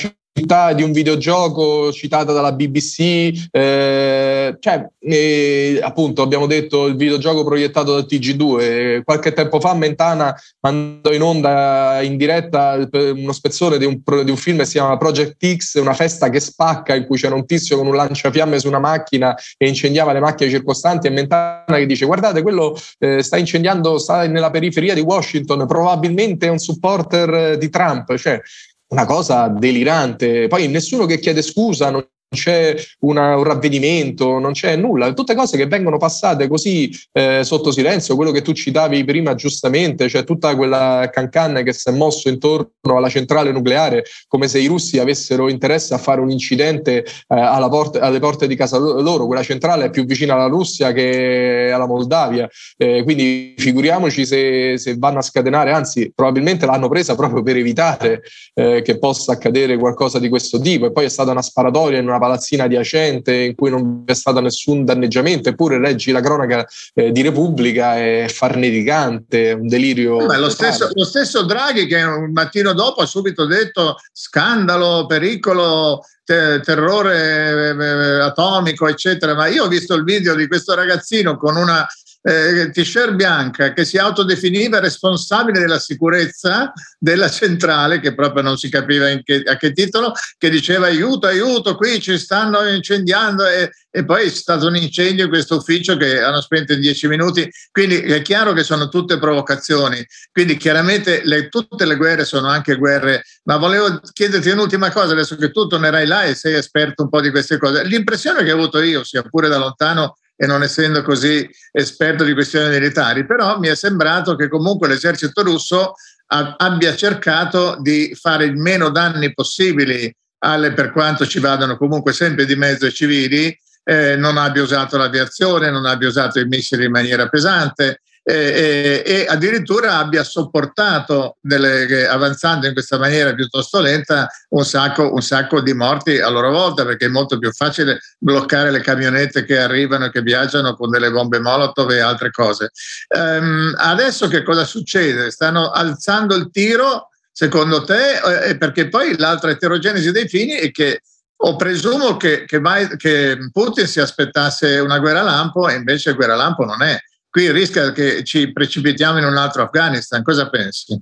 di 0.75 0.83
un 0.83 0.93
videogioco 0.93 1.91
citata 1.93 2.33
dalla 2.33 2.53
BBC, 2.53 3.49
eh, 3.51 4.57
cioè 4.61 4.87
eh, 5.01 5.81
appunto 5.83 6.21
abbiamo 6.21 6.47
detto 6.47 6.87
il 6.87 6.97
videogioco 6.97 7.43
proiettato 7.43 7.95
dal 7.95 8.07
TG2, 8.09 9.03
qualche 9.03 9.33
tempo 9.33 9.59
fa 9.61 9.75
Mentana 9.75 10.39
mandò 10.61 11.13
in 11.13 11.23
onda 11.23 12.01
in 12.03 12.17
diretta 12.19 12.87
uno 12.93 13.33
spezzone 13.33 13.79
di 13.79 13.87
un, 13.87 14.01
di 14.25 14.31
un, 14.31 14.37
film 14.37 14.59
che 14.59 14.67
si 14.67 14.73
chiama 14.73 14.99
Project 14.99 15.57
X, 15.57 15.81
una 15.81 15.95
festa 15.95 16.29
che 16.29 16.39
spacca 16.39 16.95
in 16.95 17.07
cui 17.07 17.17
c'era 17.17 17.35
un 17.35 17.47
tizio 17.47 17.79
con 17.79 17.87
un 17.87 17.97
lanciafiamme 17.97 18.59
su 18.59 18.69
una 18.69 18.79
macchina 18.79 19.35
e 19.57 19.67
incendiava 19.67 20.13
le 20.13 20.21
macchine 20.21 20.51
circostanti 20.51 21.07
e 21.07 21.11
Mentana 21.11 21.65
che 21.67 21.87
dice 21.87 22.05
guardate 22.05 22.43
quello 22.43 22.79
eh, 22.99 23.23
sta 23.23 23.39
incendiando, 23.39 23.99
sta 23.99 24.27
nella 24.27 24.51
periferia 24.51 24.93
di 24.93 25.01
Washington, 25.01 25.67
probabilmente 25.67 26.47
è 26.47 26.51
un 26.51 26.59
supporter 26.59 27.57
di 27.57 27.71
Trump, 27.71 28.15
cioè 28.17 28.41
una 28.89 29.05
cosa 29.05 29.49
delirante. 29.49 30.47
Poi 30.49 30.69
nessuno 30.69 31.07
che 31.07 31.19
chiede 31.19 31.43
scusa, 31.43 31.91
non 31.91 32.07
c'è 32.35 32.75
una, 33.01 33.37
un 33.37 33.45
ravvedimento, 33.45 34.39
non 34.39 34.53
c'è 34.53 34.77
nulla, 34.77 35.13
tutte 35.13 35.35
cose 35.35 35.57
che 35.57 35.67
vengono 35.67 35.97
passate 35.97 36.49
così 36.49 36.91
eh, 37.13 37.45
sotto 37.45 37.71
silenzio, 37.71 38.17
quello 38.17 38.31
che 38.31 38.43
tu 38.43 38.53
citavi 38.53 39.05
prima 39.05 39.35
giustamente, 39.35 40.09
cioè 40.09 40.25
tutta 40.25 40.55
quella 40.57 41.09
cancanne 41.13 41.63
che 41.63 41.73
si 41.73 41.89
è 41.89 41.93
mosso 41.93 42.29
intorno 42.29 42.71
alla 42.85 43.09
centrale 43.09 43.53
nucleare, 43.53 44.05
come 44.27 44.49
se 44.49 44.59
i 44.59 44.67
russi 44.67 44.99
avessero 44.99 45.49
interesse 45.49 45.95
a 45.95 45.99
fare 45.99 46.21
un 46.21 46.31
incidente 46.31 47.05
eh, 47.05 47.69
porte, 47.69 47.99
alle 48.01 48.19
porte 48.19 48.47
di 48.47 48.57
casa 48.57 48.79
loro, 48.79 49.27
quella 49.27 49.43
centrale 49.43 49.87
è 49.87 49.91
più 49.91 50.05
vicina 50.05 50.35
alla 50.35 50.47
Russia 50.47 50.93
che 50.93 51.71
alla 51.73 51.87
Moldavia, 51.87 52.49
eh, 52.77 53.03
quindi 53.03 53.55
figuriamoci 53.57 54.27
se, 54.27 54.79
se, 54.79 54.97
vanno 54.99 55.19
a 55.19 55.23
scatenare, 55.23 55.73
anzi 55.73 56.13
probabilmente 56.15 56.67
l'hanno 56.67 56.89
presa 56.89 57.15
proprio 57.15 57.43
per 57.43 57.57
evitare 57.57 58.23
eh, 58.55 58.83
che 58.83 58.99
possa 58.99 59.33
accadere 59.33 59.77
qualcosa 59.77 60.19
di 60.19 60.29
questo 60.29 60.61
tipo. 60.61 60.87
E 60.87 60.93
poi 60.93 61.05
è 61.05 61.09
stata 61.09 61.31
una 61.31 61.43
sparatoria 61.43 61.99
in 61.99 62.07
una 62.07 62.16
palazzina 62.19 62.65
adiacente 62.65 63.35
in 63.35 63.55
cui 63.55 63.71
non 63.71 64.05
vi 64.05 64.13
è 64.13 64.15
stato 64.15 64.41
nessun 64.41 64.85
danneggiamento, 64.85 65.49
eppure 65.49 65.79
leggi 65.79 66.13
la 66.13 66.21
cronaca 66.21 66.67
eh, 66.95 67.13
di 67.13 67.23
Repubblica 67.23 67.97
è 67.97 68.27
farneticante, 68.29 69.53
un 69.53 69.67
delirio. 69.67 70.25
Beh, 70.25 70.39
lo, 70.39 70.51
stesso, 70.51 70.89
lo, 70.93 71.05
stesso, 71.05 71.45
Draghi 71.45 71.87
che 71.87 72.03
un 72.03 72.33
mattino 72.33 72.73
dopo 72.73 73.03
ha 73.03 73.07
subito 73.07 73.47
detto 73.47 73.97
scandalo, 74.13 75.07
pericolo, 75.07 76.03
te- 76.25 76.61
terrore 76.61 77.75
eh, 77.79 78.21
atomico, 78.23 78.89
eccetera, 78.89 79.35
ma 79.35 79.47
io 79.47 79.65
ho 79.65 79.69
visto 79.69 79.95
il 79.95 80.05
video 80.05 80.35
di 80.35 80.47
questo 80.47 80.75
ragazzino 80.75 81.37
con 81.37 81.57
una 81.57 81.87
eh, 82.23 82.71
t-shirt 82.73 83.13
bianca 83.15 83.73
che 83.73 83.85
si 83.85 83.99
autodefiniva 83.99 84.81
responsabile 84.81 85.61
della 85.61 85.79
sicurezza 85.79 86.73
della 86.99 87.31
centrale, 87.31 88.01
che 88.01 88.15
proprio 88.15 88.43
non 88.43 88.57
si 88.57 88.69
capiva 88.69 89.07
che, 89.23 89.43
a 89.47 89.57
che 89.57 89.73
titolo, 89.73 90.13
che 90.37 90.51
diceva 90.51 90.87
aiuto, 90.87 91.27
aiuto, 91.27 91.77
qui 91.77 92.01
ci 92.01 92.19
stanno 92.19 92.67
incendiando 92.67 93.47
e, 93.47 93.71
e 93.91 94.05
poi 94.05 94.27
è 94.27 94.29
stato 94.29 94.67
un 94.67 94.77
incendio 94.77 95.25
in 95.25 95.31
questo 95.31 95.57
ufficio 95.57 95.97
che 95.97 96.21
hanno 96.21 96.41
spento 96.41 96.73
in 96.73 96.81
dieci 96.81 97.07
minuti. 97.07 97.49
Quindi 97.71 98.01
è 98.01 98.23
chiaro 98.23 98.53
che 98.53 98.65
sono 98.65 98.89
tutte 98.89 99.19
provocazioni. 99.19 100.05
Quindi 100.33 100.57
chiaramente 100.57 101.23
le, 101.25 101.49
tutte 101.49 101.85
le 101.85 101.97
guerre 101.97 102.25
sono 102.25 102.49
anche 102.49 102.77
guerre. 102.77 103.25
Ma 103.45 103.57
volevo 103.57 104.01
chiederti 104.13 104.51
un'ultima 104.51 104.91
cosa, 104.91 105.13
adesso 105.13 105.37
che 105.37 105.51
tu 105.51 105.67
tornerai 105.67 106.07
là 106.07 106.25
e 106.25 106.35
sei 106.35 106.55
esperto 106.55 107.05
un 107.05 107.09
po' 107.09 107.21
di 107.21 107.31
queste 107.31 107.59
cose. 107.59 107.85
L'impressione 107.85 108.43
che 108.43 108.53
ho 108.53 108.57
avuto 108.57 108.81
io, 108.81 109.05
sia 109.05 109.23
pure 109.23 109.49
da 109.49 109.59
lontano, 109.59 110.17
e 110.37 110.47
non 110.47 110.63
essendo 110.63 111.03
così 111.03 111.49
esperto 111.73 112.23
di 112.23 112.35
questioni 112.35 112.69
militari, 112.69 113.25
però 113.25 113.59
mi 113.59 113.69
è 113.69 113.75
sembrato 113.75 114.37
che 114.37 114.49
comunque 114.49 114.87
l'esercito 114.87 115.43
russo 115.43 115.95
abbia 116.29 116.95
cercato 116.95 117.79
di 117.81 118.17
fare 118.21 118.45
il 118.45 118.57
meno 118.57 118.91
danni 118.91 119.33
possibili 119.33 120.15
alle, 120.39 120.73
per 120.73 120.93
quanto 120.93 121.27
ci 121.27 121.39
vadano 121.39 121.77
comunque 121.77 122.13
sempre 122.13 122.45
di 122.45 122.57
mezzo 122.57 122.87
i 122.87 122.93
civili, 122.93 123.57
eh, 123.85 124.17
non 124.17 124.37
abbia 124.37 124.63
usato 124.63 124.97
l'aviazione, 124.97 125.71
non 125.71 125.87
abbia 125.87 126.09
usato 126.09 126.41
i 126.41 126.47
missili 126.47 126.85
in 126.85 126.91
maniera 126.91 127.29
pesante, 127.29 128.03
e, 128.29 129.05
e, 129.07 129.27
addirittura 129.29 129.99
abbia 129.99 130.25
sopportato, 130.25 131.37
delle, 131.41 132.09
avanzando 132.09 132.67
in 132.67 132.73
questa 132.73 132.99
maniera 132.99 133.33
piuttosto 133.35 133.79
lenta, 133.81 134.29
un 134.49 134.65
sacco, 134.65 135.13
un 135.13 135.23
sacco, 135.23 135.61
di 135.61 135.73
morti 135.73 136.19
a 136.19 136.29
loro 136.29 136.51
volta, 136.51 136.85
perché 136.85 137.07
è 137.07 137.09
molto 137.09 137.39
più 137.39 137.53
facile 137.53 138.01
bloccare 138.19 138.73
le 138.73 138.81
camionette 138.81 139.45
che 139.45 139.61
arrivano 139.61 140.07
e 140.07 140.11
che 140.11 140.23
viaggiano 140.23 140.75
con 140.75 140.91
delle 140.91 141.13
bombe 141.13 141.39
Molotov 141.39 141.89
e 141.93 142.01
altre 142.01 142.33
cose. 142.33 142.73
Um, 143.17 143.73
adesso 143.77 144.27
che 144.27 144.43
cosa 144.43 144.65
succede? 144.65 145.31
Stanno 145.31 145.71
alzando 145.71 146.35
il 146.35 146.51
tiro, 146.51 147.11
secondo 147.31 147.85
te? 147.85 148.49
Eh, 148.49 148.59
perché 148.59 148.89
poi 148.89 149.17
l'altra 149.17 149.53
eterogenesi 149.53 150.11
dei 150.11 150.27
fini 150.27 150.55
è 150.55 150.73
che 150.73 151.03
o 151.39 151.55
presumo 151.55 152.17
che, 152.17 152.45
che, 152.45 152.61
che 152.97 153.39
Putin 153.53 153.87
si 153.87 154.01
aspettasse 154.01 154.81
una 154.81 154.99
guerra 154.99 155.23
lampo 155.23 155.69
e 155.69 155.75
invece 155.75 156.15
guerra 156.15 156.35
lampo 156.35 156.65
non 156.65 156.83
è 156.83 156.99
qui 157.37 157.53
rischia 157.53 157.93
che 157.93 158.25
ci 158.25 158.51
precipitiamo 158.51 159.19
in 159.19 159.27
un 159.27 159.37
altro 159.37 159.61
Afghanistan. 159.61 160.23
Cosa 160.23 160.49
pensi? 160.49 160.99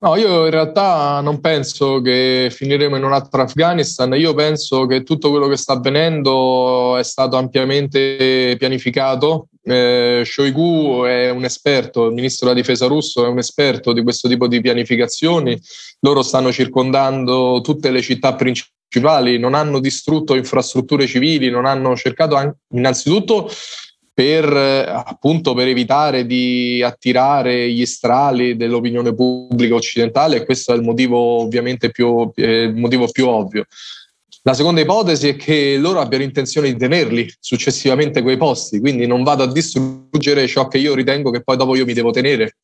No, 0.00 0.16
io 0.16 0.46
in 0.46 0.50
realtà 0.50 1.20
non 1.20 1.40
penso 1.40 2.00
che 2.00 2.48
finiremo 2.50 2.96
in 2.96 3.04
un 3.04 3.12
altro 3.12 3.42
Afghanistan, 3.42 4.12
io 4.14 4.34
penso 4.34 4.86
che 4.86 5.04
tutto 5.04 5.30
quello 5.30 5.46
che 5.46 5.56
sta 5.56 5.74
avvenendo 5.74 6.96
è 6.96 7.04
stato 7.04 7.36
ampiamente 7.36 8.56
pianificato. 8.58 9.46
Eh, 9.62 10.22
Shoigu 10.24 11.04
è 11.04 11.30
un 11.30 11.44
esperto, 11.44 12.06
il 12.06 12.14
ministro 12.14 12.48
della 12.48 12.58
difesa 12.58 12.86
russo 12.86 13.24
è 13.24 13.28
un 13.28 13.38
esperto 13.38 13.92
di 13.92 14.02
questo 14.02 14.28
tipo 14.28 14.48
di 14.48 14.60
pianificazioni, 14.60 15.56
loro 16.00 16.22
stanno 16.22 16.50
circondando 16.50 17.60
tutte 17.60 17.92
le 17.92 18.02
città 18.02 18.34
principali, 18.34 19.38
non 19.38 19.54
hanno 19.54 19.78
distrutto 19.78 20.34
infrastrutture 20.34 21.06
civili, 21.06 21.48
non 21.48 21.64
hanno 21.64 21.94
cercato 21.94 22.56
innanzitutto 22.72 23.48
per, 24.18 24.52
appunto, 24.52 25.54
per 25.54 25.68
evitare 25.68 26.26
di 26.26 26.82
attirare 26.82 27.70
gli 27.70 27.86
strali 27.86 28.56
dell'opinione 28.56 29.14
pubblica 29.14 29.76
occidentale 29.76 30.38
e 30.38 30.44
questo 30.44 30.72
è 30.72 30.76
il 30.76 30.82
motivo 30.82 31.16
ovviamente 31.16 31.92
più, 31.92 32.28
eh, 32.34 32.62
il 32.64 32.74
motivo 32.74 33.06
più 33.06 33.28
ovvio. 33.28 33.66
La 34.42 34.54
seconda 34.54 34.80
ipotesi 34.80 35.28
è 35.28 35.36
che 35.36 35.76
loro 35.76 36.00
abbiano 36.00 36.24
intenzione 36.24 36.72
di 36.72 36.76
tenerli 36.76 37.32
successivamente 37.38 38.20
quei 38.22 38.36
posti, 38.36 38.80
quindi 38.80 39.06
non 39.06 39.22
vado 39.22 39.44
a 39.44 39.52
distruggere 39.52 40.48
ciò 40.48 40.66
che 40.66 40.78
io 40.78 40.96
ritengo 40.96 41.30
che 41.30 41.44
poi 41.44 41.56
dopo 41.56 41.76
io 41.76 41.84
mi 41.84 41.92
devo 41.92 42.10
tenere. 42.10 42.56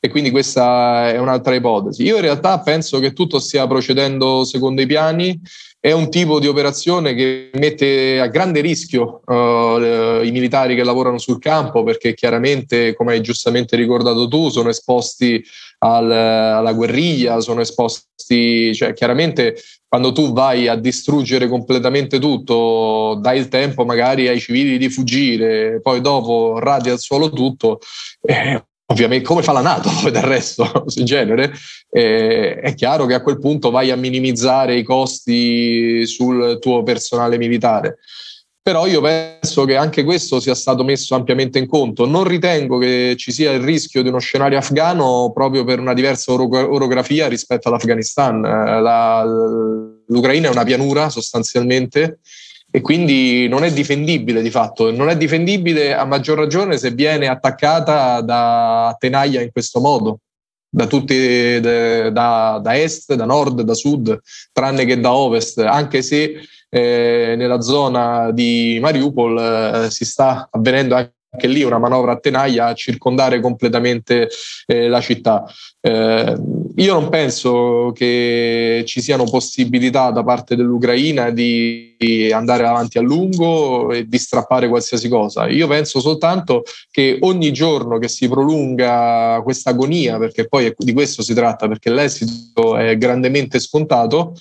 E 0.00 0.10
quindi 0.10 0.30
questa 0.30 1.08
è 1.10 1.18
un'altra 1.18 1.54
ipotesi. 1.54 2.02
Io 2.02 2.16
in 2.16 2.22
realtà 2.22 2.60
penso 2.60 2.98
che 2.98 3.14
tutto 3.14 3.38
stia 3.38 3.66
procedendo 3.66 4.44
secondo 4.44 4.82
i 4.82 4.86
piani 4.86 5.40
è 5.82 5.92
un 5.92 6.10
tipo 6.10 6.38
di 6.38 6.46
operazione 6.46 7.14
che 7.14 7.50
mette 7.54 8.20
a 8.20 8.26
grande 8.26 8.60
rischio 8.60 9.22
uh, 9.24 10.22
i 10.22 10.30
militari 10.30 10.76
che 10.76 10.84
lavorano 10.84 11.16
sul 11.16 11.38
campo 11.38 11.82
perché 11.82 12.12
chiaramente, 12.12 12.94
come 12.94 13.12
hai 13.12 13.22
giustamente 13.22 13.76
ricordato 13.76 14.28
tu, 14.28 14.50
sono 14.50 14.68
esposti 14.68 15.42
al, 15.78 16.10
alla 16.10 16.74
guerriglia, 16.74 17.40
sono 17.40 17.62
esposti, 17.62 18.74
cioè 18.74 18.92
chiaramente 18.92 19.56
quando 19.88 20.12
tu 20.12 20.34
vai 20.34 20.68
a 20.68 20.76
distruggere 20.76 21.48
completamente 21.48 22.18
tutto, 22.18 23.18
dai 23.18 23.38
il 23.38 23.48
tempo 23.48 23.86
magari 23.86 24.28
ai 24.28 24.38
civili 24.38 24.76
di 24.76 24.90
fuggire, 24.90 25.80
poi 25.80 26.02
dopo 26.02 26.58
radi 26.58 26.90
al 26.90 26.98
suolo 26.98 27.30
tutto, 27.30 27.80
eh, 28.20 28.62
ovviamente 28.90 29.24
come 29.24 29.42
fa 29.42 29.52
la 29.52 29.60
Nato 29.60 29.90
poi 30.02 30.10
del 30.10 30.22
resto 30.22 30.84
in 30.96 31.04
genere, 31.04 31.52
eh, 31.90 32.56
è 32.56 32.74
chiaro 32.74 33.06
che 33.06 33.14
a 33.14 33.22
quel 33.22 33.38
punto 33.38 33.70
vai 33.70 33.90
a 33.90 33.96
minimizzare 33.96 34.76
i 34.76 34.82
costi 34.82 36.06
sul 36.06 36.58
tuo 36.60 36.82
personale 36.82 37.38
militare. 37.38 37.98
però 38.62 38.86
io 38.86 39.00
penso 39.00 39.64
che 39.64 39.76
anche 39.76 40.04
questo 40.04 40.38
sia 40.38 40.54
stato 40.54 40.84
messo 40.84 41.14
ampiamente 41.14 41.58
in 41.58 41.66
conto. 41.66 42.06
Non 42.06 42.24
ritengo 42.24 42.78
che 42.78 43.14
ci 43.16 43.32
sia 43.32 43.52
il 43.52 43.62
rischio 43.62 44.02
di 44.02 44.10
uno 44.10 44.18
scenario 44.18 44.58
afghano 44.58 45.32
proprio 45.34 45.64
per 45.64 45.80
una 45.80 45.94
diversa 45.94 46.32
orografia 46.32 47.26
rispetto 47.26 47.68
all'Afghanistan. 47.68 48.44
Eh, 48.44 48.80
la, 48.80 49.24
L'Ucraina 50.06 50.48
è 50.48 50.52
una 50.52 50.64
pianura 50.64 51.08
sostanzialmente 51.08 52.18
e 52.70 52.80
quindi 52.80 53.48
non 53.48 53.64
è 53.64 53.72
difendibile 53.72 54.42
di 54.42 54.50
fatto. 54.50 54.90
Non 54.90 55.08
è 55.08 55.16
difendibile 55.16 55.94
a 55.94 56.04
maggior 56.04 56.38
ragione 56.38 56.78
se 56.78 56.90
viene 56.92 57.26
attaccata 57.26 58.20
da 58.20 58.94
tenaglia 58.98 59.40
in 59.40 59.50
questo 59.50 59.80
modo 59.80 60.18
da 60.72 60.86
tutti 60.86 61.58
da, 61.60 62.58
da, 62.58 62.78
est, 62.78 63.14
da 63.14 63.24
nord, 63.24 63.62
da 63.62 63.74
sud, 63.74 64.20
tranne 64.52 64.84
che 64.84 65.00
da 65.00 65.12
ovest, 65.12 65.58
anche 65.58 66.00
se 66.00 66.40
eh, 66.68 67.34
nella 67.36 67.60
zona 67.60 68.30
di 68.30 68.78
Mariupol 68.80 69.84
eh, 69.86 69.90
si 69.90 70.04
sta 70.04 70.48
avvenendo 70.50 70.94
anche 70.94 71.14
anche 71.32 71.46
lì 71.46 71.62
una 71.62 71.78
manovra 71.78 72.12
a 72.12 72.18
tenaglia 72.18 72.66
a 72.66 72.74
circondare 72.74 73.40
completamente 73.40 74.28
eh, 74.66 74.88
la 74.88 75.00
città. 75.00 75.44
Eh, 75.80 76.36
io 76.80 76.94
non 76.94 77.10
penso 77.10 77.92
che 77.94 78.82
ci 78.86 79.02
siano 79.02 79.24
possibilità 79.24 80.10
da 80.10 80.24
parte 80.24 80.56
dell'Ucraina 80.56 81.28
di 81.30 81.94
andare 82.32 82.66
avanti 82.66 82.96
a 82.96 83.02
lungo 83.02 83.92
e 83.92 84.08
di 84.08 84.16
strappare 84.16 84.66
qualsiasi 84.66 85.08
cosa. 85.10 85.46
Io 85.46 85.68
penso 85.68 86.00
soltanto 86.00 86.62
che 86.90 87.18
ogni 87.20 87.52
giorno 87.52 87.98
che 87.98 88.08
si 88.08 88.28
prolunga 88.28 89.40
questa 89.44 89.70
agonia, 89.70 90.16
perché 90.16 90.48
poi 90.48 90.72
di 90.74 90.92
questo 90.94 91.22
si 91.22 91.34
tratta, 91.34 91.68
perché 91.68 91.90
l'esito 91.90 92.76
è 92.76 92.96
grandemente 92.96 93.60
scontato, 93.60 94.34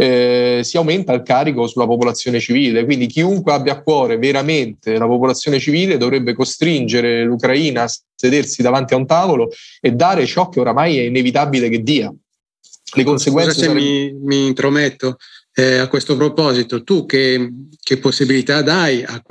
eh, 0.00 0.60
si 0.64 0.78
aumenta 0.78 1.12
il 1.12 1.22
carico 1.22 1.66
sulla 1.66 1.84
popolazione 1.84 2.40
civile. 2.40 2.86
Quindi 2.86 3.06
chiunque 3.06 3.52
abbia 3.52 3.74
a 3.74 3.82
cuore 3.82 4.16
veramente 4.16 4.96
la 4.96 5.06
popolazione 5.06 5.58
civile 5.58 5.98
dovrebbe 5.98 6.32
costringere 6.32 7.22
l'Ucraina 7.22 7.82
a 7.82 7.92
sedersi 8.14 8.62
davanti 8.62 8.94
a 8.94 8.96
un 8.96 9.04
tavolo 9.04 9.50
e 9.78 9.90
dare 9.90 10.24
ciò 10.24 10.48
che 10.48 10.60
oramai 10.60 10.96
è 10.96 11.02
inevitabile 11.02 11.68
che 11.68 11.82
dia. 11.82 12.10
Le 12.94 13.04
conseguenze. 13.04 13.52
Scusa 13.52 13.66
se 13.66 13.66
sarebbe... 13.66 13.84
mi, 13.84 14.12
mi 14.22 14.46
intrometto. 14.46 15.18
Eh, 15.52 15.76
a 15.76 15.88
questo 15.88 16.16
proposito, 16.16 16.82
tu 16.82 17.04
che, 17.04 17.52
che 17.82 17.98
possibilità 17.98 18.62
dai 18.62 19.02
a, 19.02 19.22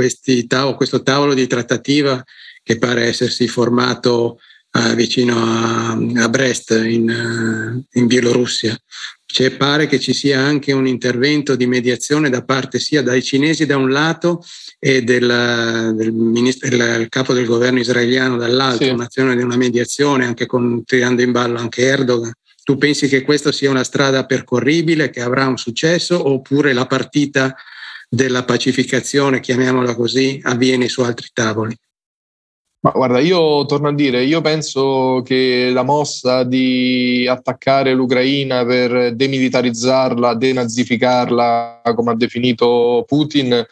tav- 0.48 0.76
questo 0.76 1.02
tavolo 1.02 1.34
di 1.34 1.48
trattativa 1.48 2.24
che 2.62 2.78
pare 2.78 3.08
essersi 3.08 3.48
formato 3.48 4.38
eh, 4.72 4.96
vicino 4.96 5.36
a, 5.36 5.92
a 6.24 6.30
Brest 6.30 6.72
in, 6.72 7.10
eh, 7.10 8.00
in 8.00 8.08
Bielorussia? 8.08 8.78
Cioè, 9.32 9.52
pare 9.52 9.86
che 9.86 10.00
ci 10.00 10.12
sia 10.12 10.40
anche 10.40 10.72
un 10.72 10.88
intervento 10.88 11.56
di 11.56 11.68
mediazione 11.68 12.32
da 12.32 12.44
parte 12.44 12.80
sia 12.80 13.04
dai 13.04 13.22
cinesi 13.22 13.68
da 13.68 13.78
un 13.78 13.92
lato 13.92 14.44
e 14.80 15.04
del, 15.04 15.94
del, 15.96 16.12
ministro, 16.12 16.68
del 16.68 17.10
capo 17.10 17.34
del 17.34 17.46
governo 17.46 17.80
israeliano 17.80 18.38
dall'altro, 18.38 18.88
sì. 18.88 18.92
un'azione 18.92 19.36
di 19.36 19.44
una 19.44 19.56
mediazione 19.56 20.26
anche 20.26 20.48
con, 20.48 20.84
tirando 20.84 21.22
in 21.22 21.32
ballo 21.32 21.60
anche 21.60 21.84
Erdogan. 21.84 22.32
Tu 22.64 22.78
pensi 22.78 23.08
che 23.08 23.22
questa 23.22 23.52
sia 23.52 23.70
una 23.70 23.84
strada 23.84 24.26
percorribile, 24.26 25.12
che 25.12 25.22
avrà 25.22 25.46
un 25.46 25.58
successo, 25.58 26.28
oppure 26.28 26.74
la 26.74 26.88
partita 26.88 27.56
della 28.10 28.44
pacificazione, 28.44 29.42
chiamiamola 29.42 29.94
così, 29.94 30.40
avviene 30.44 30.90
su 30.90 31.02
altri 31.02 31.28
tavoli? 31.32 31.76
Ma 32.82 32.92
guarda, 32.92 33.20
io 33.20 33.66
torno 33.66 33.90
a 33.90 33.94
dire, 33.94 34.24
io 34.24 34.40
penso 34.40 35.22
che 35.26 35.70
la 35.74 35.84
mossa 35.84 36.44
di 36.46 37.28
attaccare 37.28 37.94
l'Ucraina 37.94 38.64
per 38.64 39.16
demilitarizzarla, 39.16 40.34
denazificarla, 40.36 41.82
come 41.94 42.12
ha 42.12 42.16
definito 42.16 43.04
Putin, 43.06 43.66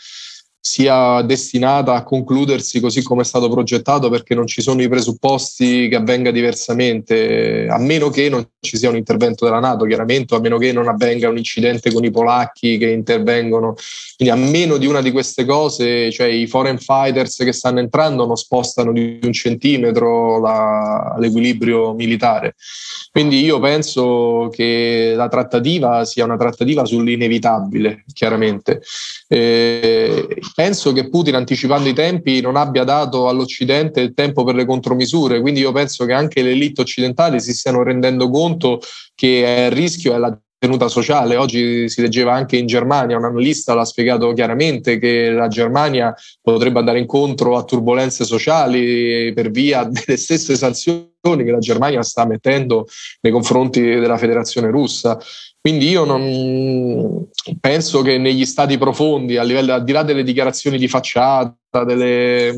sia 0.67 1.21
destinata 1.21 1.93
a 1.93 2.03
concludersi 2.03 2.81
così 2.81 3.01
come 3.01 3.21
è 3.21 3.25
stato 3.25 3.49
progettato 3.49 4.09
perché 4.09 4.35
non 4.35 4.45
ci 4.47 4.61
sono 4.61 4.81
i 4.81 4.89
presupposti 4.89 5.87
che 5.87 5.95
avvenga 5.95 6.29
diversamente, 6.29 7.67
a 7.69 7.77
meno 7.77 8.09
che 8.09 8.27
non 8.27 8.45
ci 8.59 8.75
sia 8.75 8.89
un 8.89 8.97
intervento 8.97 9.45
della 9.45 9.59
Nato, 9.59 9.85
chiaramente, 9.85 10.35
a 10.35 10.39
meno 10.39 10.57
che 10.57 10.73
non 10.73 10.89
avvenga 10.89 11.29
un 11.29 11.37
incidente 11.37 11.91
con 11.91 12.03
i 12.03 12.11
polacchi 12.11 12.77
che 12.77 12.89
intervengono. 12.89 13.75
Quindi 14.17 14.33
a 14.33 14.37
meno 14.37 14.77
di 14.77 14.87
una 14.87 15.01
di 15.01 15.11
queste 15.11 15.45
cose, 15.45 16.11
cioè 16.11 16.27
i 16.27 16.47
foreign 16.47 16.77
fighters 16.77 17.37
che 17.37 17.53
stanno 17.53 17.79
entrando 17.79 18.25
non 18.25 18.35
spostano 18.35 18.91
di 18.91 19.19
un 19.23 19.31
centimetro 19.31 20.39
la, 20.41 21.15
l'equilibrio 21.17 21.93
militare. 21.93 22.55
Quindi 23.11 23.41
io 23.41 23.59
penso 23.59 24.49
che 24.51 25.13
la 25.15 25.29
trattativa 25.29 26.03
sia 26.03 26.25
una 26.25 26.35
trattativa 26.37 26.83
sull'inevitabile, 26.83 28.03
chiaramente. 28.13 28.81
Eh, 29.29 30.27
penso 30.57 30.91
che 30.91 31.07
Putin, 31.07 31.35
anticipando 31.35 31.87
i 31.87 31.93
tempi, 31.93 32.41
non 32.41 32.55
abbia 32.55 32.83
dato 32.83 33.29
all'Occidente 33.29 34.01
il 34.01 34.15
tempo 34.15 34.43
per 34.43 34.55
le 34.55 34.65
contromisure, 34.65 35.39
quindi 35.39 35.59
io 35.59 35.71
penso 35.71 36.03
che 36.05 36.13
anche 36.13 36.41
le 36.41 36.49
elite 36.49 36.81
occidentali 36.81 37.39
si 37.39 37.53
stiano 37.53 37.83
rendendo 37.83 38.27
conto 38.31 38.79
che 39.13 39.67
il 39.67 39.71
rischio 39.71 40.15
è 40.15 40.17
la 40.17 40.35
tenuta 40.57 40.87
sociale. 40.87 41.35
Oggi 41.35 41.87
si 41.89 42.01
leggeva 42.01 42.33
anche 42.33 42.57
in 42.57 42.65
Germania, 42.65 43.17
un 43.17 43.25
analista 43.25 43.75
l'ha 43.75 43.85
spiegato 43.85 44.33
chiaramente 44.33 44.97
che 44.97 45.29
la 45.29 45.47
Germania 45.47 46.11
potrebbe 46.41 46.79
andare 46.79 46.97
incontro 46.97 47.55
a 47.55 47.63
turbulenze 47.63 48.25
sociali 48.25 49.31
per 49.33 49.51
via 49.51 49.83
delle 49.83 50.17
stesse 50.17 50.55
sanzioni 50.55 51.11
che 51.21 51.51
la 51.51 51.59
Germania 51.59 52.01
sta 52.01 52.25
mettendo 52.25 52.87
nei 53.21 53.31
confronti 53.31 53.79
della 53.79 54.17
federazione 54.17 54.71
russa. 54.71 55.19
Quindi 55.67 55.89
io 55.89 56.05
non 56.05 57.27
penso 57.59 58.01
che 58.01 58.17
negli 58.17 58.45
stati 58.45 58.77
profondi, 58.77 59.35
a 59.35 59.43
livello, 59.43 59.73
al 59.73 59.83
di 59.83 59.91
là 59.91 60.01
delle 60.01 60.23
dichiarazioni 60.23 60.77
di 60.77 60.87
facciata, 60.87 61.83
delle, 61.83 62.55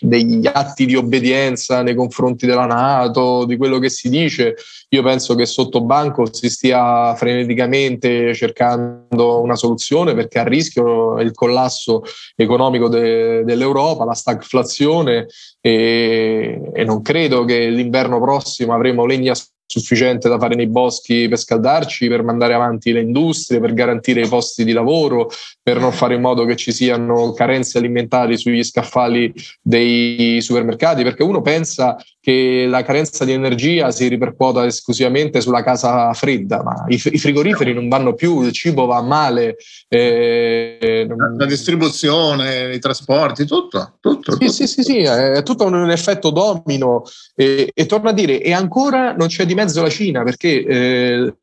degli 0.00 0.48
atti 0.50 0.86
di 0.86 0.96
obbedienza 0.96 1.82
nei 1.82 1.94
confronti 1.94 2.46
della 2.46 2.64
Nato, 2.64 3.44
di 3.44 3.58
quello 3.58 3.78
che 3.78 3.90
si 3.90 4.08
dice, 4.08 4.54
io 4.88 5.02
penso 5.02 5.34
che 5.34 5.44
sotto 5.44 5.82
banco 5.82 6.32
si 6.32 6.48
stia 6.48 7.14
freneticamente 7.16 8.32
cercando 8.32 9.42
una 9.42 9.54
soluzione 9.54 10.14
perché 10.14 10.38
a 10.38 10.44
rischio 10.44 11.20
il 11.20 11.32
collasso 11.32 12.02
economico 12.34 12.88
de, 12.88 13.44
dell'Europa, 13.44 14.06
la 14.06 14.14
stagflazione 14.14 15.26
e, 15.60 16.62
e 16.72 16.84
non 16.84 17.02
credo 17.02 17.44
che 17.44 17.68
l'inverno 17.68 18.18
prossimo 18.22 18.72
avremo 18.72 19.04
legna 19.04 19.34
sufficiente 19.72 20.28
da 20.28 20.38
fare 20.38 20.54
nei 20.54 20.66
boschi 20.66 21.28
per 21.28 21.38
scaldarci, 21.38 22.08
per 22.08 22.22
mandare 22.22 22.52
avanti 22.52 22.92
le 22.92 23.00
industrie, 23.00 23.58
per 23.58 23.72
garantire 23.72 24.20
i 24.20 24.28
posti 24.28 24.64
di 24.64 24.72
lavoro, 24.72 25.30
per 25.62 25.78
non 25.78 25.92
fare 25.92 26.14
in 26.14 26.20
modo 26.20 26.44
che 26.44 26.56
ci 26.56 26.72
siano 26.72 27.32
carenze 27.32 27.78
alimentari 27.78 28.36
sugli 28.36 28.62
scaffali 28.62 29.32
dei 29.62 30.42
supermercati, 30.42 31.02
perché 31.02 31.22
uno 31.22 31.40
pensa 31.40 31.96
che 32.22 32.66
la 32.68 32.84
carenza 32.84 33.24
di 33.24 33.32
energia 33.32 33.90
si 33.90 34.06
ripercuota 34.06 34.64
esclusivamente 34.64 35.40
sulla 35.40 35.64
casa 35.64 36.12
fredda, 36.12 36.62
ma 36.62 36.84
i, 36.86 36.94
i 36.94 37.18
frigoriferi 37.18 37.74
non 37.74 37.88
vanno 37.88 38.14
più, 38.14 38.42
il 38.42 38.52
cibo 38.52 38.86
va 38.86 39.02
male. 39.02 39.56
Eh, 39.88 41.04
la 41.36 41.44
distribuzione, 41.44 42.72
i 42.72 42.78
trasporti, 42.78 43.44
tutto. 43.44 43.96
tutto, 43.98 44.32
sì, 44.34 44.38
tutto. 44.38 44.52
sì, 44.52 44.66
sì, 44.68 44.82
sì, 44.84 44.98
è 44.98 45.42
tutto 45.42 45.64
un 45.64 45.90
effetto 45.90 46.30
domino 46.30 47.02
e, 47.34 47.68
e 47.74 47.86
torno 47.86 48.10
a 48.10 48.12
dire, 48.12 48.40
e 48.40 48.52
ancora 48.52 49.16
non 49.16 49.26
c'è 49.26 49.44
di 49.44 49.54
mezzo 49.54 49.82
la 49.82 49.90
Cina, 49.90 50.22
perché 50.22 50.64
eh, 50.64 51.34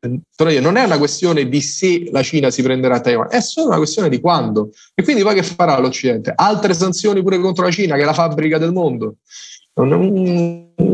non 0.60 0.76
è 0.78 0.84
una 0.84 0.96
questione 0.96 1.46
di 1.46 1.60
se 1.60 2.08
la 2.10 2.22
Cina 2.22 2.50
si 2.50 2.62
prenderà 2.62 3.00
Taiwan, 3.00 3.28
è 3.28 3.40
solo 3.42 3.66
una 3.66 3.76
questione 3.76 4.08
di 4.08 4.18
quando. 4.18 4.70
E 4.94 5.02
quindi 5.02 5.22
poi 5.22 5.34
che 5.34 5.42
farà 5.42 5.78
l'Occidente? 5.78 6.32
Altre 6.34 6.72
sanzioni 6.72 7.20
pure 7.20 7.38
contro 7.38 7.64
la 7.64 7.70
Cina, 7.70 7.96
che 7.96 8.02
è 8.02 8.06
la 8.06 8.14
fabbrica 8.14 8.56
del 8.56 8.72
mondo. 8.72 9.16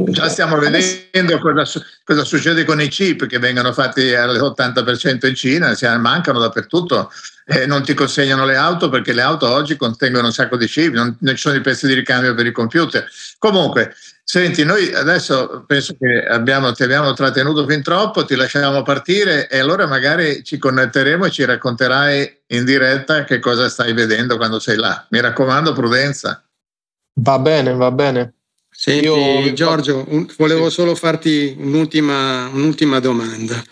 Già 0.09 0.29
stiamo 0.29 0.59
vedendo 0.59 1.39
cosa, 1.39 1.65
cosa, 2.05 2.25
succede 2.25 2.65
con 2.65 2.81
i 2.81 2.89
chip 2.89 3.27
che 3.27 3.39
vengono 3.39 3.73
fatti 3.73 4.15
all'80% 4.15 5.27
in 5.27 5.35
Cina, 5.35 5.75
mancano 5.99 6.39
dappertutto 6.39 7.11
e 7.45 7.67
non 7.67 7.83
ti 7.83 7.95
consegnano 7.95 8.45
le 8.45 8.57
auto 8.57 8.89
perché 8.89 9.13
le 9.13 9.23
auto 9.23 9.49
oggi 9.49 9.77
contengono 9.77 10.27
un 10.27 10.33
sacco 10.33 10.57
di 10.57 10.67
chip, 10.67 10.93
non, 10.93 11.17
non 11.21 11.35
ci 11.35 11.41
sono 11.41 11.57
i 11.57 11.61
pezzi 11.61 11.87
di 11.87 11.95
ricambio 11.95 12.35
per 12.35 12.47
i 12.47 12.53
computer. 12.53 13.09
Comunque, 13.39 13.95
Senti, 14.29 14.65
noi 14.65 14.93
adesso 14.93 15.63
penso 15.69 15.95
che 15.97 16.27
abbiamo, 16.27 16.73
ti 16.73 16.83
abbiamo 16.83 17.13
trattenuto 17.13 17.65
fin 17.65 17.81
troppo, 17.81 18.25
ti 18.25 18.35
lasciamo 18.35 18.83
partire 18.83 19.49
e 19.49 19.61
allora 19.61 19.87
magari 19.87 20.43
ci 20.43 20.59
connetteremo 20.59 21.27
e 21.27 21.31
ci 21.31 21.45
racconterai 21.45 22.43
in 22.49 22.65
diretta 22.65 23.23
che 23.23 23.39
cosa 23.39 23.69
stai 23.69 23.93
vedendo 23.93 24.37
quando 24.37 24.59
sei 24.59 24.79
là. 24.79 25.07
Mi 25.11 25.21
raccomando, 25.21 25.73
prudenza. 25.73 26.45
Va 27.21 27.39
bene, 27.39 27.73
va 27.75 27.93
bene. 27.93 28.35
Senti, 28.79 29.07
Io... 29.07 29.53
Giorgio, 29.55 30.05
un, 30.09 30.27
volevo 30.37 30.69
sì. 30.69 30.75
solo 30.75 30.95
farti 30.95 31.55
un'ultima, 31.59 32.49
un'ultima 32.53 33.01
domanda. 33.01 33.63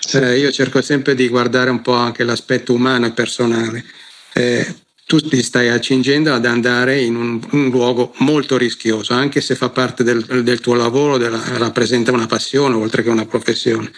Sì. 0.00 0.16
Eh, 0.16 0.38
io 0.38 0.50
cerco 0.50 0.80
sempre 0.80 1.14
di 1.14 1.28
guardare 1.28 1.68
un 1.68 1.82
po' 1.82 1.92
anche 1.92 2.24
l'aspetto 2.24 2.72
umano 2.72 3.06
e 3.06 3.12
personale. 3.12 3.84
Eh, 4.32 4.74
tu 5.06 5.20
ti 5.20 5.42
stai 5.42 5.68
accingendo 5.68 6.32
ad 6.32 6.46
andare 6.46 7.00
in 7.02 7.14
un, 7.14 7.46
un, 7.50 7.68
luogo 7.68 8.14
molto 8.18 8.56
rischioso, 8.56 9.12
anche 9.12 9.42
se 9.42 9.54
fa 9.54 9.68
parte 9.68 10.02
del, 10.02 10.42
del 10.42 10.60
tuo 10.60 10.74
lavoro, 10.74 11.18
della, 11.18 11.42
rappresenta 11.58 12.10
una 12.10 12.26
passione 12.26 12.74
oltre 12.74 13.02
che 13.02 13.10
una 13.10 13.26
professione. 13.26 13.92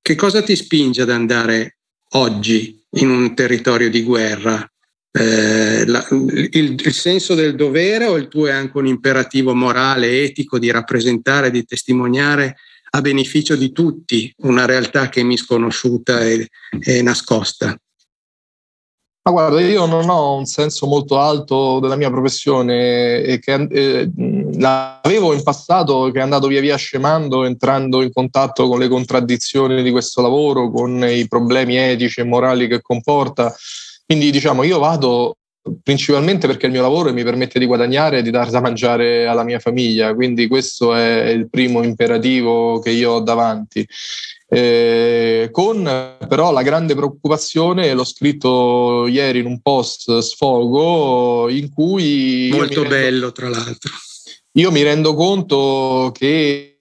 Che 0.00 0.14
cosa 0.14 0.42
ti 0.42 0.56
spinge 0.56 1.02
ad 1.02 1.10
andare 1.10 1.76
oggi 2.12 2.82
in 2.92 3.10
un 3.10 3.34
territorio 3.34 3.90
di 3.90 4.02
guerra 4.02 4.66
eh, 5.10 5.86
la, 5.86 6.06
il, 6.10 6.80
il, 6.84 6.92
senso 6.92 7.34
del 7.34 7.54
dovere 7.54 8.06
o 8.06 8.16
il 8.16 8.28
tuo 8.28 8.46
è 8.46 8.52
anche 8.52 8.76
un 8.76 8.86
imperativo 8.86 9.54
morale, 9.54 10.22
etico 10.22 10.58
di 10.58 10.70
rappresentare, 10.70 11.50
di 11.50 11.64
testimoniare 11.64 12.56
a 12.90 13.00
beneficio 13.00 13.56
di 13.56 13.72
tutti 13.72 14.32
una 14.38 14.64
realtà 14.64 15.08
che 15.08 15.20
è 15.20 15.24
misconosciuta 15.24 16.20
e, 16.20 16.48
e 16.80 17.02
nascosta? 17.02 17.76
Ma 19.28 19.34
guarda, 19.34 19.60
io 19.60 19.84
non 19.84 20.08
ho 20.08 20.36
un 20.36 20.46
senso 20.46 20.86
molto 20.86 21.18
alto 21.18 21.80
della 21.80 21.96
mia 21.96 22.08
professione 22.08 23.20
e 23.20 23.38
che 23.38 23.52
eh, 23.52 24.10
l'avevo 24.54 25.34
in 25.34 25.42
passato 25.42 26.10
che 26.10 26.18
è 26.18 26.22
andato 26.22 26.46
via 26.46 26.62
via 26.62 26.76
scemando, 26.76 27.44
entrando 27.44 28.00
in 28.00 28.10
contatto 28.10 28.66
con 28.68 28.78
le 28.78 28.88
contraddizioni 28.88 29.82
di 29.82 29.90
questo 29.90 30.22
lavoro, 30.22 30.70
con 30.70 31.04
i 31.06 31.28
problemi 31.28 31.76
etici 31.76 32.20
e 32.20 32.24
morali 32.24 32.68
che 32.68 32.80
comporta. 32.80 33.54
Quindi 34.08 34.30
diciamo, 34.30 34.62
io 34.62 34.78
vado 34.78 35.36
principalmente 35.82 36.46
perché 36.46 36.64
il 36.64 36.72
mio 36.72 36.80
lavoro 36.80 37.12
mi 37.12 37.22
permette 37.22 37.58
di 37.58 37.66
guadagnare 37.66 38.18
e 38.18 38.22
di 38.22 38.30
dar 38.30 38.48
da 38.48 38.62
mangiare 38.62 39.26
alla 39.26 39.44
mia 39.44 39.58
famiglia, 39.58 40.14
quindi 40.14 40.46
questo 40.46 40.94
è 40.94 41.26
il 41.26 41.50
primo 41.50 41.82
imperativo 41.82 42.78
che 42.78 42.88
io 42.88 43.10
ho 43.12 43.20
davanti. 43.20 43.86
Eh, 44.48 45.50
con 45.52 46.16
però 46.26 46.52
la 46.52 46.62
grande 46.62 46.94
preoccupazione, 46.94 47.92
l'ho 47.92 48.04
scritto 48.04 49.06
ieri 49.06 49.40
in 49.40 49.44
un 49.44 49.60
post 49.60 50.20
sfogo 50.20 51.50
in 51.50 51.70
cui... 51.70 52.48
Molto 52.50 52.84
bello, 52.84 53.30
tra 53.30 53.50
l'altro. 53.50 53.92
Io 54.52 54.70
mi 54.70 54.82
rendo 54.82 55.12
conto 55.12 56.10
che 56.14 56.77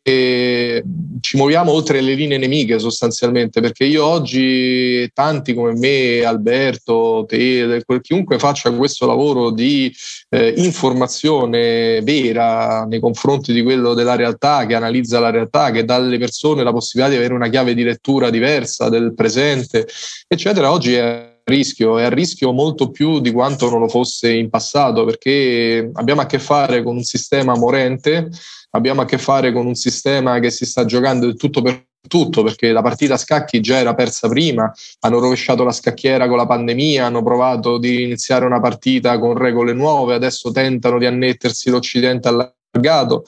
ci 1.19 1.35
muoviamo 1.35 1.71
oltre 1.71 1.99
le 1.99 2.13
linee 2.13 2.37
nemiche 2.37 2.79
sostanzialmente, 2.79 3.59
perché 3.59 3.83
io 3.83 4.05
oggi, 4.05 5.09
tanti 5.13 5.53
come 5.53 5.73
me, 5.73 6.23
Alberto, 6.23 7.25
te, 7.27 7.83
chiunque 8.01 8.39
faccia 8.39 8.71
questo 8.71 9.05
lavoro 9.05 9.51
di 9.51 9.93
eh, 10.29 10.53
informazione 10.57 12.01
vera 12.03 12.85
nei 12.85 13.01
confronti 13.01 13.51
di 13.51 13.63
quello 13.63 13.93
della 13.93 14.15
realtà, 14.15 14.65
che 14.65 14.75
analizza 14.75 15.19
la 15.19 15.29
realtà, 15.29 15.71
che 15.71 15.83
dà 15.83 15.95
alle 15.95 16.17
persone 16.17 16.63
la 16.63 16.71
possibilità 16.71 17.13
di 17.13 17.19
avere 17.19 17.33
una 17.33 17.49
chiave 17.49 17.73
di 17.73 17.83
lettura 17.83 18.29
diversa 18.29 18.87
del 18.87 19.13
presente, 19.13 19.87
eccetera, 20.27 20.71
oggi 20.71 20.93
è 20.93 21.35
rischio, 21.47 21.97
è 21.97 22.03
a 22.03 22.09
rischio 22.09 22.51
molto 22.51 22.91
più 22.91 23.19
di 23.19 23.31
quanto 23.31 23.69
non 23.69 23.79
lo 23.79 23.87
fosse 23.87 24.31
in 24.31 24.49
passato, 24.49 25.05
perché 25.05 25.89
abbiamo 25.93 26.21
a 26.21 26.25
che 26.25 26.39
fare 26.39 26.83
con 26.83 26.95
un 26.95 27.03
sistema 27.03 27.55
morente, 27.55 28.29
abbiamo 28.71 29.01
a 29.01 29.05
che 29.05 29.17
fare 29.17 29.51
con 29.51 29.65
un 29.65 29.75
sistema 29.75 30.39
che 30.39 30.49
si 30.49 30.65
sta 30.65 30.85
giocando 30.85 31.25
del 31.25 31.35
tutto 31.35 31.61
per 31.61 31.85
tutto 32.07 32.43
perché 32.43 32.71
la 32.71 32.81
partita 32.81 33.15
a 33.15 33.17
scacchi 33.17 33.59
già 33.59 33.77
era 33.77 33.93
persa 33.93 34.29
prima, 34.29 34.71
hanno 35.01 35.19
rovesciato 35.19 35.63
la 35.63 35.71
scacchiera 35.71 36.27
con 36.27 36.37
la 36.37 36.45
pandemia, 36.45 37.05
hanno 37.05 37.21
provato 37.21 37.77
di 37.77 38.03
iniziare 38.03 38.45
una 38.45 38.59
partita 38.59 39.19
con 39.19 39.37
regole 39.37 39.73
nuove, 39.73 40.15
adesso 40.15 40.51
tentano 40.51 40.97
di 40.99 41.05
annettersi 41.05 41.69
l'Occidente 41.69 42.27
allargato 42.29 43.25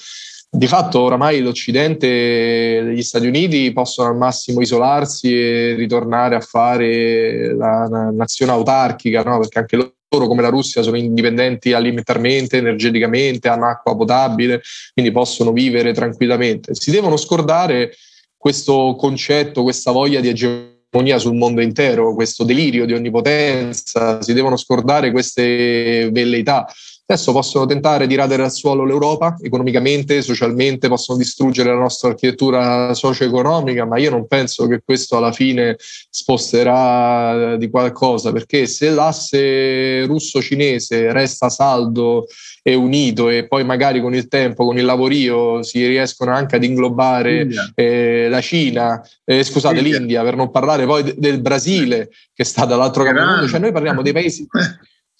di 0.51 0.67
fatto 0.67 1.01
oramai 1.01 1.41
l'Occidente, 1.41 2.91
gli 2.91 3.03
Stati 3.03 3.27
Uniti 3.27 3.71
possono 3.71 4.09
al 4.09 4.17
massimo 4.17 4.61
isolarsi 4.61 5.31
e 5.31 5.75
ritornare 5.75 6.35
a 6.35 6.39
fare 6.39 7.53
la, 7.55 7.87
la 7.87 8.09
nazione 8.09 8.53
autarchica, 8.53 9.21
no? 9.21 9.37
perché 9.37 9.59
anche 9.59 9.75
loro 9.75 9.93
come 10.09 10.41
la 10.41 10.49
Russia 10.49 10.81
sono 10.81 10.97
indipendenti 10.97 11.73
alimentarmente, 11.73 12.57
energeticamente, 12.57 13.47
hanno 13.47 13.67
acqua 13.67 13.95
potabile, 13.95 14.61
quindi 14.93 15.11
possono 15.11 15.51
vivere 15.51 15.93
tranquillamente. 15.93 16.73
Si 16.73 16.89
devono 16.89 17.15
scordare 17.15 17.95
questo 18.35 18.95
concetto, 18.97 19.61
questa 19.61 19.91
voglia 19.91 20.19
di 20.19 20.29
egemonia 20.29 21.19
sul 21.19 21.35
mondo 21.35 21.61
intero, 21.61 22.15
questo 22.15 22.43
delirio 22.43 22.85
di 22.85 22.93
onnipotenza, 22.93 24.21
si 24.21 24.33
devono 24.33 24.57
scordare 24.57 25.11
queste 25.11 26.09
velleità. 26.11 26.65
Adesso 27.11 27.31
possono 27.31 27.65
tentare 27.65 28.05
di 28.05 28.13
radere 28.13 28.43
al 28.43 28.51
suolo 28.51 28.85
l'Europa 28.85 29.35
economicamente, 29.41 30.21
socialmente, 30.21 30.89
possono 30.89 31.17
distruggere 31.17 31.69
la 31.69 31.79
nostra 31.79 32.09
architettura 32.09 32.93
socio-economica, 32.93 33.83
ma 33.83 33.97
io 33.97 34.11
non 34.11 34.27
penso 34.27 34.67
che 34.67 34.83
questo 34.85 35.17
alla 35.17 35.31
fine 35.31 35.75
sposterà 35.79 37.57
di 37.57 37.67
qualcosa, 37.71 38.31
perché 38.31 38.67
se 38.67 38.91
l'asse 38.91 40.05
russo-cinese 40.05 41.11
resta 41.11 41.49
saldo 41.49 42.27
e 42.61 42.75
unito 42.75 43.29
e 43.29 43.47
poi 43.47 43.63
magari 43.63 44.01
con 44.01 44.13
il 44.13 44.27
tempo, 44.27 44.63
con 44.63 44.77
il 44.77 44.85
lavorio, 44.85 45.63
si 45.63 45.83
riescono 45.87 46.31
anche 46.31 46.57
ad 46.57 46.63
inglobare 46.63 47.47
eh, 47.73 48.27
la 48.29 48.41
Cina, 48.41 49.01
eh, 49.25 49.43
scusate, 49.43 49.79
India. 49.79 49.97
l'India, 49.97 50.23
per 50.23 50.35
non 50.35 50.51
parlare 50.51 50.85
poi 50.85 51.01
de- 51.01 51.15
del 51.17 51.41
Brasile 51.41 52.11
che 52.35 52.43
sta 52.43 52.65
dall'altro 52.65 53.01
del 53.01 53.15
mondo, 53.15 53.47
cioè 53.47 53.59
noi 53.59 53.71
parliamo 53.71 54.03
dei 54.03 54.13
paesi 54.13 54.45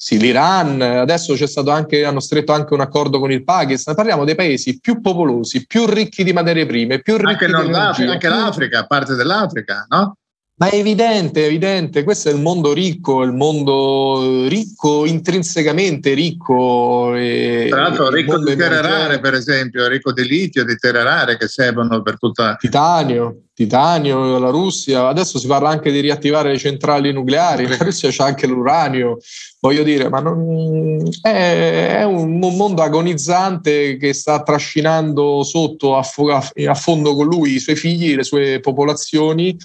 sì, 0.02 0.18
l'Iran, 0.18 0.80
adesso 0.82 1.34
c'è 1.34 1.46
stato 1.46 1.72
anche, 1.72 2.06
hanno 2.06 2.22
stretto 2.22 2.54
anche 2.54 2.74
un 2.74 2.80
accordo 2.80 3.20
con 3.20 3.34
il 3.34 3.44
Pakistan, 3.44 3.96
parliamo 3.96 4.24
dei 4.24 4.34
paesi 4.34 4.80
più 4.80 5.02
popolosi, 5.02 5.66
più 5.68 5.86
ricchi 5.86 6.24
di 6.24 6.32
materie 6.32 6.66
prime, 6.66 7.02
più 7.02 7.18
ricchi 7.18 7.44
anche 7.44 7.68
di 7.68 7.74
Africa, 7.74 8.12
anche 8.14 8.30
l'Africa, 8.30 8.86
parte 8.86 9.16
dell'Africa, 9.16 9.86
no? 9.90 10.16
Ma 10.60 10.68
è 10.68 10.76
evidente, 10.76 11.44
è 11.44 11.46
evidente, 11.46 12.04
questo 12.04 12.28
è 12.28 12.34
il 12.34 12.42
mondo 12.42 12.74
ricco, 12.74 13.24
il 13.24 13.32
mondo 13.32 14.46
ricco, 14.50 15.06
intrinsecamente 15.06 16.14
ricco. 16.14 17.16
E, 17.16 17.68
Tra 17.70 17.84
l'altro 17.84 18.10
ricco 18.10 18.38
di 18.44 18.58
terre 18.58 18.82
rare, 18.82 19.22
per 19.22 19.36
esempio, 19.36 19.88
ricco 19.88 20.12
di 20.12 20.28
litio, 20.28 20.66
di 20.66 20.76
terre 20.76 21.02
rare 21.02 21.38
che 21.38 21.48
servono 21.48 22.02
per 22.02 22.18
tutta... 22.18 22.58
Titanio, 22.60 23.44
titanio, 23.54 24.38
la 24.38 24.50
Russia, 24.50 25.08
adesso 25.08 25.40
si 25.40 25.48
parla 25.48 25.70
anche 25.70 25.94
di 25.94 26.02
riattivare 26.02 26.52
le 26.52 26.58
centrali 26.58 27.14
nucleari, 27.14 27.66
la 27.66 27.78
Russia 27.80 28.10
c'ha 28.12 28.26
anche 28.26 28.46
l'uranio, 28.46 29.18
voglio 29.62 29.84
dire, 29.84 30.10
ma 30.10 30.20
non, 30.20 31.10
è, 31.22 32.00
è, 32.00 32.04
un 32.04 32.38
mondo 32.38 32.82
agonizzante 32.82 33.96
che 33.96 34.12
sta 34.12 34.44
trascinando 34.44 35.42
sotto 35.44 35.96
a, 35.96 36.02
a 36.02 36.74
fondo 36.74 37.16
con 37.16 37.28
lui 37.28 37.54
i 37.54 37.60
suoi 37.60 37.78
figli, 37.78 38.14
le 38.14 38.24
sue 38.24 38.60
popolazioni 38.60 39.58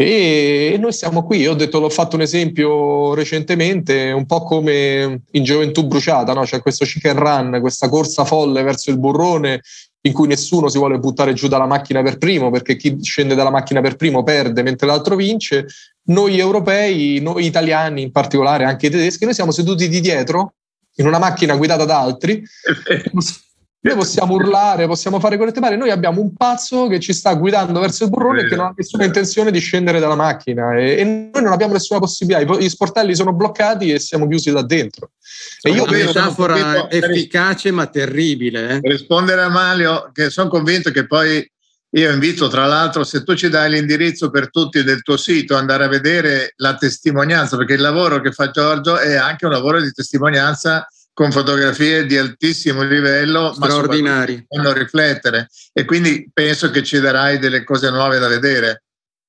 e 0.00 0.76
noi 0.78 0.92
siamo 0.92 1.24
qui. 1.24 1.38
Io 1.38 1.50
ho 1.50 1.56
detto, 1.56 1.80
l'ho 1.80 1.88
fatto 1.88 2.14
un 2.14 2.22
esempio 2.22 3.14
recentemente, 3.14 4.12
un 4.12 4.26
po' 4.26 4.44
come 4.44 5.22
in 5.32 5.42
Gioventù 5.42 5.88
Bruciata, 5.88 6.32
no? 6.32 6.42
c'è 6.42 6.62
questo 6.62 6.84
chicken 6.84 7.16
run, 7.16 7.58
questa 7.60 7.88
corsa 7.88 8.24
folle 8.24 8.62
verso 8.62 8.90
il 8.90 9.00
burrone 9.00 9.60
in 10.02 10.12
cui 10.12 10.28
nessuno 10.28 10.68
si 10.68 10.78
vuole 10.78 11.00
buttare 11.00 11.32
giù 11.32 11.48
dalla 11.48 11.66
macchina 11.66 12.00
per 12.00 12.18
primo, 12.18 12.48
perché 12.50 12.76
chi 12.76 12.96
scende 13.02 13.34
dalla 13.34 13.50
macchina 13.50 13.80
per 13.80 13.96
primo 13.96 14.22
perde 14.22 14.62
mentre 14.62 14.86
l'altro 14.86 15.16
vince. 15.16 15.66
Noi 16.04 16.38
europei, 16.38 17.18
noi 17.20 17.44
italiani 17.44 18.02
in 18.02 18.12
particolare, 18.12 18.62
anche 18.62 18.86
i 18.86 18.90
tedeschi, 18.90 19.24
noi 19.24 19.34
siamo 19.34 19.50
seduti 19.50 19.88
di 19.88 20.00
dietro 20.00 20.54
in 20.98 21.08
una 21.08 21.18
macchina 21.18 21.56
guidata 21.56 21.84
da 21.84 21.98
altri. 21.98 22.40
Noi 23.80 23.94
possiamo 23.94 24.34
urlare, 24.34 24.86
possiamo 24.86 25.20
fare 25.20 25.36
quelle 25.36 25.52
tematiche. 25.52 25.78
Noi 25.78 25.90
abbiamo 25.90 26.20
un 26.20 26.34
pazzo 26.34 26.88
che 26.88 26.98
ci 26.98 27.12
sta 27.12 27.34
guidando 27.34 27.78
verso 27.78 28.04
il 28.04 28.10
burrone 28.10 28.42
e 28.42 28.48
che 28.48 28.56
non 28.56 28.66
ha 28.66 28.72
nessuna 28.76 29.04
intenzione 29.04 29.52
di 29.52 29.60
scendere 29.60 30.00
dalla 30.00 30.16
macchina. 30.16 30.76
E, 30.76 30.96
e, 30.98 31.04
noi 31.04 31.42
non 31.42 31.52
abbiamo 31.52 31.74
nessuna 31.74 32.00
possibilità. 32.00 32.58
Gli 32.58 32.68
sportelli 32.68 33.14
sono 33.14 33.32
bloccati 33.32 33.92
e 33.92 34.00
siamo 34.00 34.26
chiusi 34.26 34.50
là 34.50 34.62
dentro. 34.62 35.12
E 35.60 35.70
io 35.70 35.84
una 35.84 35.92
metafora 35.92 36.90
efficace 36.90 37.70
ma 37.70 37.86
terribile. 37.86 38.68
Eh? 38.68 38.78
Rispondere 38.82 39.42
a 39.42 39.48
Mario, 39.48 40.10
che 40.12 40.28
sono 40.30 40.48
convinto 40.48 40.90
che 40.90 41.06
poi 41.06 41.48
io 41.90 42.12
invito, 42.12 42.48
tra 42.48 42.66
l'altro, 42.66 43.04
se 43.04 43.22
tu 43.22 43.34
ci 43.34 43.48
dai 43.48 43.70
l'indirizzo 43.70 44.28
per 44.28 44.50
tutti 44.50 44.82
del 44.82 45.02
tuo 45.02 45.16
sito, 45.16 45.54
andare 45.54 45.84
a 45.84 45.88
vedere 45.88 46.52
la 46.56 46.74
testimonianza, 46.74 47.56
perché 47.56 47.74
il 47.74 47.80
lavoro 47.80 48.20
che 48.20 48.32
fa 48.32 48.50
Giorgio 48.50 48.98
è 48.98 49.14
anche 49.14 49.46
un 49.46 49.52
lavoro 49.52 49.80
di 49.80 49.92
testimonianza 49.92 50.86
con 51.18 51.32
fotografie 51.32 52.06
di 52.06 52.16
altissimo 52.16 52.84
livello, 52.84 53.52
straordinari. 53.52 54.36
ma 54.36 54.62
fanno 54.62 54.72
riflettere. 54.72 55.48
E 55.72 55.84
quindi 55.84 56.30
penso 56.32 56.70
che 56.70 56.84
ci 56.84 57.00
darai 57.00 57.40
delle 57.40 57.64
cose 57.64 57.90
nuove 57.90 58.20
da 58.20 58.28
vedere. 58.28 58.84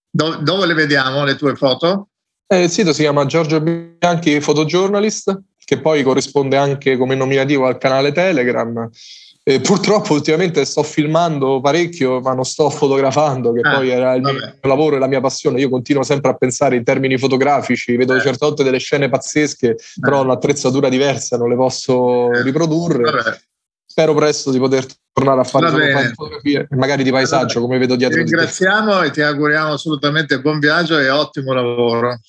Do- 0.07 0.35
dove 0.35 0.67
le 0.67 0.75
vediamo 0.75 1.23
le 1.23 1.35
tue 1.35 1.55
foto? 1.55 2.09
Eh, 2.45 2.61
il 2.61 2.69
sito 2.69 2.93
si 2.93 3.01
chiama 3.01 3.25
Giorgio 3.25 3.59
Bianchi 3.59 4.39
Photojournalist, 4.39 5.41
che 5.65 5.79
poi 5.79 6.03
corrisponde 6.03 6.57
anche 6.57 6.95
come 6.95 7.15
nominativo 7.15 7.65
al 7.65 7.79
canale 7.79 8.11
Telegram. 8.11 8.87
Eh, 9.43 9.61
purtroppo 9.61 10.13
ultimamente 10.13 10.63
sto 10.65 10.83
filmando 10.83 11.59
parecchio, 11.59 12.19
ma 12.19 12.33
non 12.33 12.43
sto 12.43 12.69
fotografando, 12.69 13.51
che 13.51 13.61
ah, 13.61 13.75
poi 13.75 13.89
era 13.89 14.13
il 14.13 14.21
vabbè. 14.21 14.37
mio 14.37 14.53
lavoro 14.61 14.95
e 14.95 14.99
la 14.99 15.07
mia 15.07 15.21
passione. 15.21 15.59
Io 15.59 15.69
continuo 15.69 16.03
sempre 16.03 16.31
a 16.31 16.35
pensare 16.35 16.75
in 16.75 16.83
termini 16.83 17.17
fotografici, 17.17 17.95
vedo 17.95 18.15
eh. 18.15 18.21
certe 18.21 18.45
volte 18.45 18.63
delle 18.63 18.77
scene 18.77 19.09
pazzesche, 19.09 19.69
eh. 19.69 19.77
però 19.99 20.19
ho 20.19 20.23
un'attrezzatura 20.23 20.89
diversa, 20.89 21.37
non 21.37 21.49
le 21.49 21.55
posso 21.55 22.31
eh. 22.31 22.43
riprodurre. 22.43 23.03
Vabbè. 23.03 23.39
Spero 23.85 24.13
presto 24.13 24.51
di 24.51 24.59
poter 24.59 24.85
tornare 25.11 25.41
a 25.41 25.43
fare 25.43 26.13
fotografie, 26.13 26.67
magari 26.71 27.01
di 27.01 27.11
paesaggio, 27.11 27.59
come 27.59 27.79
vedo 27.79 27.95
dietro. 27.95 28.23
Ti 28.23 28.29
ringraziamo 28.29 29.01
e 29.01 29.09
ti 29.09 29.21
auguriamo 29.21 29.73
assolutamente 29.73 30.39
buon 30.41 30.59
viaggio 30.59 30.99
e 30.99 31.09
ottimo 31.09 31.53
lavoro. 31.53 32.19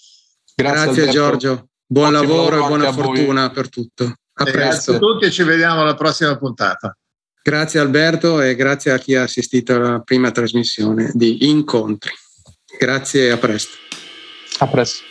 Grazie, 0.55 0.85
Grazie 0.85 1.09
Giorgio. 1.09 1.69
Buon 1.87 2.13
lavoro, 2.13 2.57
lavoro 2.57 2.65
e 2.65 2.69
buona 2.69 2.93
fortuna 2.93 3.51
per 3.51 3.69
tutto. 3.69 4.05
A 4.05 4.45
presto. 4.45 4.59
Grazie 4.59 4.95
a 4.95 4.99
tutti 4.99 5.25
e 5.27 5.31
ci 5.31 5.43
vediamo 5.43 5.83
alla 5.83 5.95
prossima 5.95 6.37
puntata. 6.39 6.97
Grazie 7.43 7.81
Alberto 7.81 8.41
e 8.41 8.55
grazie 8.55 8.93
a 8.93 8.99
chi 8.99 9.15
ha 9.15 9.23
assistito 9.23 9.75
alla 9.75 10.01
prima 10.01 10.31
trasmissione 10.31 11.11
di 11.15 11.49
Incontri. 11.49 12.13
Grazie 12.79 13.27
e 13.27 13.31
a 13.31 13.39
presto. 13.39 13.77
A 14.59 14.67
presto. 14.67 15.09